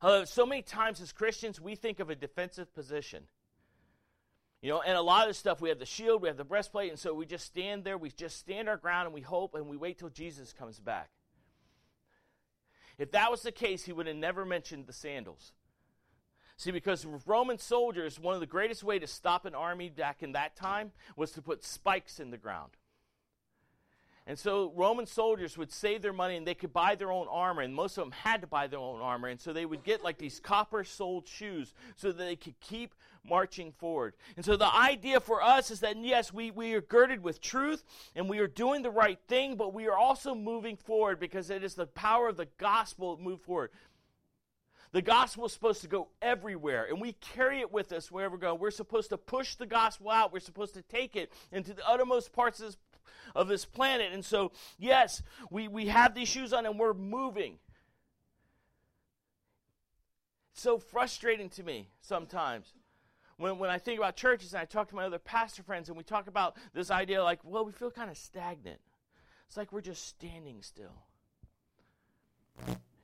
Uh, 0.00 0.24
so 0.24 0.44
many 0.44 0.62
times 0.62 1.00
as 1.00 1.12
Christians 1.12 1.60
we 1.60 1.76
think 1.76 2.00
of 2.00 2.10
a 2.10 2.16
defensive 2.16 2.74
position. 2.74 3.28
You 4.62 4.70
know, 4.70 4.80
and 4.80 4.96
a 4.96 5.02
lot 5.02 5.22
of 5.22 5.28
the 5.28 5.34
stuff, 5.34 5.60
we 5.60 5.68
have 5.70 5.80
the 5.80 5.86
shield, 5.86 6.22
we 6.22 6.28
have 6.28 6.36
the 6.36 6.44
breastplate, 6.44 6.90
and 6.90 6.98
so 6.98 7.12
we 7.12 7.26
just 7.26 7.44
stand 7.44 7.82
there, 7.82 7.98
we 7.98 8.10
just 8.10 8.38
stand 8.38 8.68
our 8.68 8.76
ground, 8.76 9.06
and 9.06 9.14
we 9.14 9.20
hope, 9.20 9.54
and 9.54 9.66
we 9.66 9.76
wait 9.76 9.98
till 9.98 10.08
Jesus 10.08 10.52
comes 10.52 10.78
back. 10.78 11.10
If 12.96 13.10
that 13.10 13.30
was 13.30 13.42
the 13.42 13.50
case, 13.50 13.84
he 13.84 13.92
would 13.92 14.06
have 14.06 14.14
never 14.14 14.44
mentioned 14.44 14.86
the 14.86 14.92
sandals. 14.92 15.52
See, 16.56 16.70
because 16.70 17.04
Roman 17.26 17.58
soldiers, 17.58 18.20
one 18.20 18.34
of 18.34 18.40
the 18.40 18.46
greatest 18.46 18.84
way 18.84 19.00
to 19.00 19.06
stop 19.08 19.46
an 19.46 19.54
army 19.54 19.88
back 19.90 20.22
in 20.22 20.32
that 20.32 20.54
time 20.54 20.92
was 21.16 21.32
to 21.32 21.42
put 21.42 21.64
spikes 21.64 22.20
in 22.20 22.30
the 22.30 22.38
ground. 22.38 22.70
And 24.26 24.38
so 24.38 24.72
Roman 24.76 25.06
soldiers 25.06 25.58
would 25.58 25.72
save 25.72 26.00
their 26.00 26.12
money 26.12 26.36
and 26.36 26.46
they 26.46 26.54
could 26.54 26.72
buy 26.72 26.94
their 26.94 27.10
own 27.10 27.26
armor, 27.28 27.62
and 27.62 27.74
most 27.74 27.98
of 27.98 28.04
them 28.04 28.12
had 28.12 28.40
to 28.42 28.46
buy 28.46 28.68
their 28.68 28.78
own 28.78 29.00
armor. 29.00 29.28
And 29.28 29.40
so 29.40 29.52
they 29.52 29.66
would 29.66 29.82
get 29.82 30.04
like 30.04 30.18
these 30.18 30.38
copper 30.38 30.84
soled 30.84 31.26
shoes 31.26 31.74
so 31.96 32.12
that 32.12 32.18
they 32.18 32.36
could 32.36 32.58
keep 32.60 32.94
marching 33.24 33.72
forward. 33.72 34.14
And 34.36 34.44
so 34.44 34.56
the 34.56 34.72
idea 34.72 35.18
for 35.18 35.42
us 35.42 35.70
is 35.72 35.80
that 35.80 35.96
yes, 35.96 36.32
we, 36.32 36.52
we 36.52 36.74
are 36.74 36.80
girded 36.80 37.22
with 37.24 37.40
truth 37.40 37.82
and 38.14 38.28
we 38.28 38.38
are 38.38 38.46
doing 38.46 38.82
the 38.82 38.90
right 38.90 39.18
thing, 39.26 39.56
but 39.56 39.74
we 39.74 39.88
are 39.88 39.96
also 39.96 40.34
moving 40.34 40.76
forward 40.76 41.18
because 41.18 41.50
it 41.50 41.64
is 41.64 41.74
the 41.74 41.86
power 41.86 42.28
of 42.28 42.36
the 42.36 42.48
gospel 42.58 43.16
to 43.16 43.22
move 43.22 43.40
forward. 43.40 43.70
The 44.92 45.02
gospel 45.02 45.46
is 45.46 45.52
supposed 45.54 45.80
to 45.80 45.88
go 45.88 46.08
everywhere, 46.20 46.84
and 46.84 47.00
we 47.00 47.14
carry 47.14 47.60
it 47.60 47.72
with 47.72 47.92
us 47.92 48.10
wherever 48.10 48.36
we 48.36 48.42
go. 48.42 48.54
We're 48.54 48.70
supposed 48.70 49.08
to 49.08 49.16
push 49.16 49.54
the 49.54 49.64
gospel 49.64 50.10
out. 50.10 50.34
We're 50.34 50.40
supposed 50.40 50.74
to 50.74 50.82
take 50.82 51.16
it 51.16 51.32
into 51.50 51.72
the 51.72 51.88
uttermost 51.88 52.34
parts 52.34 52.60
of 52.60 52.66
this 52.66 52.76
of 53.34 53.48
this 53.48 53.64
planet. 53.64 54.12
And 54.12 54.24
so, 54.24 54.52
yes, 54.78 55.22
we, 55.50 55.68
we 55.68 55.86
have 55.86 56.14
these 56.14 56.28
shoes 56.28 56.52
on 56.52 56.66
and 56.66 56.78
we're 56.78 56.94
moving. 56.94 57.58
It's 60.52 60.62
so 60.62 60.78
frustrating 60.78 61.48
to 61.50 61.62
me 61.62 61.88
sometimes 62.00 62.74
when, 63.42 63.58
when 63.58 63.70
I 63.70 63.78
think 63.78 63.98
about 63.98 64.16
churches 64.16 64.52
and 64.52 64.60
I 64.60 64.64
talk 64.64 64.88
to 64.88 64.94
my 64.94 65.04
other 65.04 65.18
pastor 65.18 65.62
friends 65.62 65.88
and 65.88 65.98
we 65.98 66.04
talk 66.04 66.28
about 66.28 66.56
this 66.72 66.90
idea 66.90 67.22
like, 67.22 67.40
well, 67.42 67.64
we 67.64 67.72
feel 67.72 67.90
kind 67.90 68.10
of 68.10 68.16
stagnant. 68.16 68.80
It's 69.48 69.56
like 69.56 69.72
we're 69.72 69.80
just 69.80 70.06
standing 70.06 70.62
still. 70.62 71.04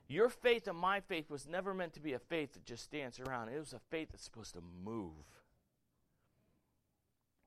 Your 0.07 0.29
faith 0.29 0.67
and 0.67 0.77
my 0.77 1.01
faith 1.01 1.29
was 1.29 1.47
never 1.47 1.73
meant 1.73 1.93
to 1.93 1.99
be 1.99 2.13
a 2.13 2.19
faith 2.19 2.53
that 2.53 2.65
just 2.65 2.83
stands 2.83 3.19
around. 3.19 3.49
It 3.49 3.59
was 3.59 3.73
a 3.73 3.79
faith 3.91 4.09
that's 4.11 4.23
supposed 4.23 4.53
to 4.53 4.61
move. 4.83 5.13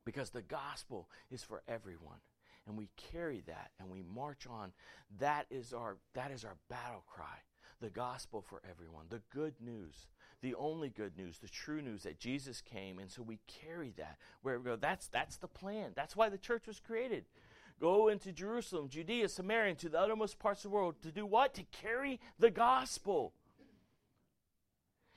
Because 0.04 0.30
the 0.30 0.42
gospel 0.42 1.08
is 1.30 1.42
for 1.42 1.62
everyone 1.66 2.18
and 2.66 2.77
we 2.77 2.88
carry 2.96 3.42
that 3.46 3.70
and 3.79 3.90
we 3.90 4.03
march 4.03 4.46
on. 4.48 4.72
That 5.18 5.46
is 5.51 5.72
our 5.72 5.96
that 6.14 6.31
is 6.31 6.44
our 6.44 6.57
battle 6.68 7.05
cry. 7.07 7.42
The 7.81 7.90
gospel 7.90 8.40
for 8.40 8.62
everyone. 8.68 9.07
The 9.11 9.22
good 9.31 9.55
news. 9.61 10.07
The 10.40 10.55
only 10.57 10.88
good 10.88 11.16
news, 11.16 11.38
the 11.38 11.48
true 11.48 11.81
news 11.81 12.03
that 12.03 12.18
Jesus 12.18 12.61
came, 12.61 12.98
and 12.98 13.09
so 13.09 13.22
we 13.22 13.38
carry 13.46 13.92
that 13.96 14.18
where 14.42 14.59
we 14.59 14.64
go. 14.64 14.77
That's 14.77 15.07
that's 15.07 15.37
the 15.37 15.48
plan. 15.48 15.92
That's 15.94 16.16
why 16.16 16.29
the 16.29 16.38
church 16.38 16.66
was 16.66 16.81
created. 16.81 17.25
Go 17.81 18.09
into 18.09 18.33
Jerusalem, 18.33 18.88
Judea, 18.88 19.29
Samaria, 19.29 19.70
and 19.70 19.79
to 19.79 19.88
the 19.88 20.01
uttermost 20.01 20.38
parts 20.38 20.64
of 20.64 20.70
the 20.70 20.77
world 20.77 20.96
to 21.03 21.12
do 21.12 21.27
what? 21.27 21.55
To 21.55 21.64
carry 21.72 22.20
the 22.38 22.51
gospel. 22.51 23.33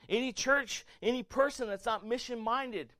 Any 0.08 0.32
church, 0.32 0.84
any 1.02 1.22
person 1.22 1.68
that's 1.68 1.86
not 1.86 2.06
mission 2.06 2.40
minded 2.40 2.92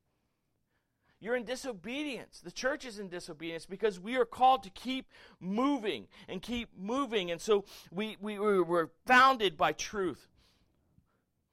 you're 1.20 1.36
in 1.36 1.44
disobedience. 1.44 2.40
The 2.40 2.50
church 2.50 2.84
is 2.84 2.98
in 2.98 3.08
disobedience 3.08 3.64
because 3.64 3.98
we 3.98 4.16
are 4.16 4.24
called 4.24 4.62
to 4.64 4.70
keep 4.70 5.06
moving 5.40 6.08
and 6.28 6.42
keep 6.42 6.70
moving. 6.78 7.30
And 7.30 7.40
so 7.40 7.64
we, 7.90 8.16
we, 8.20 8.38
we 8.38 8.60
were 8.60 8.90
founded 9.06 9.56
by 9.56 9.72
truth. 9.72 10.28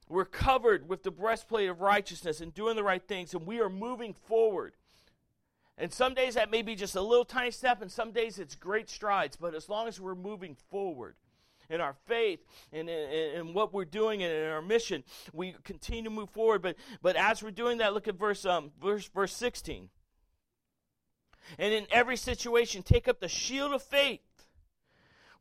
We're 0.08 0.26
covered 0.26 0.88
with 0.88 1.02
the 1.02 1.10
breastplate 1.10 1.70
of 1.70 1.80
righteousness 1.80 2.40
and 2.40 2.52
doing 2.52 2.76
the 2.76 2.84
right 2.84 3.02
things, 3.06 3.32
and 3.32 3.46
we 3.46 3.60
are 3.60 3.70
moving 3.70 4.12
forward. 4.12 4.74
And 5.78 5.92
some 5.92 6.14
days 6.14 6.34
that 6.34 6.50
may 6.50 6.62
be 6.62 6.76
just 6.76 6.94
a 6.94 7.00
little 7.00 7.24
tiny 7.24 7.50
step, 7.50 7.80
and 7.80 7.90
some 7.90 8.12
days 8.12 8.38
it's 8.38 8.54
great 8.54 8.90
strides, 8.90 9.36
but 9.36 9.54
as 9.54 9.68
long 9.68 9.88
as 9.88 9.98
we're 9.98 10.14
moving 10.14 10.56
forward, 10.70 11.16
in 11.74 11.80
our 11.80 11.96
faith 12.06 12.40
and 12.72 12.88
in, 12.88 13.52
what 13.52 13.74
we're 13.74 13.84
doing 13.84 14.22
and 14.22 14.32
in 14.32 14.50
our 14.50 14.62
mission. 14.62 15.04
We 15.32 15.54
continue 15.64 16.04
to 16.04 16.10
move 16.10 16.30
forward. 16.30 16.62
But, 16.62 16.76
but 17.02 17.16
as 17.16 17.42
we're 17.42 17.50
doing 17.50 17.78
that, 17.78 17.92
look 17.92 18.08
at 18.08 18.14
verse, 18.14 18.46
um, 18.46 18.70
verse, 18.80 19.08
verse 19.08 19.34
16. 19.34 19.90
And 21.58 21.74
in 21.74 21.86
every 21.90 22.16
situation, 22.16 22.82
take 22.82 23.08
up 23.08 23.20
the 23.20 23.28
shield 23.28 23.72
of 23.72 23.82
faith 23.82 24.20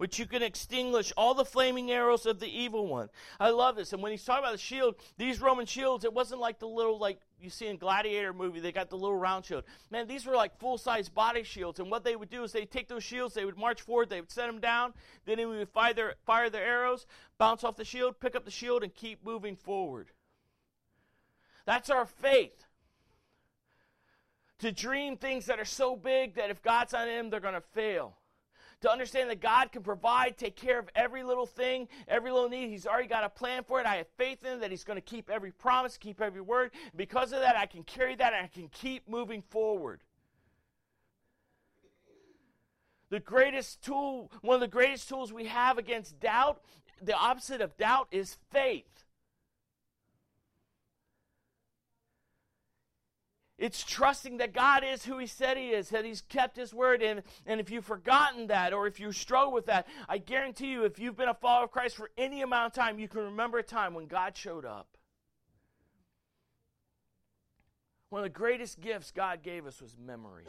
which 0.04 0.20
you 0.20 0.26
can 0.26 0.44
extinguish 0.44 1.14
all 1.16 1.34
the 1.34 1.46
flaming 1.46 1.90
arrows 1.90 2.26
of 2.26 2.42
the 2.42 2.60
evil 2.60 2.88
one. 2.88 3.10
I 3.40 3.52
love 3.52 3.78
this. 3.78 3.94
And 3.94 4.04
when 4.04 4.12
he's 4.12 4.26
talking 4.26 4.44
about 4.44 4.52
the 4.52 4.58
shield, 4.58 4.96
these 5.18 5.40
Roman 5.40 5.66
shields, 5.66 6.04
it 6.04 6.12
wasn't 6.12 6.42
like 6.42 6.60
the 6.60 6.68
little, 6.68 7.00
like 7.00 7.22
you 7.40 7.50
see 7.50 7.68
in 7.68 7.78
Gladiator 7.78 8.34
movie, 8.34 8.60
they 8.60 8.74
got 8.74 8.90
the 8.90 8.98
little 8.98 9.16
round 9.16 9.46
shield. 9.46 9.64
Man, 9.92 10.06
these 10.06 10.26
were 10.26 10.36
like 10.36 10.60
full 10.60 10.78
size 10.78 11.08
body 11.08 11.44
shields. 11.44 11.80
And 11.80 11.90
what 11.90 12.04
they 12.04 12.18
would 12.18 12.30
do 12.30 12.44
is 12.44 12.52
they'd 12.52 12.70
take 12.70 12.90
those 12.90 13.06
shields, 13.06 13.34
they 13.34 13.46
would 13.46 13.58
march 13.58 13.82
forward, 13.82 14.10
they 14.10 14.20
would 14.20 14.30
set 14.30 14.48
them 14.48 14.60
down, 14.60 14.94
then 15.24 15.38
they 15.38 15.46
would 15.46 15.70
fire 15.70 15.94
their, 15.94 16.16
fire 16.26 16.50
their 16.50 16.66
arrows, 16.66 17.06
bounce 17.38 17.64
off 17.64 17.78
the 17.78 17.86
shield, 17.86 18.20
pick 18.20 18.36
up 18.36 18.44
the 18.44 18.52
shield, 18.52 18.84
and 18.84 18.94
keep 18.94 19.24
moving 19.24 19.56
forward. 19.56 20.10
That's 21.66 21.90
our 21.90 22.06
faith. 22.06 22.66
To 24.60 24.74
dream 24.74 25.16
things 25.16 25.46
that 25.46 25.62
are 25.62 25.66
so 25.66 25.96
big 25.96 26.36
that 26.36 26.50
if 26.50 26.62
God's 26.62 26.94
on 26.94 27.08
them, 27.08 27.30
they're 27.30 27.40
going 27.40 27.54
to 27.54 27.62
fail 27.62 28.18
to 28.84 28.92
understand 28.92 29.30
that 29.30 29.40
God 29.40 29.72
can 29.72 29.82
provide, 29.82 30.38
take 30.38 30.58
care 30.58 30.78
of 30.78 30.90
every 30.94 31.24
little 31.24 31.46
thing, 31.46 31.88
every 32.06 32.32
little 32.32 32.50
need. 32.50 32.70
He's 32.70 32.86
already 32.86 33.08
got 33.08 33.24
a 33.24 33.30
plan 33.30 33.64
for 33.64 33.80
it. 33.80 33.86
I 33.86 33.96
have 33.96 34.08
faith 34.18 34.46
in 34.46 34.60
that 34.60 34.72
He's 34.72 34.84
going 34.84 34.98
to 34.98 35.02
keep 35.02 35.30
every 35.30 35.52
promise, 35.52 35.98
keep 35.98 36.20
every 36.20 36.42
word. 36.42 36.72
Because 36.94 37.32
of 37.32 37.40
that, 37.40 37.56
I 37.56 37.66
can 37.66 37.84
carry 37.84 38.14
that 38.16 38.34
and 38.34 38.44
I 38.44 38.48
can 38.48 38.68
keep 38.68 39.08
moving 39.08 39.42
forward. 39.42 40.02
The 43.10 43.22
greatest 43.22 43.82
tool, 43.84 44.30
one 44.42 44.56
of 44.56 44.62
the 44.62 44.68
greatest 44.68 45.08
tools 45.08 45.32
we 45.32 45.46
have 45.46 45.78
against 45.78 46.20
doubt, 46.20 46.62
the 47.02 47.16
opposite 47.16 47.62
of 47.62 47.78
doubt 47.78 48.10
is 48.12 48.38
faith. 48.52 49.03
It's 53.58 53.84
trusting 53.84 54.38
that 54.38 54.54
God 54.54 54.84
is 54.84 55.06
who 55.06 55.18
He 55.20 55.28
said 55.28 55.58
He 55.58 55.70
is, 55.70 55.90
that 55.90 56.06
He's 56.06 56.22
kept 56.22 56.58
His 56.58 56.74
word. 56.74 57.02
And, 57.02 57.24
and 57.46 57.60
if 57.60 57.70
you've 57.70 57.86
forgotten 57.86 58.48
that, 58.48 58.74
or 58.74 58.88
if 58.88 59.00
you 59.00 59.12
struggle 59.12 59.54
with 59.54 59.68
that, 59.68 59.88
I 60.10 60.18
guarantee 60.18 60.72
you, 60.72 60.86
if 60.86 61.00
you've 61.00 61.16
been 61.16 61.30
a 61.30 61.34
follower 61.34 61.66
of 61.66 61.72
Christ 61.72 61.96
for 61.96 62.10
any 62.18 62.42
amount 62.42 62.68
of 62.68 62.74
time, 62.74 63.00
you 63.00 63.08
can 63.08 63.22
remember 63.22 63.60
a 63.60 63.64
time 63.64 63.94
when 63.94 64.08
God 64.08 64.36
showed 64.36 64.66
up. 64.66 64.88
One 68.10 68.20
of 68.20 68.26
the 68.26 68.30
greatest 68.38 68.80
gifts 68.80 69.12
God 69.12 69.42
gave 69.42 69.66
us 69.66 69.82
was 69.82 69.96
memory. 69.98 70.46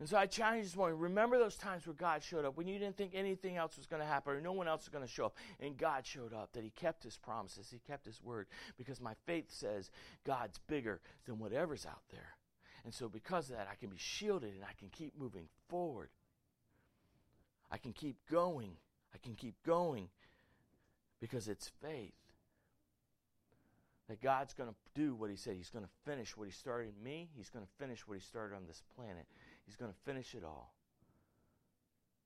And 0.00 0.08
so 0.08 0.16
I 0.16 0.24
challenge 0.24 0.60
you 0.60 0.64
this 0.64 0.76
morning 0.76 0.98
remember 0.98 1.38
those 1.38 1.56
times 1.56 1.86
where 1.86 1.94
God 1.94 2.22
showed 2.22 2.46
up, 2.46 2.56
when 2.56 2.66
you 2.66 2.78
didn't 2.78 2.96
think 2.96 3.12
anything 3.14 3.58
else 3.58 3.76
was 3.76 3.86
going 3.86 4.00
to 4.00 4.08
happen 4.08 4.32
or 4.32 4.40
no 4.40 4.52
one 4.52 4.66
else 4.66 4.80
was 4.80 4.88
going 4.88 5.06
to 5.06 5.12
show 5.12 5.26
up, 5.26 5.36
and 5.60 5.76
God 5.76 6.06
showed 6.06 6.32
up, 6.32 6.54
that 6.54 6.64
He 6.64 6.70
kept 6.70 7.04
His 7.04 7.18
promises, 7.18 7.68
He 7.70 7.80
kept 7.86 8.06
His 8.06 8.22
word, 8.22 8.46
because 8.78 8.98
my 8.98 9.12
faith 9.26 9.50
says 9.50 9.90
God's 10.24 10.58
bigger 10.66 11.00
than 11.26 11.38
whatever's 11.38 11.84
out 11.84 12.02
there. 12.10 12.30
And 12.82 12.94
so 12.94 13.10
because 13.10 13.50
of 13.50 13.56
that, 13.56 13.68
I 13.70 13.74
can 13.74 13.90
be 13.90 13.98
shielded 13.98 14.54
and 14.54 14.64
I 14.64 14.72
can 14.78 14.88
keep 14.88 15.12
moving 15.18 15.48
forward. 15.68 16.08
I 17.70 17.76
can 17.76 17.92
keep 17.92 18.16
going. 18.30 18.72
I 19.14 19.18
can 19.18 19.34
keep 19.34 19.54
going 19.66 20.08
because 21.20 21.46
it's 21.46 21.70
faith. 21.82 22.14
That 24.08 24.22
God's 24.22 24.54
going 24.54 24.70
to 24.70 24.76
do 24.94 25.14
what 25.14 25.30
He 25.30 25.36
said. 25.36 25.56
He's 25.56 25.70
going 25.70 25.84
to 25.84 26.10
finish 26.10 26.36
what 26.36 26.48
He 26.48 26.52
started 26.52 26.94
in 26.96 27.04
me. 27.04 27.28
He's 27.36 27.50
going 27.50 27.64
to 27.64 27.70
finish 27.78 28.08
what 28.08 28.14
He 28.14 28.20
started 28.20 28.56
on 28.56 28.62
this 28.66 28.82
planet. 28.96 29.26
He's 29.70 29.76
going 29.76 29.92
to 29.92 29.98
finish 30.04 30.34
it 30.34 30.42
all. 30.42 30.74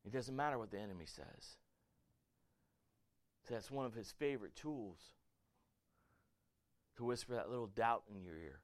It 0.07 0.15
doesn't 0.15 0.35
matter 0.35 0.59
what 0.59 0.71
the 0.71 0.79
enemy 0.79 1.05
says. 1.05 1.59
So 3.47 3.53
That's 3.53 3.71
one 3.71 3.85
of 3.85 3.93
his 3.93 4.11
favorite 4.13 4.57
tools 4.57 4.97
to 6.97 7.05
whisper 7.05 7.35
that 7.35 7.51
little 7.51 7.67
doubt 7.67 8.05
in 8.11 8.23
your 8.23 8.39
ear. 8.39 8.61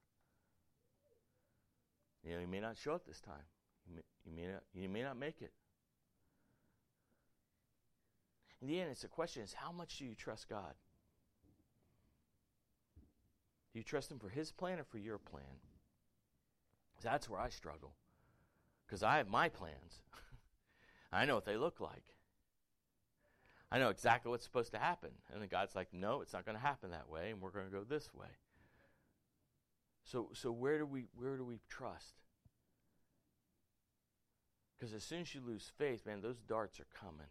You 2.23 2.33
know, 2.33 2.39
you 2.39 2.47
may 2.47 2.59
not 2.59 2.75
show 2.75 2.93
up 2.93 3.05
this 3.05 3.21
time. 3.21 3.45
You 3.87 3.97
may, 3.97 4.01
you 4.25 4.31
may 4.35 4.51
not. 4.51 4.63
You 4.73 4.89
may 4.89 5.03
not 5.03 5.15
make 5.15 5.43
it. 5.43 5.51
In 8.63 8.67
the 8.67 8.79
end, 8.79 8.89
it's 8.89 9.03
the 9.03 9.07
question: 9.07 9.43
is 9.43 9.53
how 9.53 9.71
much 9.71 9.99
do 9.99 10.05
you 10.05 10.15
trust 10.15 10.49
God? 10.49 10.73
Do 13.73 13.79
you 13.79 13.83
trust 13.83 14.09
Him 14.09 14.17
for 14.17 14.29
His 14.29 14.51
plan 14.51 14.79
or 14.79 14.83
for 14.83 14.97
your 14.97 15.19
plan? 15.19 15.61
That's 17.03 17.29
where 17.29 17.39
I 17.39 17.49
struggle 17.49 17.93
because 18.91 19.03
I 19.03 19.17
have 19.17 19.29
my 19.29 19.47
plans. 19.47 20.01
I 21.13 21.23
know 21.23 21.35
what 21.35 21.45
they 21.45 21.55
look 21.55 21.79
like. 21.79 22.03
I 23.71 23.79
know 23.79 23.87
exactly 23.87 24.29
what's 24.29 24.43
supposed 24.43 24.73
to 24.73 24.79
happen. 24.79 25.11
And 25.31 25.41
then 25.41 25.47
God's 25.47 25.77
like, 25.77 25.93
no, 25.93 26.19
it's 26.19 26.33
not 26.33 26.45
going 26.45 26.57
to 26.57 26.61
happen 26.61 26.91
that 26.91 27.09
way, 27.09 27.29
and 27.29 27.39
we're 27.41 27.51
going 27.51 27.67
to 27.67 27.71
go 27.71 27.85
this 27.85 28.13
way. 28.13 28.27
So, 30.03 30.27
so 30.33 30.51
where 30.51 30.77
do 30.77 30.85
we 30.85 31.05
where 31.15 31.37
do 31.37 31.45
we 31.45 31.61
trust? 31.69 32.15
Because 34.77 34.93
as 34.93 35.05
soon 35.05 35.21
as 35.21 35.33
you 35.33 35.39
lose 35.39 35.71
faith, 35.77 36.05
man, 36.05 36.19
those 36.19 36.41
darts 36.41 36.81
are 36.81 36.87
coming. 36.99 37.27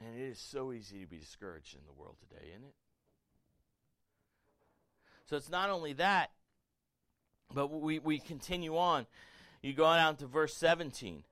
And 0.00 0.18
it 0.18 0.24
is 0.24 0.40
so 0.40 0.72
easy 0.72 1.00
to 1.02 1.06
be 1.06 1.18
discouraged 1.18 1.76
in 1.76 1.82
the 1.86 1.92
world 1.92 2.16
today, 2.18 2.48
isn't 2.50 2.64
it? 2.64 2.74
So 5.26 5.36
it's 5.36 5.50
not 5.50 5.70
only 5.70 5.92
that, 5.92 6.30
but 7.52 7.68
we, 7.68 7.98
we 7.98 8.18
continue 8.18 8.76
on. 8.76 9.06
You 9.62 9.72
go 9.72 9.84
down 9.84 10.16
to 10.16 10.26
verse 10.26 10.54
17. 10.56 11.24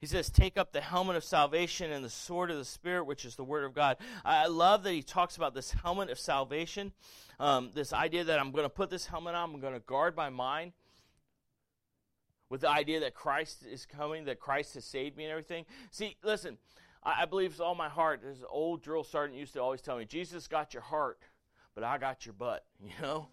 He 0.00 0.06
says, 0.06 0.28
Take 0.28 0.58
up 0.58 0.72
the 0.72 0.80
helmet 0.80 1.16
of 1.16 1.24
salvation 1.24 1.90
and 1.90 2.04
the 2.04 2.10
sword 2.10 2.50
of 2.50 2.58
the 2.58 2.64
Spirit, 2.64 3.04
which 3.04 3.24
is 3.24 3.36
the 3.36 3.44
Word 3.44 3.64
of 3.64 3.74
God. 3.74 3.96
I 4.24 4.46
love 4.48 4.82
that 4.82 4.92
he 4.92 5.02
talks 5.02 5.36
about 5.36 5.54
this 5.54 5.72
helmet 5.72 6.10
of 6.10 6.18
salvation, 6.18 6.92
um, 7.40 7.70
this 7.74 7.92
idea 7.92 8.24
that 8.24 8.38
I'm 8.38 8.52
going 8.52 8.64
to 8.64 8.68
put 8.68 8.90
this 8.90 9.06
helmet 9.06 9.34
on, 9.34 9.54
I'm 9.54 9.60
going 9.60 9.72
to 9.72 9.80
guard 9.80 10.14
my 10.14 10.28
mind 10.28 10.72
with 12.50 12.60
the 12.60 12.68
idea 12.68 13.00
that 13.00 13.14
Christ 13.14 13.64
is 13.64 13.86
coming, 13.86 14.26
that 14.26 14.38
Christ 14.38 14.74
has 14.74 14.84
saved 14.84 15.16
me 15.16 15.24
and 15.24 15.30
everything. 15.30 15.64
See, 15.90 16.16
listen, 16.22 16.58
I, 17.02 17.22
I 17.22 17.24
believe 17.24 17.52
with 17.52 17.60
all 17.60 17.74
my 17.74 17.88
heart, 17.88 18.20
this 18.22 18.44
old 18.48 18.82
drill 18.82 19.04
sergeant 19.04 19.38
used 19.38 19.54
to 19.54 19.62
always 19.62 19.80
tell 19.80 19.96
me, 19.96 20.04
Jesus 20.04 20.46
got 20.48 20.74
your 20.74 20.82
heart, 20.82 21.18
but 21.74 21.82
I 21.82 21.98
got 21.98 22.26
your 22.26 22.34
butt, 22.34 22.64
you 22.80 22.92
know? 23.00 23.28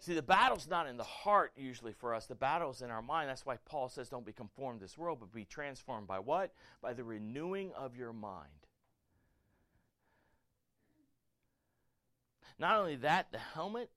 See, 0.00 0.14
the 0.14 0.22
battle's 0.22 0.68
not 0.68 0.86
in 0.86 0.96
the 0.96 1.04
heart 1.04 1.52
usually 1.56 1.92
for 1.92 2.14
us. 2.14 2.26
The 2.26 2.36
battle's 2.36 2.82
in 2.82 2.90
our 2.90 3.02
mind. 3.02 3.28
That's 3.28 3.44
why 3.44 3.56
Paul 3.64 3.88
says, 3.88 4.08
don't 4.08 4.24
be 4.24 4.32
conformed 4.32 4.78
to 4.78 4.84
this 4.84 4.96
world, 4.96 5.18
but 5.20 5.32
be 5.32 5.44
transformed 5.44 6.06
by 6.06 6.20
what? 6.20 6.52
By 6.80 6.92
the 6.92 7.02
renewing 7.02 7.72
of 7.76 7.96
your 7.96 8.12
mind. 8.12 8.48
Not 12.60 12.76
only 12.76 12.96
that, 12.96 13.32
the 13.32 13.38
helmet, 13.38 13.90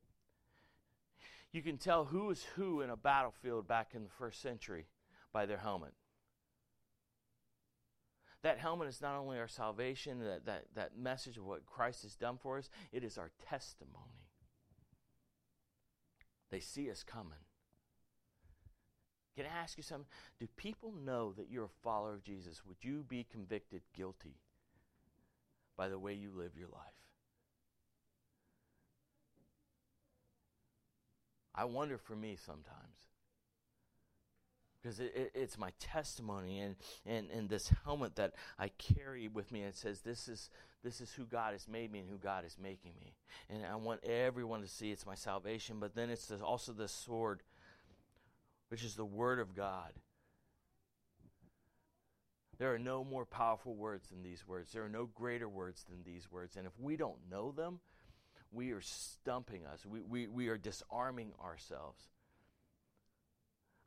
you 1.51 1.61
can 1.61 1.77
tell 1.77 2.05
who 2.05 2.31
is 2.31 2.45
who 2.55 2.81
in 2.81 2.89
a 2.89 2.95
battlefield 2.95 3.67
back 3.67 3.91
in 3.93 4.03
the 4.03 4.09
first 4.09 4.41
century 4.41 4.87
by 5.31 5.45
their 5.45 5.57
helmet. 5.57 5.93
That 8.41 8.57
helmet 8.57 8.87
is 8.87 9.01
not 9.01 9.19
only 9.19 9.37
our 9.37 9.47
salvation, 9.47 10.19
that, 10.19 10.45
that, 10.45 10.65
that 10.73 10.97
message 10.97 11.37
of 11.37 11.45
what 11.45 11.65
Christ 11.65 12.01
has 12.03 12.15
done 12.15 12.37
for 12.41 12.57
us, 12.57 12.71
it 12.91 13.03
is 13.03 13.19
our 13.19 13.29
testimony. 13.47 14.20
They 16.51 16.59
see 16.59 16.91
us 16.91 17.03
coming. 17.03 17.39
Can 19.35 19.45
I 19.45 19.61
ask 19.61 19.77
you 19.77 19.83
something? 19.83 20.07
Do 20.39 20.47
people 20.57 20.93
know 20.93 21.31
that 21.37 21.49
you're 21.49 21.65
a 21.65 21.83
follower 21.83 22.13
of 22.13 22.23
Jesus? 22.23 22.65
Would 22.65 22.77
you 22.81 23.05
be 23.07 23.25
convicted 23.31 23.81
guilty 23.95 24.35
by 25.77 25.87
the 25.87 25.97
way 25.97 26.13
you 26.13 26.31
live 26.35 26.57
your 26.57 26.67
life? 26.67 26.81
I 31.55 31.65
wonder 31.65 31.97
for 31.97 32.15
me 32.15 32.37
sometimes 32.37 33.07
because 34.81 34.99
it, 34.99 35.13
it, 35.15 35.31
it's 35.35 35.57
my 35.57 35.71
testimony 35.79 36.59
and, 36.59 36.75
and, 37.05 37.29
and 37.29 37.49
this 37.49 37.71
helmet 37.85 38.15
that 38.15 38.33
I 38.57 38.69
carry 38.69 39.27
with 39.27 39.51
me. 39.51 39.63
It 39.63 39.75
says, 39.75 40.01
this 40.01 40.27
is, 40.27 40.49
this 40.83 41.01
is 41.01 41.11
who 41.13 41.25
God 41.25 41.53
has 41.53 41.67
made 41.67 41.91
me 41.91 41.99
and 41.99 42.09
who 42.09 42.17
God 42.17 42.45
is 42.45 42.57
making 42.61 42.93
me. 42.99 43.13
And 43.49 43.65
I 43.65 43.75
want 43.75 44.03
everyone 44.03 44.61
to 44.61 44.67
see 44.67 44.91
it's 44.91 45.05
my 45.05 45.15
salvation. 45.15 45.77
But 45.79 45.95
then 45.95 46.09
it's 46.09 46.31
also 46.31 46.73
the 46.73 46.87
sword, 46.87 47.43
which 48.69 48.83
is 48.83 48.95
the 48.95 49.05
Word 49.05 49.39
of 49.39 49.55
God. 49.55 49.93
There 52.57 52.73
are 52.73 52.79
no 52.79 53.03
more 53.03 53.25
powerful 53.25 53.75
words 53.75 54.09
than 54.09 54.21
these 54.21 54.47
words. 54.47 54.71
There 54.71 54.83
are 54.83 54.89
no 54.89 55.07
greater 55.07 55.49
words 55.49 55.83
than 55.89 56.03
these 56.03 56.31
words. 56.31 56.57
And 56.57 56.67
if 56.67 56.73
we 56.79 56.95
don't 56.95 57.17
know 57.29 57.51
them, 57.51 57.79
we 58.51 58.71
are 58.71 58.81
stumping 58.81 59.65
us. 59.65 59.85
We, 59.85 60.01
we, 60.01 60.27
we 60.27 60.47
are 60.49 60.57
disarming 60.57 61.31
ourselves. 61.43 62.03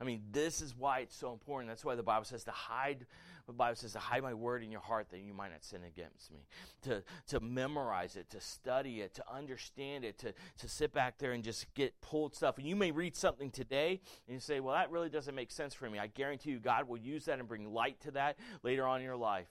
I 0.01 0.05
mean, 0.05 0.23
this 0.33 0.61
is 0.61 0.75
why 0.77 1.01
it's 1.01 1.17
so 1.17 1.33
important. 1.33 1.71
That's 1.71 1.85
why 1.85 1.95
the 1.95 2.03
Bible 2.03 2.25
says 2.25 2.45
to 2.45 2.51
hide. 2.51 3.07
The 3.47 3.53
Bible 3.53 3.77
says 3.77 3.93
to 3.93 3.99
hide 3.99 4.23
my 4.23 4.35
word 4.35 4.65
in 4.65 4.73
your 4.73 4.81
heart 4.81 5.11
that 5.11 5.21
you 5.21 5.35
might 5.35 5.53
not 5.53 5.63
sin 5.63 5.83
against 5.85 6.33
me. 6.33 6.47
To 6.83 7.03
to 7.29 7.41
memorize 7.41 8.17
it, 8.17 8.29
to 8.31 8.41
study 8.41 9.03
it, 9.03 9.15
to 9.15 9.25
understand 9.33 10.05
it, 10.05 10.19
to 10.19 10.33
to 10.59 10.69
sit 10.69 10.93
back 10.93 11.19
there 11.19 11.33
and 11.33 11.45
just 11.45 11.73
get 11.75 12.01
pulled 12.01 12.35
stuff. 12.35 12.59
And 12.59 12.67
you 12.67 12.75
may 12.75 12.91
read 12.91 13.15
something 13.15 13.51
today 13.51 14.01
and 14.27 14.35
you 14.35 14.41
say, 14.41 14.61
"Well, 14.61 14.75
that 14.75 14.91
really 14.91 15.11
doesn't 15.11 15.35
make 15.35 15.51
sense 15.51 15.75
for 15.75 15.89
me." 15.89 15.99
I 15.99 16.09
guarantee 16.09 16.51
you, 16.51 16.59
God 16.59 16.89
will 16.89 16.97
use 16.97 17.27
that 17.27 17.39
and 17.39 17.47
bring 17.47 17.73
light 17.73 18.01
to 18.01 18.11
that 18.13 18.37
later 18.63 18.87
on 18.87 19.01
in 19.01 19.05
your 19.05 19.17
life. 19.17 19.49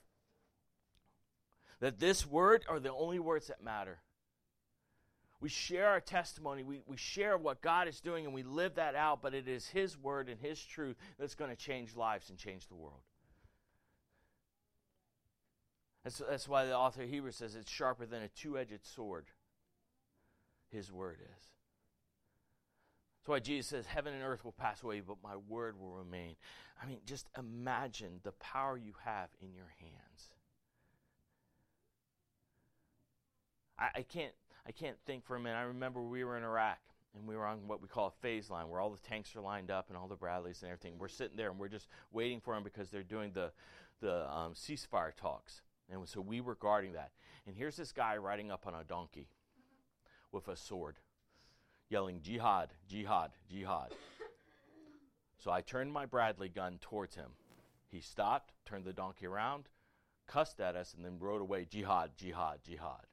That 1.80 2.00
this 2.00 2.26
word 2.26 2.64
are 2.68 2.80
the 2.80 2.92
only 2.92 3.18
words 3.18 3.46
that 3.46 3.62
matter. 3.62 4.00
We 5.44 5.50
share 5.50 5.88
our 5.88 6.00
testimony, 6.00 6.62
we, 6.62 6.80
we 6.86 6.96
share 6.96 7.36
what 7.36 7.60
God 7.60 7.86
is 7.86 8.00
doing, 8.00 8.24
and 8.24 8.32
we 8.32 8.42
live 8.42 8.76
that 8.76 8.94
out, 8.94 9.20
but 9.20 9.34
it 9.34 9.46
is 9.46 9.68
His 9.68 9.94
word 9.98 10.30
and 10.30 10.40
His 10.40 10.58
truth 10.64 10.96
that's 11.18 11.34
going 11.34 11.50
to 11.50 11.56
change 11.56 11.94
lives 11.94 12.30
and 12.30 12.38
change 12.38 12.66
the 12.68 12.74
world. 12.74 13.02
That's, 16.02 16.22
that's 16.30 16.48
why 16.48 16.64
the 16.64 16.74
author 16.74 17.02
of 17.02 17.10
Hebrews 17.10 17.36
says 17.36 17.56
it's 17.56 17.70
sharper 17.70 18.06
than 18.06 18.22
a 18.22 18.28
two 18.28 18.56
edged 18.56 18.86
sword. 18.86 19.26
His 20.70 20.90
word 20.90 21.18
is. 21.20 21.44
That's 23.18 23.28
why 23.28 23.40
Jesus 23.40 23.66
says, 23.66 23.84
Heaven 23.84 24.14
and 24.14 24.22
earth 24.22 24.46
will 24.46 24.52
pass 24.52 24.82
away, 24.82 25.00
but 25.00 25.18
my 25.22 25.36
word 25.36 25.78
will 25.78 25.92
remain. 25.92 26.36
I 26.82 26.86
mean, 26.86 27.00
just 27.04 27.28
imagine 27.36 28.20
the 28.22 28.32
power 28.32 28.78
you 28.78 28.94
have 29.04 29.28
in 29.42 29.52
your 29.52 29.70
hands. 29.78 30.32
I, 33.78 33.88
I 33.96 34.02
can't 34.04 34.32
I 34.66 34.72
can't 34.72 34.96
think 35.06 35.24
for 35.24 35.36
a 35.36 35.40
minute. 35.40 35.56
I 35.56 35.62
remember 35.62 36.02
we 36.02 36.24
were 36.24 36.36
in 36.36 36.42
Iraq 36.42 36.78
and 37.16 37.26
we 37.28 37.36
were 37.36 37.46
on 37.46 37.66
what 37.66 37.82
we 37.82 37.88
call 37.88 38.08
a 38.08 38.22
phase 38.22 38.50
line 38.50 38.68
where 38.68 38.80
all 38.80 38.90
the 38.90 39.08
tanks 39.08 39.36
are 39.36 39.40
lined 39.40 39.70
up 39.70 39.88
and 39.88 39.96
all 39.96 40.08
the 40.08 40.16
Bradleys 40.16 40.62
and 40.62 40.70
everything. 40.70 40.98
We're 40.98 41.08
sitting 41.08 41.36
there 41.36 41.50
and 41.50 41.58
we're 41.58 41.68
just 41.68 41.88
waiting 42.12 42.40
for 42.40 42.54
them 42.54 42.64
because 42.64 42.90
they're 42.90 43.02
doing 43.02 43.32
the, 43.32 43.52
the 44.00 44.30
um, 44.30 44.54
ceasefire 44.54 45.14
talks. 45.14 45.62
And 45.90 46.08
so 46.08 46.20
we 46.20 46.40
were 46.40 46.54
guarding 46.54 46.94
that. 46.94 47.10
And 47.46 47.54
here's 47.54 47.76
this 47.76 47.92
guy 47.92 48.16
riding 48.16 48.50
up 48.50 48.66
on 48.66 48.74
a 48.74 48.84
donkey 48.84 49.28
with 50.32 50.48
a 50.48 50.56
sword, 50.56 50.96
yelling, 51.90 52.20
Jihad, 52.22 52.70
Jihad, 52.88 53.32
Jihad. 53.50 53.92
So 55.38 55.50
I 55.50 55.60
turned 55.60 55.92
my 55.92 56.06
Bradley 56.06 56.48
gun 56.48 56.78
towards 56.80 57.16
him. 57.16 57.32
He 57.90 58.00
stopped, 58.00 58.54
turned 58.64 58.86
the 58.86 58.94
donkey 58.94 59.26
around, 59.26 59.68
cussed 60.26 60.58
at 60.58 60.74
us, 60.74 60.94
and 60.94 61.04
then 61.04 61.18
rode 61.18 61.42
away, 61.42 61.66
Jihad, 61.70 62.12
Jihad, 62.16 62.60
Jihad. 62.66 63.06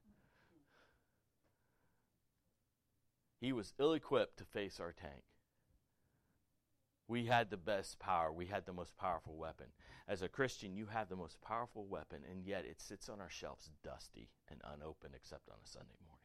He 3.42 3.52
was 3.52 3.74
ill 3.80 3.94
equipped 3.94 4.38
to 4.38 4.46
face 4.46 4.80
our 4.80 4.94
tank. 4.94 5.24
We 7.08 7.26
had 7.26 7.50
the 7.50 7.58
best 7.58 8.00
power. 8.00 8.32
We 8.32 8.46
had 8.46 8.66
the 8.68 8.72
most 8.72 8.96
powerful 8.98 9.36
weapon. 9.36 9.66
As 10.08 10.22
a 10.22 10.30
Christian, 10.30 10.76
you 10.76 10.86
have 10.86 11.10
the 11.10 11.16
most 11.16 11.42
powerful 11.42 11.86
weapon, 11.88 12.22
and 12.30 12.46
yet 12.46 12.66
it 12.66 12.80
sits 12.80 13.10
on 13.10 13.20
our 13.20 13.30
shelves 13.30 13.72
dusty 13.84 14.30
and 14.48 14.62
unopened 14.64 15.16
except 15.16 15.50
on 15.50 15.58
a 15.62 15.68
Sunday 15.68 15.98
morning. 16.06 16.22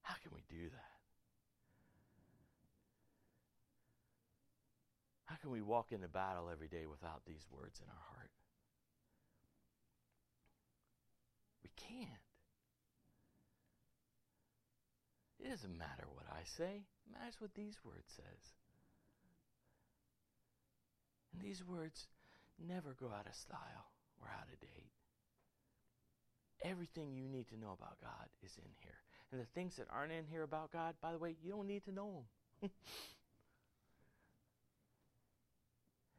How 0.00 0.14
can 0.14 0.32
we 0.34 0.42
do 0.48 0.70
that? 0.70 0.92
How 5.26 5.36
can 5.36 5.50
we 5.50 5.60
walk 5.60 5.92
into 5.92 6.08
battle 6.08 6.48
every 6.50 6.68
day 6.68 6.86
without 6.86 7.22
these 7.26 7.46
words 7.50 7.80
in 7.80 7.88
our 7.88 8.04
heart? 8.16 8.30
We 11.62 11.70
can't. 11.76 12.31
It 15.42 15.50
doesn't 15.50 15.76
matter 15.76 16.06
what 16.14 16.26
I 16.30 16.42
say, 16.44 16.84
it 17.06 17.12
matters 17.12 17.40
what 17.40 17.54
these 17.54 17.76
words 17.84 18.12
says. 18.14 18.54
And 21.32 21.42
these 21.42 21.64
words 21.64 22.06
never 22.64 22.94
go 22.98 23.06
out 23.06 23.26
of 23.26 23.34
style 23.34 23.90
or 24.20 24.28
out 24.28 24.46
of 24.52 24.60
date. 24.60 24.92
Everything 26.64 27.16
you 27.16 27.28
need 27.28 27.48
to 27.48 27.58
know 27.58 27.76
about 27.76 28.00
God 28.00 28.28
is 28.44 28.56
in 28.56 28.70
here. 28.82 29.00
And 29.32 29.40
the 29.40 29.46
things 29.46 29.76
that 29.76 29.86
aren't 29.90 30.12
in 30.12 30.26
here 30.30 30.42
about 30.42 30.70
God, 30.70 30.94
by 31.00 31.10
the 31.10 31.18
way, 31.18 31.34
you 31.42 31.50
don't 31.50 31.66
need 31.66 31.84
to 31.86 31.92
know 31.92 32.24
them. 32.60 32.70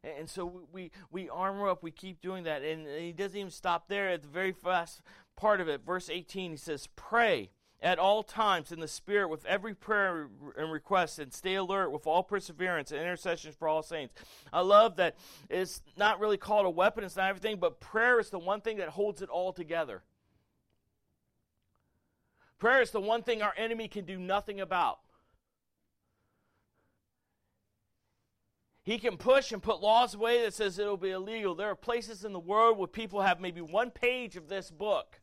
and 0.18 0.30
so 0.30 0.66
we, 0.74 0.92
we 1.12 1.30
armor 1.30 1.70
up, 1.70 1.82
we 1.82 1.92
keep 1.92 2.20
doing 2.22 2.44
that. 2.44 2.64
And 2.64 2.88
he 2.88 3.14
doesn't 3.14 3.38
even 3.38 3.52
stop 3.52 3.88
there. 3.88 4.10
At 4.10 4.24
the 4.24 4.28
very 4.28 4.54
last 4.64 5.02
part 5.38 5.62
of 5.62 5.70
it, 5.70 5.86
verse 5.86 6.10
18, 6.10 6.52
he 6.52 6.58
says, 6.58 6.90
Pray 6.96 7.52
at 7.84 8.00
all 8.00 8.24
times 8.24 8.72
in 8.72 8.80
the 8.80 8.88
Spirit 8.88 9.28
with 9.28 9.46
every 9.46 9.76
prayer 9.76 10.30
and 10.58 10.72
request, 10.72 11.19
and 11.19 11.34
stay 11.34 11.56
alert 11.56 11.91
with 11.91 12.08
all 12.08 12.24
perseverance 12.24 12.91
and 12.91 13.02
intercessions 13.02 13.56
for 13.56 13.67
all 13.67 13.84
saints. 13.84 14.15
I 14.54 14.62
love 14.62 14.96
that 14.96 15.17
it's 15.50 15.82
not 15.98 16.22
really 16.22 16.38
called 16.38 16.65
a 16.65 16.69
weapon, 16.69 17.04
it's 17.04 17.17
not 17.17 17.30
everything, 17.30 17.58
but 17.58 17.82
prayer 17.82 18.22
is 18.22 18.30
the 18.30 18.39
one 18.39 18.62
thing 18.62 18.78
that 18.78 18.89
holds 18.89 19.22
it 19.22 19.28
all 19.28 19.52
together. 19.52 20.02
Prayer 22.58 22.82
is 22.82 22.91
the 22.91 23.02
one 23.02 23.22
thing 23.22 23.41
our 23.41 23.54
enemy 23.58 23.89
can 23.89 24.06
do 24.06 24.17
nothing 24.17 24.62
about. 24.62 25.00
He 28.84 28.98
can 28.98 29.17
push 29.17 29.52
and 29.52 29.62
put 29.62 29.82
laws 29.82 30.13
away 30.13 30.41
that 30.43 30.54
says 30.54 30.80
it'll 30.80 30.96
be 30.96 31.12
illegal. 31.12 31.56
There 31.56 31.69
are 31.69 31.76
places 31.76 32.24
in 32.24 32.32
the 32.32 32.39
world 32.39 32.78
where 32.78 32.88
people 32.88 33.22
have 33.22 33.41
maybe 33.41 33.60
one 33.62 33.91
page 33.91 34.38
of 34.38 34.48
this 34.48 34.72
book 34.72 35.19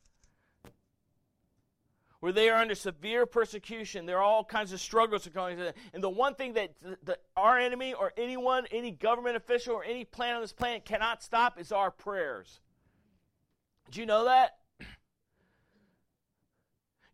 where 2.20 2.32
they 2.32 2.50
are 2.50 2.60
under 2.60 2.74
severe 2.74 3.24
persecution. 3.26 4.04
There 4.06 4.18
are 4.18 4.22
all 4.22 4.44
kinds 4.44 4.72
of 4.72 4.80
struggles 4.80 5.26
going 5.28 5.60
on. 5.60 5.72
And 5.94 6.02
the 6.02 6.10
one 6.10 6.34
thing 6.34 6.52
that 6.52 6.78
the, 6.80 6.98
the, 7.02 7.18
our 7.36 7.58
enemy 7.58 7.94
or 7.94 8.12
anyone, 8.16 8.66
any 8.70 8.90
government 8.90 9.36
official 9.36 9.74
or 9.74 9.84
any 9.84 10.04
plan 10.04 10.36
on 10.36 10.42
this 10.42 10.52
planet 10.52 10.84
cannot 10.84 11.22
stop 11.22 11.58
is 11.58 11.72
our 11.72 11.90
prayers. 11.90 12.60
Do 13.90 14.00
you 14.00 14.06
know 14.06 14.26
that? 14.26 14.58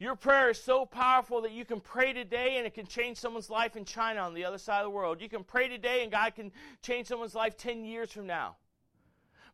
Your 0.00 0.16
prayer 0.16 0.50
is 0.50 0.60
so 0.60 0.84
powerful 0.84 1.42
that 1.42 1.52
you 1.52 1.64
can 1.64 1.80
pray 1.80 2.12
today 2.12 2.56
and 2.56 2.66
it 2.66 2.74
can 2.74 2.86
change 2.86 3.16
someone's 3.16 3.48
life 3.48 3.76
in 3.76 3.84
China 3.84 4.22
on 4.22 4.34
the 4.34 4.44
other 4.44 4.58
side 4.58 4.80
of 4.80 4.86
the 4.86 4.90
world. 4.90 5.20
You 5.20 5.28
can 5.28 5.44
pray 5.44 5.68
today 5.68 6.02
and 6.02 6.10
God 6.10 6.34
can 6.34 6.50
change 6.82 7.06
someone's 7.06 7.34
life 7.34 7.56
10 7.56 7.84
years 7.84 8.10
from 8.10 8.26
now. 8.26 8.56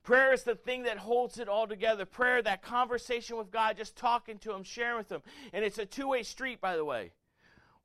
Prayer 0.03 0.33
is 0.33 0.43
the 0.43 0.57
thing 0.57 0.83
that 0.83 0.99
holds 0.99 1.38
it 1.38 1.49
all 1.49 1.67
together. 1.69 2.05
Prayer, 2.05 2.43
that 2.43 2.62
conversation 2.62 3.37
with 3.37 3.53
God, 3.53 3.77
just 3.77 3.97
talking 3.97 4.38
to 4.38 4.53
Him, 4.53 4.65
sharing 4.65 4.99
with 4.99 5.12
Him. 5.12 5.23
And 5.53 5.65
it's 5.65 5.79
a 5.79 5.87
two 5.87 6.09
way 6.09 6.25
street, 6.25 6.61
by 6.61 6.77
the 6.77 6.85
way. 6.85 7.12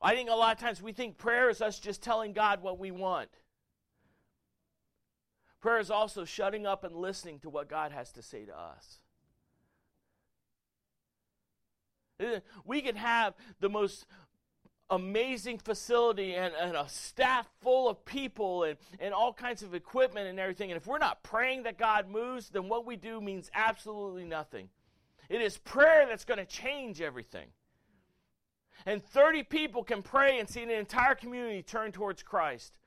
I 0.01 0.15
think 0.15 0.29
a 0.29 0.33
lot 0.33 0.55
of 0.55 0.61
times 0.61 0.81
we 0.81 0.93
think 0.93 1.17
prayer 1.17 1.49
is 1.49 1.61
us 1.61 1.79
just 1.79 2.01
telling 2.01 2.33
God 2.33 2.61
what 2.61 2.79
we 2.79 2.91
want. 2.91 3.29
Prayer 5.59 5.79
is 5.79 5.91
also 5.91 6.23
shutting 6.23 6.65
up 6.65 6.83
and 6.83 6.95
listening 6.95 7.39
to 7.39 7.49
what 7.49 7.67
God 7.67 7.91
has 7.91 8.11
to 8.13 8.21
say 8.21 8.45
to 8.45 8.57
us. 8.57 8.99
Uh, 12.19 12.39
we 12.65 12.81
can 12.81 12.95
have 12.95 13.35
the 13.59 13.69
most 13.69 14.05
amazing 14.89 15.57
facility 15.57 16.35
and, 16.35 16.53
and, 16.59 16.75
a 16.75 16.87
staff 16.87 17.47
full 17.61 17.89
of 17.89 18.05
people 18.05 18.63
and, 18.63 18.77
and 18.99 19.13
all 19.13 19.33
kinds 19.33 19.61
of 19.61 19.73
equipment 19.73 20.27
and 20.27 20.39
everything. 20.39 20.71
And 20.71 20.77
if 20.77 20.87
we're 20.87 20.97
not 20.97 21.23
praying 21.23 21.63
that 21.63 21.77
God 21.77 22.09
moves, 22.09 22.49
then 22.49 22.69
what 22.69 22.85
we 22.85 22.95
do 22.95 23.19
means 23.19 23.51
absolutely 23.53 24.23
nothing. 24.23 24.69
It 25.29 25.41
is 25.41 25.57
prayer 25.57 26.05
that's 26.07 26.23
going 26.23 26.39
to 26.39 26.45
change 26.45 27.01
everything. 27.01 27.47
And 28.85 29.03
30 29.03 29.43
people 29.43 29.83
can 29.83 30.01
pray 30.01 30.39
and 30.39 30.47
see 30.47 30.63
an 30.63 30.69
entire 30.69 31.15
community 31.15 31.61
turn 31.63 31.91
towards 31.91 32.23
Christ. 32.23 32.77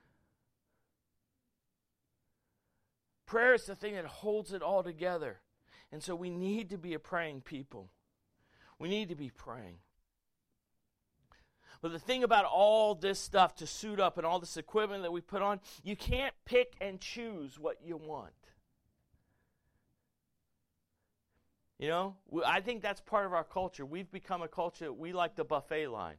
Prayer 3.27 3.55
is 3.55 3.67
the 3.67 3.75
thing 3.75 3.95
that 3.95 4.07
holds 4.07 4.53
it 4.53 4.63
all 4.63 4.83
together. 4.83 5.41
And 5.93 6.03
so 6.03 6.15
we 6.15 6.31
need 6.31 6.71
to 6.71 6.79
be 6.79 6.95
a 6.95 6.99
praying 6.99 7.43
people. 7.43 7.91
We 8.79 8.89
need 8.89 9.09
to 9.11 9.15
be 9.15 9.31
praying. 9.31 9.77
But 11.83 11.93
the 11.93 11.99
thing 11.99 12.25
about 12.25 12.45
all 12.45 12.95
this 12.95 13.19
stuff 13.19 13.55
to 13.57 13.67
suit 13.67 14.01
up 14.01 14.19
and 14.19 14.27
all 14.27 14.39
this 14.39 14.57
equipment 14.57 15.03
that 15.03 15.13
we 15.13 15.21
put 15.21 15.41
on, 15.41 15.61
you 15.83 15.97
can't 15.97 16.35
pick 16.45 16.75
and 16.81 17.01
choose 17.01 17.59
what 17.59 17.79
you 17.83 17.97
want. 17.97 18.33
You 21.79 21.89
know, 21.89 22.17
I 22.45 22.61
think 22.61 22.83
that's 22.83 23.01
part 23.01 23.25
of 23.25 23.33
our 23.33 23.45
culture. 23.45 23.87
We've 23.87 24.11
become 24.13 24.43
a 24.43 24.49
culture, 24.49 24.93
we 24.93 25.15
like 25.15 25.37
the 25.37 25.45
buffet 25.45 25.89
line. 25.89 26.17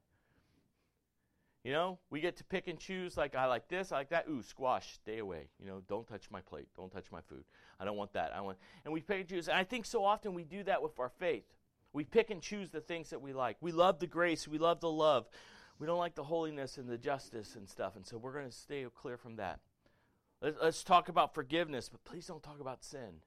You 1.63 1.71
know, 1.71 1.99
we 2.09 2.21
get 2.21 2.37
to 2.37 2.43
pick 2.43 2.67
and 2.67 2.79
choose, 2.79 3.15
like, 3.15 3.35
I 3.35 3.45
like 3.45 3.67
this, 3.67 3.91
I 3.91 3.97
like 3.97 4.09
that. 4.09 4.25
Ooh, 4.27 4.41
squash, 4.41 4.95
stay 4.95 5.19
away. 5.19 5.49
You 5.59 5.67
know, 5.67 5.83
don't 5.87 6.07
touch 6.07 6.31
my 6.31 6.41
plate, 6.41 6.67
don't 6.75 6.91
touch 6.91 7.11
my 7.11 7.21
food. 7.21 7.43
I 7.79 7.85
don't 7.85 7.97
want 7.97 8.13
that. 8.13 8.31
I 8.35 8.41
want, 8.41 8.57
and 8.83 8.91
we 8.91 9.01
pick 9.01 9.19
and 9.19 9.29
choose. 9.29 9.47
And 9.47 9.55
I 9.55 9.63
think 9.63 9.85
so 9.85 10.03
often 10.03 10.33
we 10.33 10.43
do 10.43 10.63
that 10.63 10.81
with 10.81 10.97
our 10.97 11.09
faith. 11.19 11.45
We 11.93 12.03
pick 12.05 12.29
and 12.29 12.41
choose 12.41 12.69
the 12.69 12.81
things 12.81 13.09
that 13.09 13.21
we 13.21 13.33
like. 13.33 13.57
We 13.59 13.71
love 13.71 13.99
the 13.99 14.07
grace, 14.07 14.47
we 14.47 14.57
love 14.57 14.79
the 14.79 14.91
love. 14.91 15.27
We 15.79 15.87
don't 15.87 15.97
like 15.97 16.13
the 16.13 16.23
holiness 16.23 16.77
and 16.77 16.87
the 16.87 16.97
justice 16.97 17.55
and 17.55 17.67
stuff, 17.67 17.95
and 17.95 18.05
so 18.05 18.17
we're 18.17 18.33
going 18.33 18.45
to 18.45 18.51
stay 18.51 18.85
clear 18.95 19.17
from 19.17 19.37
that. 19.37 19.59
Let's, 20.39 20.83
talk 20.83 21.09
about 21.09 21.33
forgiveness, 21.33 21.89
but 21.89 22.03
please 22.03 22.25
don't 22.27 22.41
talk 22.41 22.59
about 22.59 22.83
sin. 22.83 23.21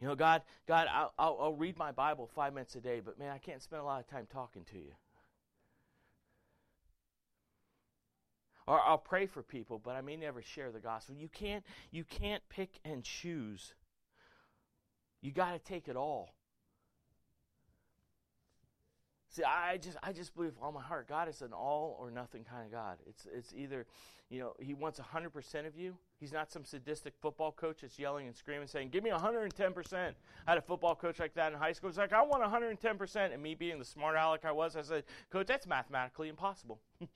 You 0.00 0.08
know, 0.08 0.14
God, 0.14 0.42
God, 0.66 0.88
I'll, 0.90 1.12
I'll 1.18 1.54
read 1.54 1.78
my 1.78 1.92
Bible 1.92 2.26
five 2.26 2.52
minutes 2.52 2.74
a 2.74 2.80
day, 2.80 3.00
but 3.00 3.18
man, 3.18 3.30
I 3.30 3.38
can't 3.38 3.62
spend 3.62 3.80
a 3.80 3.84
lot 3.84 4.00
of 4.00 4.08
time 4.08 4.26
talking 4.30 4.64
to 4.72 4.78
you. 4.78 4.92
Or 8.66 8.80
I'll 8.80 8.98
pray 8.98 9.26
for 9.26 9.42
people, 9.42 9.78
but 9.78 9.96
I 9.96 10.00
may 10.00 10.16
never 10.16 10.42
share 10.42 10.70
the 10.70 10.80
gospel. 10.80 11.14
You 11.16 11.28
can't, 11.28 11.64
you 11.90 12.04
can't 12.04 12.42
pick 12.48 12.78
and 12.84 13.02
choose 13.02 13.74
you 15.22 15.32
got 15.32 15.52
to 15.52 15.58
take 15.58 15.88
it 15.88 15.96
all. 15.96 16.34
See, 19.32 19.44
I 19.44 19.78
just 19.78 19.96
I 20.02 20.12
just 20.12 20.34
believe 20.34 20.52
all 20.60 20.72
my 20.72 20.82
heart, 20.82 21.08
God 21.08 21.26
is 21.26 21.40
an 21.40 21.54
all 21.54 21.96
or 21.98 22.10
nothing 22.10 22.44
kind 22.44 22.66
of 22.66 22.70
God. 22.70 22.98
It's 23.06 23.26
it's 23.34 23.54
either, 23.56 23.86
you 24.28 24.40
know, 24.40 24.52
He 24.60 24.74
wants 24.74 24.98
hundred 24.98 25.30
percent 25.30 25.66
of 25.66 25.74
you. 25.74 25.96
He's 26.20 26.34
not 26.34 26.52
some 26.52 26.66
sadistic 26.66 27.14
football 27.18 27.50
coach 27.50 27.78
that's 27.80 27.98
yelling 27.98 28.26
and 28.26 28.36
screaming, 28.36 28.66
saying, 28.66 28.90
"Give 28.90 29.02
me 29.02 29.08
hundred 29.08 29.44
and 29.44 29.54
ten 29.54 29.72
percent." 29.72 30.16
I 30.46 30.50
had 30.50 30.58
a 30.58 30.62
football 30.62 30.94
coach 30.94 31.18
like 31.18 31.32
that 31.34 31.50
in 31.50 31.58
high 31.58 31.72
school. 31.72 31.88
It's 31.88 31.96
like 31.96 32.12
I 32.12 32.20
want 32.20 32.44
hundred 32.44 32.78
and 32.84 33.42
me 33.42 33.54
being 33.54 33.78
the 33.78 33.86
smart 33.86 34.16
aleck 34.16 34.44
I 34.44 34.52
was, 34.52 34.76
I 34.76 34.82
said, 34.82 35.04
"Coach, 35.30 35.46
that's 35.46 35.66
mathematically 35.66 36.28
impossible." 36.28 36.78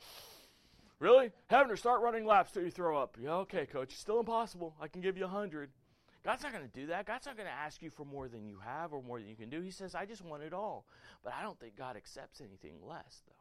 really, 1.01 1.33
having 1.49 1.69
to 1.69 1.77
start 1.77 2.01
running 2.01 2.25
laps 2.25 2.51
till 2.51 2.63
you 2.63 2.71
throw 2.71 2.97
up? 2.97 3.19
Yeah, 3.21 3.35
okay, 3.35 3.67
coach, 3.67 3.93
it's 3.93 4.01
still 4.01 4.21
impossible. 4.21 4.75
I 4.81 4.89
can 4.89 5.03
give 5.03 5.19
you 5.19 5.27
hundred. 5.27 5.69
God's 6.27 6.43
not 6.43 6.53
going 6.53 6.69
to 6.69 6.81
do 6.81 6.87
that. 6.89 7.07
God's 7.07 7.27
not 7.27 7.37
going 7.37 7.47
to 7.47 7.55
ask 7.55 7.81
you 7.81 7.89
for 7.89 8.05
more 8.05 8.27
than 8.27 8.49
you 8.49 8.59
have 8.59 8.93
or 8.93 9.01
more 9.01 9.21
than 9.21 9.29
you 9.29 9.37
can 9.37 9.49
do. 9.49 9.61
He 9.61 9.71
says, 9.71 9.95
I 9.95 10.07
just 10.07 10.25
want 10.25 10.43
it 10.43 10.53
all. 10.53 10.85
But 11.23 11.35
I 11.39 11.43
don't 11.43 11.57
think 11.61 11.77
God 11.77 11.97
accepts 11.97 12.41
anything 12.41 12.79
less, 12.85 13.23
though. 13.29 13.33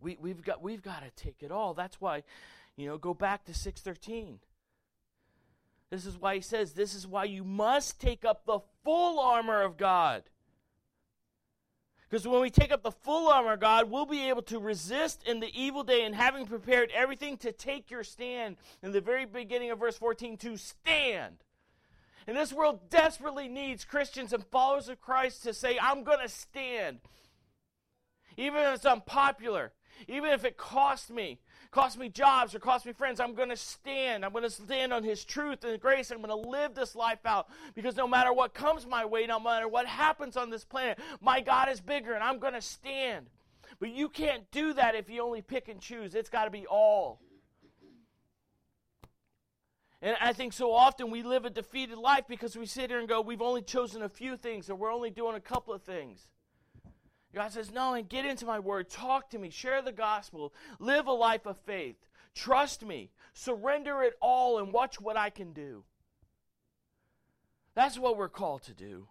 We, 0.00 0.18
we've 0.20 0.42
got 0.42 0.60
we've 0.60 0.82
got 0.82 1.04
to 1.04 1.10
take 1.10 1.44
it 1.44 1.52
all. 1.52 1.74
That's 1.74 2.00
why, 2.00 2.24
you 2.76 2.88
know, 2.88 2.98
go 2.98 3.14
back 3.14 3.44
to 3.44 3.54
613. 3.54 4.40
This 5.90 6.04
is 6.04 6.18
why 6.18 6.34
he 6.34 6.40
says, 6.40 6.72
this 6.72 6.96
is 6.96 7.06
why 7.06 7.24
you 7.24 7.44
must 7.44 8.00
take 8.00 8.24
up 8.24 8.44
the 8.44 8.58
full 8.82 9.20
armor 9.20 9.62
of 9.62 9.76
God. 9.76 10.24
Because 12.08 12.26
when 12.26 12.40
we 12.40 12.50
take 12.50 12.70
up 12.70 12.82
the 12.82 12.92
full 12.92 13.28
armor 13.28 13.56
God, 13.56 13.90
we'll 13.90 14.06
be 14.06 14.28
able 14.28 14.42
to 14.42 14.60
resist 14.60 15.24
in 15.26 15.40
the 15.40 15.50
evil 15.60 15.82
day 15.82 16.04
and 16.04 16.14
having 16.14 16.46
prepared 16.46 16.92
everything 16.94 17.36
to 17.38 17.50
take 17.50 17.90
your 17.90 18.04
stand. 18.04 18.56
In 18.82 18.92
the 18.92 19.00
very 19.00 19.24
beginning 19.24 19.72
of 19.72 19.80
verse 19.80 19.98
14, 19.98 20.36
to 20.38 20.56
stand. 20.56 21.42
And 22.28 22.36
this 22.36 22.52
world 22.52 22.90
desperately 22.90 23.48
needs 23.48 23.84
Christians 23.84 24.32
and 24.32 24.44
followers 24.46 24.88
of 24.88 25.00
Christ 25.00 25.42
to 25.44 25.54
say, 25.54 25.78
I'm 25.80 26.04
going 26.04 26.20
to 26.20 26.28
stand. 26.28 27.00
Even 28.36 28.60
if 28.62 28.76
it's 28.76 28.86
unpopular, 28.86 29.72
even 30.06 30.30
if 30.30 30.44
it 30.44 30.56
costs 30.56 31.10
me, 31.10 31.40
costs 31.70 31.98
me 31.98 32.08
jobs 32.08 32.54
or 32.54 32.58
cost 32.58 32.86
me 32.86 32.92
friends, 32.92 33.20
I'm 33.20 33.34
going 33.34 33.48
to 33.48 33.56
stand. 33.56 34.24
I'm 34.24 34.32
going 34.32 34.44
to 34.44 34.50
stand 34.50 34.92
on 34.92 35.02
His 35.02 35.24
truth 35.24 35.64
and 35.64 35.78
grace. 35.80 36.10
I'm 36.10 36.22
going 36.22 36.42
to 36.42 36.48
live 36.48 36.74
this 36.74 36.94
life 36.94 37.24
out 37.24 37.48
because 37.74 37.96
no 37.96 38.06
matter 38.06 38.32
what 38.32 38.54
comes 38.54 38.86
my 38.86 39.04
way, 39.04 39.26
no 39.26 39.40
matter 39.40 39.68
what 39.68 39.86
happens 39.86 40.36
on 40.36 40.50
this 40.50 40.64
planet, 40.64 40.98
my 41.20 41.40
God 41.40 41.68
is 41.68 41.80
bigger 41.80 42.12
and 42.12 42.22
I'm 42.22 42.38
going 42.38 42.54
to 42.54 42.62
stand. 42.62 43.26
But 43.78 43.90
you 43.90 44.08
can't 44.08 44.50
do 44.50 44.72
that 44.74 44.94
if 44.94 45.10
you 45.10 45.22
only 45.22 45.42
pick 45.42 45.68
and 45.68 45.80
choose. 45.80 46.14
It's 46.14 46.30
got 46.30 46.44
to 46.44 46.50
be 46.50 46.66
all. 46.66 47.20
And 50.02 50.16
I 50.20 50.32
think 50.32 50.52
so 50.52 50.72
often 50.72 51.10
we 51.10 51.22
live 51.22 51.44
a 51.44 51.50
defeated 51.50 51.98
life 51.98 52.24
because 52.28 52.56
we 52.56 52.66
sit 52.66 52.90
here 52.90 53.00
and 53.00 53.08
go, 53.08 53.20
we've 53.20 53.42
only 53.42 53.62
chosen 53.62 54.02
a 54.02 54.08
few 54.08 54.36
things 54.36 54.68
or 54.70 54.74
we're 54.74 54.92
only 54.92 55.10
doing 55.10 55.34
a 55.34 55.40
couple 55.40 55.72
of 55.74 55.82
things. 55.82 56.28
God 57.34 57.52
says, 57.52 57.70
No, 57.70 57.94
and 57.94 58.08
get 58.08 58.24
into 58.24 58.46
my 58.46 58.58
word. 58.58 58.88
Talk 58.88 59.30
to 59.30 59.38
me. 59.38 59.50
Share 59.50 59.82
the 59.82 59.92
gospel. 59.92 60.54
Live 60.78 61.06
a 61.06 61.12
life 61.12 61.46
of 61.46 61.58
faith. 61.66 61.96
Trust 62.34 62.84
me. 62.84 63.10
Surrender 63.32 64.02
it 64.02 64.14
all 64.20 64.58
and 64.58 64.72
watch 64.72 65.00
what 65.00 65.16
I 65.16 65.30
can 65.30 65.52
do. 65.52 65.84
That's 67.74 67.98
what 67.98 68.16
we're 68.16 68.28
called 68.28 68.62
to 68.64 68.74
do. 68.74 69.08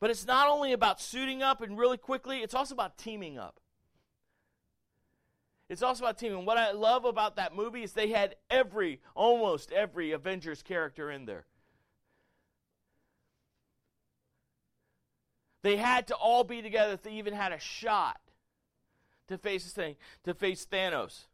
But 0.00 0.10
it's 0.10 0.26
not 0.26 0.48
only 0.48 0.72
about 0.72 1.00
suiting 1.00 1.42
up 1.42 1.60
and 1.60 1.78
really 1.78 1.96
quickly, 1.96 2.38
it's 2.38 2.54
also 2.54 2.74
about 2.74 2.98
teaming 2.98 3.38
up. 3.38 3.60
It's 5.68 5.82
also 5.82 6.04
about 6.04 6.18
teaming. 6.18 6.44
What 6.44 6.58
I 6.58 6.72
love 6.72 7.04
about 7.04 7.36
that 7.36 7.54
movie 7.54 7.82
is 7.82 7.92
they 7.92 8.10
had 8.10 8.36
every, 8.50 9.00
almost 9.14 9.72
every 9.72 10.12
Avengers 10.12 10.62
character 10.62 11.10
in 11.10 11.24
there. 11.24 11.46
They 15.64 15.78
had 15.78 16.08
to 16.08 16.14
all 16.14 16.44
be 16.44 16.60
together 16.60 16.92
if 16.92 17.02
they 17.02 17.12
even 17.12 17.32
had 17.32 17.50
a 17.50 17.58
shot 17.58 18.20
to 19.28 19.38
face 19.38 19.64
this 19.64 19.72
thing, 19.72 19.96
to 20.24 20.34
face 20.34 20.66
Thanos. 20.70 21.24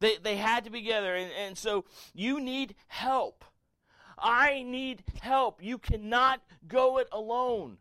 They, 0.00 0.18
they 0.22 0.36
had 0.36 0.64
to 0.64 0.70
be 0.70 0.82
together. 0.82 1.16
And, 1.16 1.30
and 1.32 1.56
so 1.56 1.86
you 2.12 2.40
need 2.40 2.74
help. 2.88 3.42
I 4.18 4.62
need 4.64 5.02
help. 5.22 5.62
You 5.62 5.78
cannot 5.78 6.42
go 6.68 6.98
it 6.98 7.08
alone. 7.10 7.78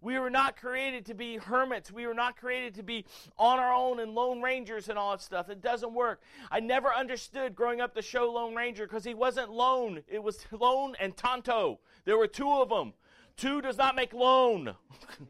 We 0.00 0.18
were 0.18 0.30
not 0.30 0.56
created 0.56 1.06
to 1.06 1.14
be 1.14 1.36
hermits. 1.36 1.92
We 1.92 2.08
were 2.08 2.14
not 2.14 2.36
created 2.36 2.74
to 2.76 2.82
be 2.82 3.04
on 3.38 3.60
our 3.60 3.72
own 3.72 4.00
and 4.00 4.16
lone 4.16 4.42
rangers 4.42 4.88
and 4.88 4.98
all 4.98 5.12
that 5.12 5.22
stuff. 5.22 5.48
It 5.48 5.62
doesn't 5.62 5.94
work. 5.94 6.20
I 6.50 6.58
never 6.58 6.92
understood 6.92 7.54
growing 7.54 7.80
up 7.80 7.94
the 7.94 8.02
show 8.02 8.32
Lone 8.32 8.56
Ranger 8.56 8.88
because 8.88 9.04
he 9.04 9.14
wasn't 9.14 9.52
lone. 9.52 10.02
It 10.08 10.20
was 10.20 10.44
lone 10.50 10.96
and 10.98 11.16
Tonto. 11.16 11.78
There 12.06 12.18
were 12.18 12.26
two 12.26 12.50
of 12.50 12.70
them. 12.70 12.94
Two 13.40 13.60
does 13.62 13.78
not 13.78 13.96
make 13.96 14.12
lone. 14.12 14.74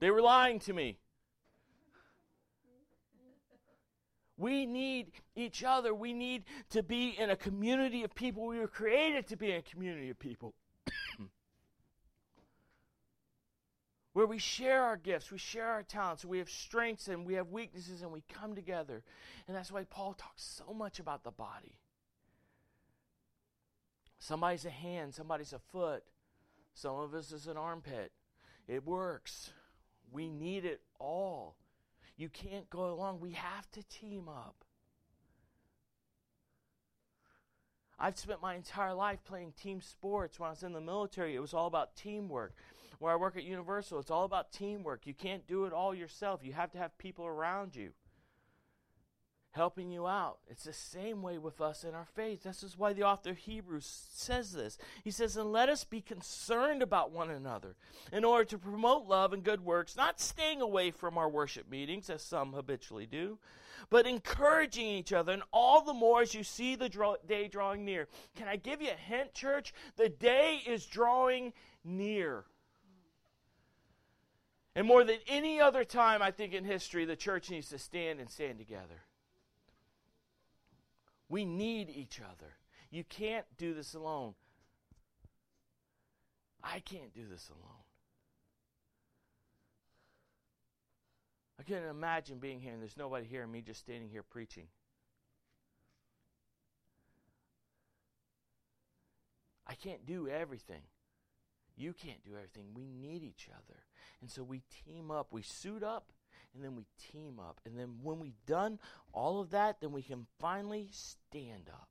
they 0.00 0.10
were 0.10 0.20
lying 0.20 0.58
to 0.58 0.72
me. 0.72 0.98
We 4.36 4.66
need 4.66 5.12
each 5.36 5.62
other. 5.62 5.94
We 5.94 6.12
need 6.12 6.42
to 6.70 6.82
be 6.82 7.10
in 7.10 7.30
a 7.30 7.36
community 7.36 8.02
of 8.02 8.12
people. 8.12 8.44
We 8.44 8.58
were 8.58 8.66
created 8.66 9.28
to 9.28 9.36
be 9.36 9.52
in 9.52 9.58
a 9.58 9.62
community 9.62 10.10
of 10.10 10.18
people. 10.18 10.54
Where 14.14 14.26
we 14.26 14.38
share 14.38 14.82
our 14.82 14.96
gifts, 14.96 15.30
we 15.30 15.38
share 15.38 15.68
our 15.68 15.84
talents, 15.84 16.24
we 16.24 16.38
have 16.38 16.50
strengths 16.50 17.06
and 17.06 17.24
we 17.24 17.34
have 17.34 17.50
weaknesses, 17.50 18.02
and 18.02 18.10
we 18.10 18.24
come 18.28 18.56
together. 18.56 19.04
And 19.46 19.56
that's 19.56 19.70
why 19.70 19.84
Paul 19.84 20.14
talks 20.14 20.42
so 20.42 20.74
much 20.74 20.98
about 20.98 21.22
the 21.22 21.30
body. 21.30 21.78
Somebody's 24.20 24.66
a 24.66 24.70
hand, 24.70 25.14
somebody's 25.14 25.54
a 25.54 25.58
foot, 25.58 26.04
some 26.74 26.96
of 26.96 27.14
us 27.14 27.32
is 27.32 27.46
an 27.46 27.56
armpit. 27.56 28.12
It 28.68 28.86
works. 28.86 29.50
We 30.12 30.28
need 30.28 30.64
it 30.64 30.82
all. 31.00 31.56
You 32.16 32.28
can't 32.28 32.68
go 32.68 32.92
along. 32.92 33.20
We 33.20 33.32
have 33.32 33.70
to 33.72 33.82
team 33.82 34.28
up. 34.28 34.56
I've 37.98 38.18
spent 38.18 38.42
my 38.42 38.54
entire 38.54 38.94
life 38.94 39.20
playing 39.24 39.52
team 39.52 39.80
sports. 39.80 40.38
When 40.38 40.48
I 40.48 40.50
was 40.50 40.62
in 40.62 40.74
the 40.74 40.80
military, 40.80 41.34
it 41.34 41.40
was 41.40 41.54
all 41.54 41.66
about 41.66 41.96
teamwork. 41.96 42.54
Where 42.98 43.12
I 43.12 43.16
work 43.16 43.36
at 43.36 43.44
Universal, 43.44 44.00
it's 44.00 44.10
all 44.10 44.24
about 44.24 44.52
teamwork. 44.52 45.06
You 45.06 45.14
can't 45.14 45.46
do 45.46 45.64
it 45.64 45.72
all 45.72 45.94
yourself. 45.94 46.40
You 46.42 46.52
have 46.52 46.70
to 46.72 46.78
have 46.78 46.96
people 46.98 47.24
around 47.24 47.74
you 47.74 47.92
helping 49.52 49.90
you 49.90 50.06
out. 50.06 50.38
It's 50.48 50.64
the 50.64 50.72
same 50.72 51.22
way 51.22 51.38
with 51.38 51.60
us 51.60 51.82
in 51.82 51.94
our 51.94 52.04
faith. 52.04 52.44
This 52.44 52.62
is 52.62 52.78
why 52.78 52.92
the 52.92 53.02
author 53.02 53.32
Hebrews 53.32 54.06
says 54.12 54.52
this. 54.52 54.78
He 55.02 55.10
says, 55.10 55.36
And 55.36 55.52
let 55.52 55.68
us 55.68 55.84
be 55.84 56.00
concerned 56.00 56.82
about 56.82 57.10
one 57.10 57.30
another 57.30 57.74
in 58.12 58.24
order 58.24 58.44
to 58.44 58.58
promote 58.58 59.06
love 59.06 59.32
and 59.32 59.42
good 59.42 59.64
works, 59.64 59.96
not 59.96 60.20
staying 60.20 60.60
away 60.60 60.90
from 60.90 61.18
our 61.18 61.28
worship 61.28 61.68
meetings, 61.68 62.10
as 62.10 62.22
some 62.22 62.52
habitually 62.52 63.06
do, 63.06 63.38
but 63.88 64.06
encouraging 64.06 64.86
each 64.86 65.12
other, 65.12 65.32
and 65.32 65.42
all 65.52 65.82
the 65.82 65.94
more 65.94 66.22
as 66.22 66.34
you 66.34 66.44
see 66.44 66.76
the 66.76 66.88
draw- 66.88 67.16
day 67.26 67.48
drawing 67.48 67.84
near. 67.84 68.06
Can 68.36 68.46
I 68.46 68.56
give 68.56 68.80
you 68.80 68.90
a 68.90 68.94
hint, 68.94 69.34
church? 69.34 69.74
The 69.96 70.08
day 70.08 70.60
is 70.64 70.86
drawing 70.86 71.52
near. 71.84 72.44
And 74.76 74.86
more 74.86 75.02
than 75.02 75.18
any 75.26 75.60
other 75.60 75.82
time, 75.84 76.22
I 76.22 76.30
think, 76.30 76.54
in 76.54 76.64
history, 76.64 77.04
the 77.04 77.16
church 77.16 77.50
needs 77.50 77.68
to 77.70 77.78
stand 77.78 78.20
and 78.20 78.30
stand 78.30 78.58
together. 78.58 79.02
We 81.30 81.44
need 81.44 81.88
each 81.88 82.20
other. 82.20 82.56
You 82.90 83.04
can't 83.04 83.46
do 83.56 83.72
this 83.72 83.94
alone. 83.94 84.34
I 86.62 86.80
can't 86.80 87.14
do 87.14 87.22
this 87.30 87.48
alone. 87.48 87.84
I 91.58 91.62
couldn't 91.62 91.88
imagine 91.88 92.38
being 92.38 92.60
here 92.60 92.72
and 92.72 92.82
there's 92.82 92.96
nobody 92.96 93.26
here 93.26 93.44
and 93.44 93.52
me 93.52 93.62
just 93.62 93.80
standing 93.80 94.10
here 94.10 94.24
preaching. 94.24 94.66
I 99.66 99.74
can't 99.74 100.04
do 100.04 100.26
everything. 100.26 100.82
You 101.76 101.92
can't 101.92 102.24
do 102.24 102.32
everything. 102.32 102.74
We 102.74 102.88
need 102.88 103.22
each 103.22 103.48
other. 103.52 103.78
And 104.20 104.28
so 104.28 104.42
we 104.42 104.62
team 104.84 105.12
up. 105.12 105.28
We 105.30 105.42
suit 105.42 105.84
up 105.84 106.10
and 106.54 106.64
then 106.64 106.74
we 106.74 106.86
team 107.12 107.38
up. 107.38 107.60
And 107.64 107.78
then 107.78 107.98
when 108.02 108.18
we've 108.18 108.44
done 108.46 108.78
all 109.12 109.40
of 109.40 109.50
that, 109.50 109.80
then 109.80 109.92
we 109.92 110.02
can 110.02 110.26
finally 110.38 110.88
stand 110.92 111.70
up. 111.72 111.88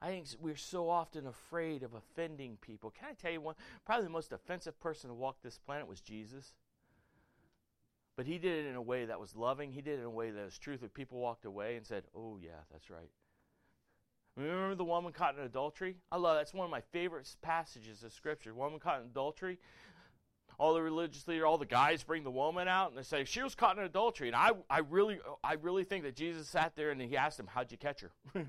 I 0.00 0.08
think 0.08 0.26
we're 0.40 0.56
so 0.56 0.88
often 0.88 1.28
afraid 1.28 1.84
of 1.84 1.94
offending 1.94 2.58
people. 2.60 2.90
Can 2.90 3.08
I 3.10 3.12
tell 3.12 3.30
you 3.30 3.40
one? 3.40 3.54
Probably 3.86 4.04
the 4.04 4.10
most 4.10 4.32
offensive 4.32 4.78
person 4.80 5.08
to 5.08 5.14
walk 5.14 5.36
this 5.42 5.58
planet 5.58 5.86
was 5.86 6.00
Jesus. 6.00 6.54
But 8.16 8.26
he 8.26 8.38
did 8.38 8.64
it 8.64 8.68
in 8.68 8.74
a 8.74 8.82
way 8.82 9.04
that 9.04 9.20
was 9.20 9.36
loving. 9.36 9.70
He 9.70 9.80
did 9.80 9.98
it 9.98 10.02
in 10.02 10.06
a 10.06 10.10
way 10.10 10.30
that 10.30 10.44
was 10.44 10.58
truthful. 10.58 10.88
People 10.88 11.18
walked 11.18 11.44
away 11.44 11.76
and 11.76 11.86
said, 11.86 12.04
Oh, 12.16 12.36
yeah, 12.42 12.60
that's 12.70 12.90
right. 12.90 13.10
Remember 14.36 14.74
the 14.74 14.84
woman 14.84 15.12
caught 15.12 15.36
in 15.38 15.44
adultery? 15.44 15.96
I 16.10 16.16
love 16.16 16.34
that. 16.34 16.40
That's 16.40 16.54
one 16.54 16.64
of 16.64 16.70
my 16.70 16.80
favorite 16.80 17.28
passages 17.42 18.02
of 18.02 18.12
Scripture. 18.12 18.54
Woman 18.54 18.80
caught 18.80 19.00
in 19.00 19.06
adultery 19.06 19.58
all 20.58 20.74
the 20.74 20.82
religious 20.82 21.26
leaders, 21.26 21.44
all 21.44 21.58
the 21.58 21.66
guys 21.66 22.02
bring 22.02 22.24
the 22.24 22.30
woman 22.30 22.68
out 22.68 22.90
and 22.90 22.98
they 22.98 23.02
say 23.02 23.24
she 23.24 23.42
was 23.42 23.54
caught 23.54 23.78
in 23.78 23.84
adultery. 23.84 24.28
And 24.28 24.36
I, 24.36 24.50
I 24.68 24.80
really, 24.80 25.18
I 25.42 25.54
really 25.54 25.84
think 25.84 26.04
that 26.04 26.16
Jesus 26.16 26.48
sat 26.48 26.76
there 26.76 26.90
and 26.90 27.00
he 27.00 27.16
asked 27.16 27.38
him, 27.38 27.46
"How'd 27.46 27.70
you 27.72 27.78
catch 27.78 28.02
her? 28.02 28.10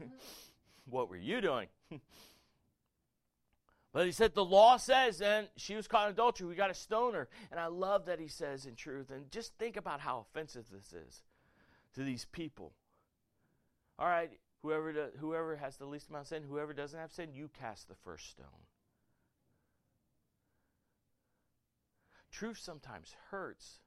what 0.89 1.09
were 1.09 1.17
you 1.17 1.41
doing?" 1.41 1.67
but 3.93 4.05
he 4.05 4.11
said 4.11 4.33
the 4.33 4.45
law 4.45 4.77
says, 4.77 5.21
and 5.21 5.47
she 5.55 5.75
was 5.75 5.87
caught 5.87 6.07
in 6.07 6.13
adultery. 6.13 6.47
We 6.47 6.55
got 6.55 6.67
to 6.67 6.73
stone 6.73 7.13
her. 7.13 7.27
And 7.51 7.59
I 7.59 7.67
love 7.67 8.05
that 8.05 8.19
he 8.19 8.27
says 8.27 8.65
in 8.65 8.75
truth. 8.75 9.11
And 9.11 9.29
just 9.31 9.53
think 9.57 9.77
about 9.77 9.99
how 9.99 10.25
offensive 10.27 10.65
this 10.71 10.93
is 10.93 11.21
to 11.95 12.03
these 12.03 12.25
people. 12.31 12.73
All 13.99 14.07
right, 14.07 14.31
whoever 14.63 15.11
whoever 15.19 15.55
has 15.55 15.77
the 15.77 15.85
least 15.85 16.09
amount 16.09 16.23
of 16.23 16.27
sin, 16.27 16.43
whoever 16.43 16.73
doesn't 16.73 16.99
have 16.99 17.11
sin, 17.11 17.29
you 17.33 17.49
cast 17.59 17.87
the 17.87 17.95
first 18.03 18.31
stone. 18.31 18.47
Truth 22.33 22.57
sometimes 22.57 23.15
hurts. 23.29 23.79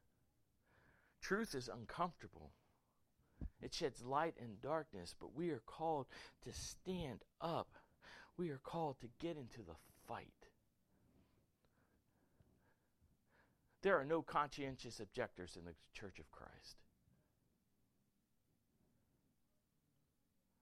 Truth 1.20 1.56
is 1.56 1.68
uncomfortable. 1.68 2.52
It 3.60 3.74
sheds 3.74 4.04
light 4.04 4.34
in 4.38 4.58
darkness, 4.62 5.14
but 5.18 5.34
we 5.34 5.50
are 5.50 5.62
called 5.66 6.06
to 6.44 6.52
stand 6.52 7.24
up. 7.40 7.68
We 8.36 8.50
are 8.50 8.60
called 8.62 9.00
to 9.00 9.08
get 9.18 9.36
into 9.36 9.62
the 9.62 9.74
fight. 10.06 10.28
There 13.82 13.98
are 13.98 14.04
no 14.04 14.22
conscientious 14.22 15.00
objectors 15.00 15.56
in 15.56 15.64
the 15.64 15.74
Church 15.92 16.20
of 16.20 16.30
Christ. 16.30 16.76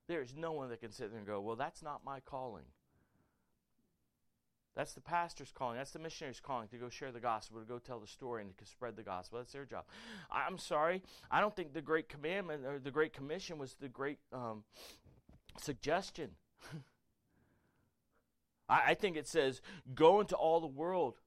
There 0.09 0.23
is 0.23 0.35
no 0.35 0.53
one 0.53 0.71
that 0.71 0.81
can 0.81 0.93
sit 0.93 1.11
there 1.11 1.19
and 1.19 1.27
go, 1.27 1.41
Well, 1.41 1.57
that's 1.57 1.83
not 1.83 2.05
my 2.05 2.21
calling. 2.21 2.65
That's 4.77 4.93
the 4.93 5.01
pastor's 5.01 5.53
calling. 5.53 5.77
That's 5.77 5.93
the 5.93 6.01
missionary's 6.01 6.41
calling 6.41 6.67
to 6.69 6.77
go 6.77 6.89
share 6.89 7.13
the 7.13 7.21
gospel, 7.21 7.61
to 7.61 7.67
go 7.67 7.79
tell 7.79 8.01
the 8.01 8.09
story, 8.09 8.43
and 8.43 8.59
to 8.59 8.67
spread 8.67 8.97
the 8.97 9.05
gospel. 9.05 9.39
That's 9.39 9.53
their 9.53 9.65
job. 9.65 9.85
I'm 10.31 10.59
sorry. 10.59 11.03
I 11.31 11.41
don't 11.41 11.55
think 11.55 11.73
the 11.73 11.81
Great 11.81 12.09
Commandment 12.09 12.67
or 12.67 12.81
the 12.81 12.91
Great 12.91 13.13
Commission 13.13 13.59
was 13.59 13.75
the 13.75 13.89
great 13.89 14.19
um, 14.33 14.65
suggestion. 15.59 16.31
I, 18.69 18.83
I 18.89 18.95
think 18.95 19.17
it 19.17 19.29
says, 19.29 19.61
go 19.95 20.21
into 20.21 20.35
all 20.35 20.61
the 20.61 20.67
world, 20.67 21.19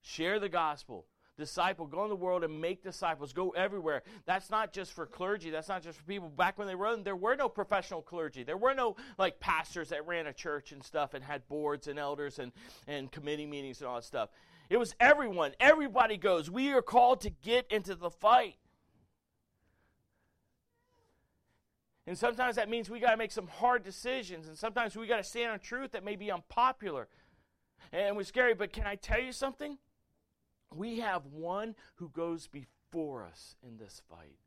share 0.00 0.40
the 0.40 0.48
gospel, 0.48 1.04
disciple, 1.40 1.86
go 1.86 2.04
in 2.04 2.10
the 2.10 2.14
world 2.16 2.44
and 2.44 2.60
make 2.60 2.84
disciples, 2.84 3.32
go 3.32 3.50
everywhere. 3.50 4.02
That's 4.26 4.50
not 4.50 4.72
just 4.72 4.92
for 4.92 5.06
clergy, 5.06 5.50
that's 5.50 5.68
not 5.68 5.82
just 5.82 5.98
for 5.98 6.04
people. 6.04 6.28
Back 6.28 6.58
when 6.58 6.68
they 6.68 6.76
run, 6.76 7.02
there 7.02 7.16
were 7.16 7.34
no 7.34 7.48
professional 7.48 8.02
clergy. 8.02 8.44
There 8.44 8.56
were 8.56 8.74
no 8.74 8.94
like 9.18 9.40
pastors 9.40 9.88
that 9.88 10.06
ran 10.06 10.28
a 10.28 10.32
church 10.32 10.70
and 10.70 10.84
stuff 10.84 11.14
and 11.14 11.24
had 11.24 11.48
boards 11.48 11.88
and 11.88 11.98
elders 11.98 12.38
and, 12.38 12.52
and 12.86 13.10
committee 13.10 13.46
meetings 13.46 13.80
and 13.80 13.88
all 13.88 13.96
that 13.96 14.04
stuff. 14.04 14.30
It 14.68 14.78
was 14.78 14.94
everyone. 15.00 15.52
Everybody 15.58 16.16
goes. 16.16 16.48
We 16.48 16.70
are 16.70 16.82
called 16.82 17.22
to 17.22 17.30
get 17.30 17.66
into 17.72 17.96
the 17.96 18.10
fight. 18.10 18.54
And 22.06 22.16
sometimes 22.16 22.56
that 22.56 22.68
means 22.68 22.88
we 22.88 23.00
got 23.00 23.10
to 23.10 23.16
make 23.16 23.32
some 23.32 23.48
hard 23.48 23.82
decisions. 23.82 24.46
And 24.46 24.56
sometimes 24.56 24.96
we 24.96 25.06
got 25.06 25.16
to 25.16 25.24
stand 25.24 25.50
on 25.50 25.58
truth 25.58 25.92
that 25.92 26.04
may 26.04 26.16
be 26.16 26.30
unpopular. 26.30 27.08
And 27.92 28.16
we're 28.16 28.24
scary. 28.24 28.54
But 28.54 28.72
can 28.72 28.86
I 28.86 28.94
tell 28.94 29.20
you 29.20 29.32
something? 29.32 29.78
We 30.74 31.00
have 31.00 31.26
one 31.26 31.74
who 31.96 32.08
goes 32.10 32.46
before 32.46 33.24
us 33.24 33.56
in 33.62 33.76
this 33.76 34.02
fight. 34.08 34.38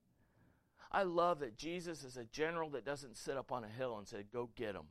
I 0.92 1.04
love 1.04 1.40
that 1.40 1.58
Jesus 1.58 2.04
is 2.04 2.18
a 2.18 2.26
general 2.26 2.70
that 2.72 2.86
doesn't 2.86 3.18
sit 3.18 3.36
up 3.36 3.52
on 3.52 3.64
a 3.64 3.68
hill 3.68 3.98
and 3.98 4.08
say, 4.08 4.24
Go 4.32 4.50
get 4.56 4.76
him. 4.76 4.88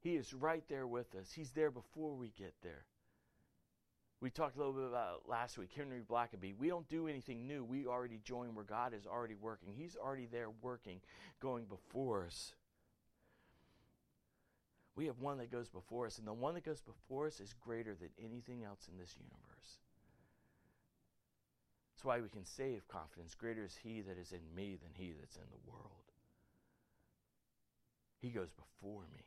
He 0.00 0.16
is 0.16 0.34
right 0.34 0.64
there 0.68 0.86
with 0.86 1.14
us. 1.14 1.32
He's 1.32 1.50
there 1.50 1.70
before 1.70 2.14
we 2.14 2.32
get 2.36 2.54
there. 2.62 2.84
We 4.20 4.30
talked 4.30 4.56
a 4.56 4.58
little 4.58 4.72
bit 4.72 4.88
about 4.88 5.28
last 5.28 5.58
week, 5.58 5.70
Henry 5.76 6.00
Blackaby. 6.00 6.54
We 6.58 6.68
don't 6.68 6.88
do 6.88 7.06
anything 7.06 7.46
new. 7.46 7.62
We 7.64 7.86
already 7.86 8.20
join 8.24 8.54
where 8.54 8.64
God 8.64 8.92
is 8.92 9.06
already 9.06 9.36
working. 9.36 9.74
He's 9.76 9.96
already 9.96 10.26
there 10.26 10.50
working, 10.60 11.00
going 11.40 11.66
before 11.66 12.24
us. 12.26 12.54
We 14.98 15.06
have 15.06 15.20
one 15.20 15.38
that 15.38 15.52
goes 15.52 15.68
before 15.68 16.06
us, 16.06 16.18
and 16.18 16.26
the 16.26 16.32
one 16.32 16.54
that 16.54 16.64
goes 16.64 16.80
before 16.80 17.28
us 17.28 17.38
is 17.38 17.54
greater 17.64 17.94
than 17.94 18.08
anything 18.18 18.64
else 18.64 18.88
in 18.90 18.98
this 18.98 19.14
universe. 19.16 19.78
That's 21.94 22.04
why 22.04 22.20
we 22.20 22.28
can 22.28 22.44
say 22.44 22.80
confidence, 22.88 23.36
Greater 23.36 23.62
is 23.62 23.76
He 23.80 24.00
that 24.00 24.18
is 24.18 24.32
in 24.32 24.40
me 24.56 24.76
than 24.82 24.90
He 24.94 25.12
that's 25.12 25.36
in 25.36 25.44
the 25.52 25.70
world. 25.70 25.92
He 28.20 28.30
goes 28.30 28.50
before 28.50 29.02
me. 29.14 29.22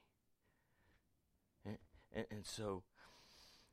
And, 1.65 1.78
and, 2.13 2.26
and 2.30 2.45
so 2.45 2.84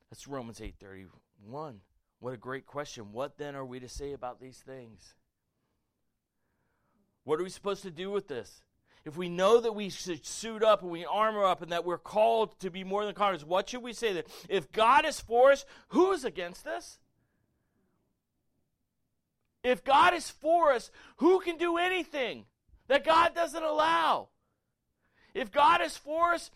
that's 0.09 0.25
Romans 0.25 0.61
8:31. 0.61 1.79
What 2.21 2.33
a 2.33 2.37
great 2.37 2.65
question. 2.65 3.11
What 3.11 3.37
then 3.37 3.57
are 3.57 3.65
we 3.65 3.81
to 3.81 3.89
say 3.89 4.13
about 4.13 4.39
these 4.39 4.59
things? 4.59 5.15
What 7.25 7.41
are 7.41 7.43
we 7.43 7.49
supposed 7.49 7.81
to 7.81 7.91
do 7.91 8.09
with 8.09 8.29
this? 8.29 8.63
If 9.09 9.17
we 9.17 9.27
know 9.27 9.59
that 9.59 9.73
we 9.73 9.89
should 9.89 10.23
suit 10.23 10.63
up 10.63 10.83
and 10.83 10.91
we 10.91 11.03
armor 11.03 11.43
up 11.43 11.63
and 11.63 11.71
that 11.71 11.83
we're 11.83 11.97
called 11.97 12.59
to 12.59 12.69
be 12.69 12.83
more 12.83 13.05
than 13.05 13.15
conquerors, 13.15 13.43
what 13.43 13.67
should 13.67 13.81
we 13.81 13.91
say 13.91 14.13
then? 14.13 14.21
If 14.47 14.71
God 14.71 15.03
is 15.03 15.19
for 15.19 15.51
us, 15.51 15.65
who 15.87 16.11
is 16.11 16.25
against 16.25 16.67
us? 16.67 16.99
If 19.63 19.83
God 19.83 20.13
is 20.13 20.29
for 20.29 20.71
us, 20.71 20.91
who 21.17 21.39
can 21.39 21.57
do 21.57 21.77
anything 21.77 22.45
that 22.87 23.03
God 23.03 23.33
doesn't 23.33 23.63
allow? 23.63 24.27
If 25.33 25.51
God 25.51 25.81
is 25.81 25.97
for 25.97 26.33
us, 26.35 26.51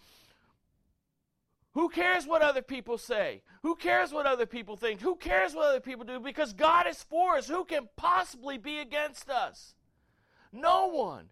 who 1.74 1.90
cares 1.90 2.28
what 2.28 2.44
other 2.44 2.62
people 2.62 3.00
say? 3.00 3.42
Who 3.64 3.76
cares 3.76 4.14
what 4.14 4.28
other 4.28 4.46
people 4.46 4.78
think? 4.78 5.02
Who 5.02 5.16
cares 5.16 5.56
what 5.56 5.70
other 5.70 5.80
people 5.80 6.06
do? 6.06 6.20
Because 6.20 6.54
God 6.54 6.86
is 6.86 7.02
for 7.02 7.36
us. 7.38 7.48
Who 7.48 7.66
can 7.66 7.90
possibly 7.96 8.60
be 8.60 8.78
against 8.78 9.28
us? 9.28 9.74
No 10.52 10.90
one. 10.90 11.30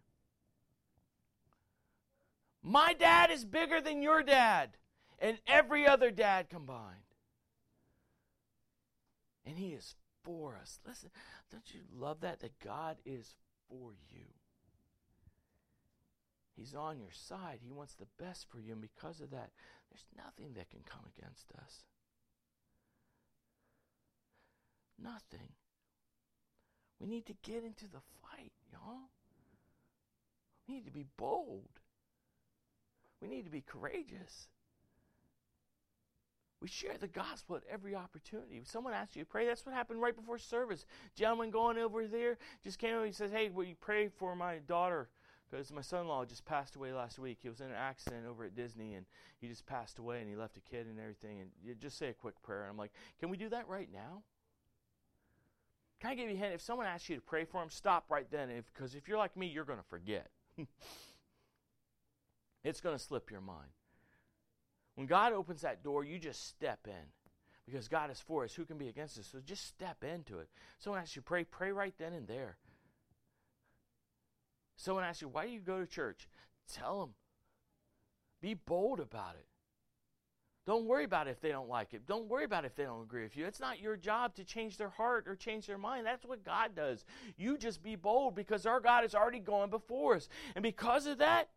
My 2.64 2.94
dad 2.94 3.32
is 3.32 3.44
bigger 3.44 3.82
than 3.82 4.02
your 4.02 4.22
dad 4.24 4.78
and 5.20 5.38
every 5.48 5.88
other 5.88 6.12
dad 6.12 6.50
combined. 6.50 6.98
And 9.46 9.58
he 9.58 9.70
is 9.70 9.96
for 10.24 10.58
us. 10.62 10.80
Listen, 10.86 11.10
don't 11.52 11.74
you 11.74 11.82
love 11.94 12.22
that? 12.22 12.40
That 12.42 12.60
God 12.60 12.98
is 13.06 13.36
for 13.68 13.94
you. 14.10 14.26
He's 16.56 16.76
on 16.76 17.00
your 17.00 17.12
side. 17.12 17.60
He 17.64 17.72
wants 17.72 17.96
the 17.96 18.08
best 18.20 18.46
for 18.50 18.60
you. 18.60 18.74
And 18.74 18.82
because 18.82 19.22
of 19.22 19.32
that, 19.32 19.50
there's 19.90 20.06
nothing 20.16 20.54
that 20.54 20.70
can 20.70 20.82
come 20.86 21.02
against 21.18 21.52
us. 21.58 21.84
Nothing. 25.02 25.50
We 27.00 27.08
need 27.08 27.26
to 27.26 27.34
get 27.42 27.64
into 27.64 27.86
the 27.86 28.02
fight, 28.22 28.52
y'all. 28.72 29.10
We 30.68 30.76
need 30.76 30.86
to 30.86 30.92
be 30.92 31.06
bold. 31.18 31.80
We 33.22 33.28
need 33.28 33.46
to 33.46 33.52
be 33.52 33.62
courageous. 33.62 34.50
We 36.62 36.68
share 36.68 36.98
the 37.00 37.08
gospel 37.08 37.56
at 37.56 37.64
every 37.72 37.96
opportunity. 37.96 38.58
If 38.58 38.70
someone 38.70 38.94
asks 38.94 39.16
you 39.16 39.24
to 39.24 39.30
pray, 39.30 39.48
that's 39.48 39.66
what 39.66 39.74
happened 39.74 40.02
right 40.02 40.16
before 40.16 40.38
service. 40.38 40.86
Gentleman 41.16 41.50
going 41.50 41.78
over 41.78 42.08
there 42.08 42.38
just 42.64 42.78
came 42.78 42.96
over 42.96 43.06
and 43.06 43.16
says, 43.16 43.32
Hey, 43.32 43.50
will 43.50 43.64
you 43.64 43.76
pray 43.80 44.10
for 44.10 44.36
my 44.36 44.60
daughter? 44.68 45.10
Because 45.50 45.72
my 45.72 45.82
son 45.82 46.02
in 46.02 46.08
law 46.08 46.24
just 46.24 46.46
passed 46.46 46.76
away 46.76 46.94
last 46.94 47.20
week. 47.20 47.40
He 47.42 47.50
was 47.50 47.60
in 47.60 47.68
an 47.68 47.76
accident 47.76 48.26
over 48.30 48.46
at 48.46 48.56
Disney 48.56 48.94
and 48.94 49.06
he 49.40 49.48
just 49.48 49.66
passed 49.66 50.00
away 50.00 50.20
and 50.20 50.30
he 50.30 50.36
left 50.36 50.56
a 50.56 50.62
kid 50.62 50.86
and 50.86 51.00
everything. 51.00 51.42
And 51.42 51.50
you 51.64 51.74
just 51.74 51.98
say 51.98 52.10
a 52.10 52.14
quick 52.14 52.42
prayer. 52.44 52.62
And 52.62 52.70
I'm 52.70 52.78
like, 52.78 52.94
Can 53.20 53.30
we 53.30 53.38
do 53.38 53.50
that 53.50 53.68
right 53.68 53.90
now? 53.92 54.22
Can 56.00 56.12
I 56.12 56.16
give 56.16 56.30
you 56.30 56.36
a 56.36 56.40
hint? 56.40 56.54
If 56.54 56.62
someone 56.62 56.86
asks 56.86 57.10
you 57.10 57.16
to 57.16 57.22
pray 57.22 57.46
for 57.46 57.62
him, 57.62 57.70
stop 57.70 58.06
right 58.10 58.30
then. 58.30 58.50
Because 58.74 58.94
if, 58.94 59.02
if 59.02 59.08
you're 59.08 59.18
like 59.18 59.36
me, 59.36 59.48
you're 59.48 59.66
going 59.66 59.80
to 59.80 59.86
forget. 59.86 60.30
it's 62.64 62.82
going 62.82 62.96
to 62.96 63.04
slip 63.04 63.32
your 63.32 63.42
mind. 63.42 63.70
When 64.96 65.08
God 65.08 65.34
opens 65.34 65.62
that 65.62 65.84
door, 65.84 66.04
you 66.04 66.20
just 66.20 66.48
step 66.48 66.80
in. 66.88 67.10
Because 67.66 67.88
God 67.88 68.12
is 68.12 68.20
for 68.20 68.44
us. 68.44 68.54
Who 68.54 68.66
can 68.66 68.78
be 68.78 68.90
against 68.90 69.18
us? 69.18 69.30
So 69.32 69.40
just 69.40 69.66
step 69.66 70.04
into 70.04 70.40
it. 70.40 70.50
Someone 70.80 71.02
asks 71.02 71.16
you 71.16 71.22
pray, 71.22 71.44
pray 71.44 71.72
right 71.72 71.94
then 71.98 72.14
and 72.14 72.28
there. 72.28 72.58
Someone 74.76 75.04
asks 75.04 75.22
you, 75.22 75.28
why 75.28 75.46
do 75.46 75.52
you 75.52 75.60
go 75.60 75.80
to 75.80 75.86
church? 75.86 76.28
Tell 76.74 77.00
them. 77.00 77.14
Be 78.42 78.56
bold 78.56 79.00
about 79.00 79.36
it. 79.36 79.46
Don't 80.66 80.86
worry 80.86 81.06
about 81.06 81.28
it 81.28 81.32
if 81.32 81.42
they 81.42 81.50
don't 81.50 81.70
like 81.70 81.94
it. 81.94 82.06
Don't 82.06 82.28
worry 82.28 82.46
about 82.46 82.66
it 82.66 82.68
if 82.68 82.76
they 82.76 82.84
don't 82.84 83.02
agree 83.02 83.24
with 83.24 83.36
you. 83.36 83.46
It's 83.46 83.60
not 83.60 83.80
your 83.80 83.96
job 83.96 84.36
to 84.36 84.44
change 84.44 84.78
their 84.78 84.90
heart 84.90 85.28
or 85.28 85.36
change 85.36 85.66
their 85.66 85.78
mind. 85.78 86.06
That's 86.06 86.26
what 86.26 86.44
God 86.44 86.76
does. 86.76 87.04
You 87.38 87.58
just 87.58 87.82
be 87.82 87.96
bold 87.96 88.36
because 88.36 88.66
our 88.66 88.80
God 88.80 89.04
is 89.04 89.16
already 89.16 89.40
going 89.40 89.70
before 89.70 90.16
us. 90.16 90.30
And 90.56 90.62
because 90.64 91.08
of 91.08 91.18
that, 91.18 91.50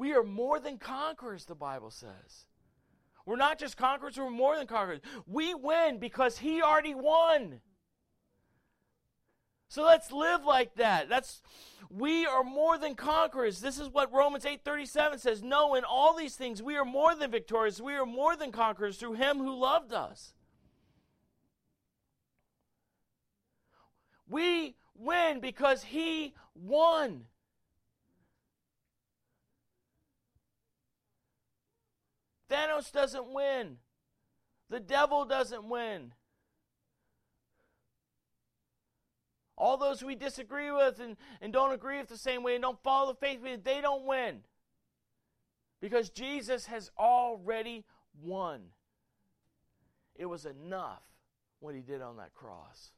we 0.00 0.14
are 0.14 0.22
more 0.22 0.58
than 0.58 0.78
conquerors, 0.78 1.44
the 1.44 1.54
Bible 1.54 1.90
says. 1.90 2.46
We're 3.26 3.36
not 3.36 3.58
just 3.58 3.76
conquerors, 3.76 4.16
we're 4.16 4.30
more 4.30 4.56
than 4.56 4.66
conquerors. 4.66 5.02
We 5.26 5.52
win 5.52 5.98
because 5.98 6.38
He 6.38 6.62
already 6.62 6.94
won. 6.94 7.60
So 9.68 9.84
let's 9.84 10.10
live 10.10 10.42
like 10.42 10.76
that. 10.76 11.10
That's 11.10 11.42
we 11.90 12.24
are 12.24 12.42
more 12.42 12.78
than 12.78 12.94
conquerors. 12.94 13.60
This 13.60 13.78
is 13.78 13.90
what 13.90 14.10
Romans 14.10 14.46
8:37 14.46 15.18
says. 15.18 15.42
No, 15.42 15.74
in 15.74 15.84
all 15.84 16.16
these 16.16 16.34
things 16.34 16.62
we 16.62 16.76
are 16.76 16.84
more 16.86 17.14
than 17.14 17.30
victorious. 17.30 17.78
We 17.78 17.92
are 17.92 18.06
more 18.06 18.36
than 18.36 18.52
conquerors 18.52 18.96
through 18.96 19.14
him 19.14 19.36
who 19.36 19.54
loved 19.54 19.92
us. 19.92 20.32
We 24.26 24.76
win 24.94 25.40
because 25.40 25.84
he 25.84 26.32
won. 26.54 27.26
Thanos 32.50 32.92
doesn't 32.92 33.32
win. 33.32 33.76
The 34.68 34.80
devil 34.80 35.24
doesn't 35.24 35.68
win. 35.68 36.12
All 39.56 39.76
those 39.76 40.02
we 40.02 40.14
disagree 40.14 40.70
with 40.70 41.00
and, 41.00 41.16
and 41.40 41.52
don't 41.52 41.72
agree 41.72 41.98
with 41.98 42.08
the 42.08 42.16
same 42.16 42.42
way 42.42 42.54
and 42.54 42.62
don't 42.62 42.82
follow 42.82 43.12
the 43.12 43.18
faith, 43.18 43.40
they 43.62 43.80
don't 43.80 44.06
win. 44.06 44.40
Because 45.80 46.10
Jesus 46.10 46.66
has 46.66 46.90
already 46.98 47.84
won. 48.22 48.60
It 50.16 50.26
was 50.26 50.46
enough 50.46 51.02
what 51.60 51.74
he 51.74 51.82
did 51.82 52.00
on 52.00 52.16
that 52.16 52.34
cross. 52.34 52.92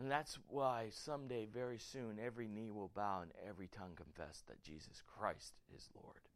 And 0.00 0.10
that's 0.10 0.38
why 0.48 0.88
someday, 0.90 1.46
very 1.46 1.78
soon, 1.78 2.18
every 2.24 2.48
knee 2.48 2.70
will 2.70 2.90
bow 2.94 3.20
and 3.22 3.30
every 3.48 3.68
tongue 3.68 3.92
confess 3.94 4.42
that 4.48 4.62
Jesus 4.62 5.02
Christ 5.06 5.54
is 5.74 5.88
Lord. 5.94 6.28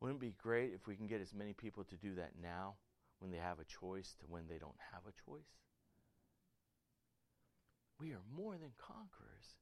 Wouldn't 0.00 0.22
it 0.22 0.26
be 0.26 0.34
great 0.38 0.72
if 0.72 0.86
we 0.86 0.94
can 0.94 1.08
get 1.08 1.20
as 1.20 1.34
many 1.34 1.52
people 1.52 1.82
to 1.84 1.96
do 1.96 2.14
that 2.14 2.32
now 2.40 2.74
when 3.18 3.30
they 3.30 3.38
have 3.38 3.58
a 3.58 3.64
choice 3.64 4.14
to 4.20 4.26
when 4.26 4.46
they 4.48 4.58
don't 4.58 4.78
have 4.92 5.02
a 5.06 5.30
choice. 5.30 5.48
We 7.98 8.12
are 8.12 8.22
more 8.34 8.52
than 8.52 8.72
conquerors. 8.78 9.56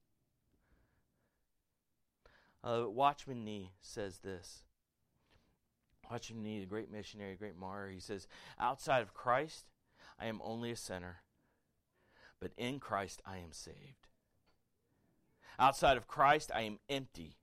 Uh, 2.63 2.91
Watchman 2.91 3.45
Nee 3.45 3.73
says 3.81 4.19
this. 4.19 4.65
Watchman 6.11 6.43
Nee, 6.43 6.61
the 6.61 6.67
great 6.67 6.91
missionary, 6.91 7.35
great 7.35 7.57
martyr, 7.57 7.91
he 7.91 8.01
says, 8.01 8.27
Outside 8.59 9.03
of 9.03 9.15
Christ, 9.15 9.67
I 10.19 10.27
am 10.27 10.41
only 10.45 10.71
a 10.71 10.77
sinner, 10.77 11.23
but 12.41 12.53
in 12.57 12.79
Christ 12.81 13.23
I 13.27 13.39
am 13.39 13.53
saved. 13.53 14.09
Outside 15.59 15.97
of 15.97 16.09
Christ, 16.09 16.51
I 16.55 16.63
am 16.63 16.79
empty. 16.89 17.37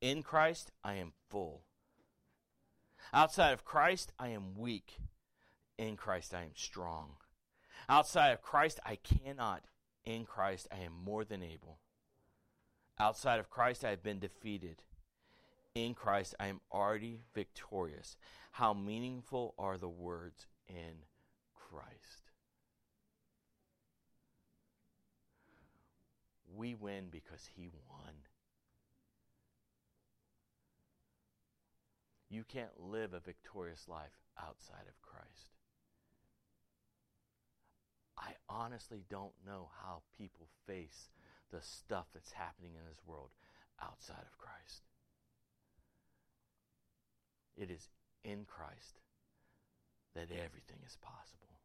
In 0.00 0.22
Christ, 0.22 0.70
I 0.84 0.94
am 0.94 1.12
full. 1.28 1.62
Outside 3.12 3.52
of 3.52 3.64
Christ, 3.64 4.12
I 4.18 4.28
am 4.28 4.56
weak. 4.56 4.98
In 5.76 5.96
Christ, 5.96 6.34
I 6.34 6.42
am 6.42 6.54
strong. 6.54 7.16
Outside 7.88 8.30
of 8.30 8.42
Christ, 8.42 8.80
I 8.84 8.96
cannot. 8.96 9.64
In 10.04 10.24
Christ, 10.24 10.68
I 10.72 10.84
am 10.84 10.92
more 11.04 11.24
than 11.24 11.42
able. 11.42 11.78
Outside 12.98 13.38
of 13.38 13.50
Christ, 13.50 13.84
I 13.84 13.90
have 13.90 14.02
been 14.02 14.18
defeated. 14.18 14.82
In 15.74 15.94
Christ, 15.94 16.34
I 16.40 16.48
am 16.48 16.60
already 16.72 17.20
victorious. 17.34 18.16
How 18.52 18.74
meaningful 18.74 19.54
are 19.58 19.78
the 19.78 19.88
words 19.88 20.46
in 20.68 21.04
Christ? 21.54 22.30
We 26.54 26.74
win 26.74 27.08
because 27.10 27.48
He 27.54 27.70
won. 27.88 28.14
You 32.30 32.44
can't 32.44 32.78
live 32.78 33.14
a 33.14 33.20
victorious 33.20 33.86
life 33.88 34.18
outside 34.38 34.86
of 34.88 35.00
Christ. 35.00 35.54
I 38.18 38.32
honestly 38.48 39.04
don't 39.08 39.32
know 39.46 39.70
how 39.82 40.02
people 40.16 40.48
face 40.66 41.08
the 41.50 41.62
stuff 41.62 42.06
that's 42.12 42.32
happening 42.32 42.72
in 42.74 42.84
this 42.88 43.00
world 43.06 43.30
outside 43.80 44.24
of 44.26 44.36
Christ. 44.38 44.82
It 47.60 47.70
is 47.70 47.88
in 48.24 48.44
Christ 48.46 49.00
that 50.14 50.30
everything 50.30 50.78
is 50.86 50.96
possible 51.00 51.60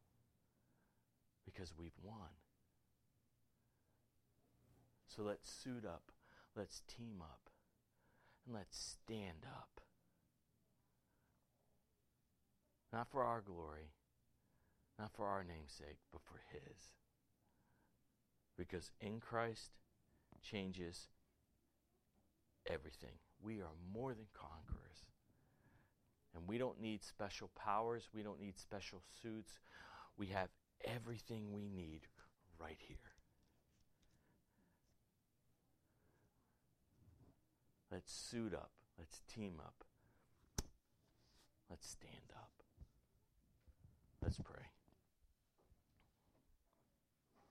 because 1.45 1.73
we've 1.77 1.97
won. 2.01 2.29
So 5.07 5.21
let's 5.21 5.49
suit 5.49 5.85
up, 5.85 6.11
let's 6.55 6.81
team 6.87 7.21
up, 7.21 7.51
and 8.45 8.55
let's 8.55 8.97
stand 9.05 9.45
up. 9.45 9.81
Not 12.91 13.07
for 13.11 13.23
our 13.23 13.41
glory, 13.41 13.91
not 14.97 15.11
for 15.13 15.27
our 15.27 15.43
namesake, 15.43 15.99
but 16.11 16.21
for 16.23 16.41
His. 16.51 16.93
Because 18.57 18.91
in 18.99 19.19
Christ 19.19 19.77
changes 20.41 21.07
everything. 22.67 23.17
We 23.41 23.61
are 23.61 23.75
more 23.93 24.13
than 24.13 24.27
conquerors. 24.33 25.05
And 26.35 26.47
we 26.47 26.57
don't 26.57 26.81
need 26.81 27.03
special 27.03 27.49
powers, 27.55 28.09
we 28.13 28.23
don't 28.23 28.39
need 28.39 28.57
special 28.57 29.01
suits. 29.21 29.59
We 30.17 30.27
have 30.27 30.49
everything 30.83 31.53
we 31.53 31.67
need 31.69 32.01
right 32.59 32.77
here. 32.79 32.97
Let's 37.91 38.11
suit 38.11 38.53
up. 38.53 38.71
Let's 38.97 39.21
team 39.31 39.53
up. 39.59 39.83
Let's 41.69 41.87
stand 41.87 42.31
up. 42.35 42.51
Let's 44.21 44.39
pray. 44.39 44.72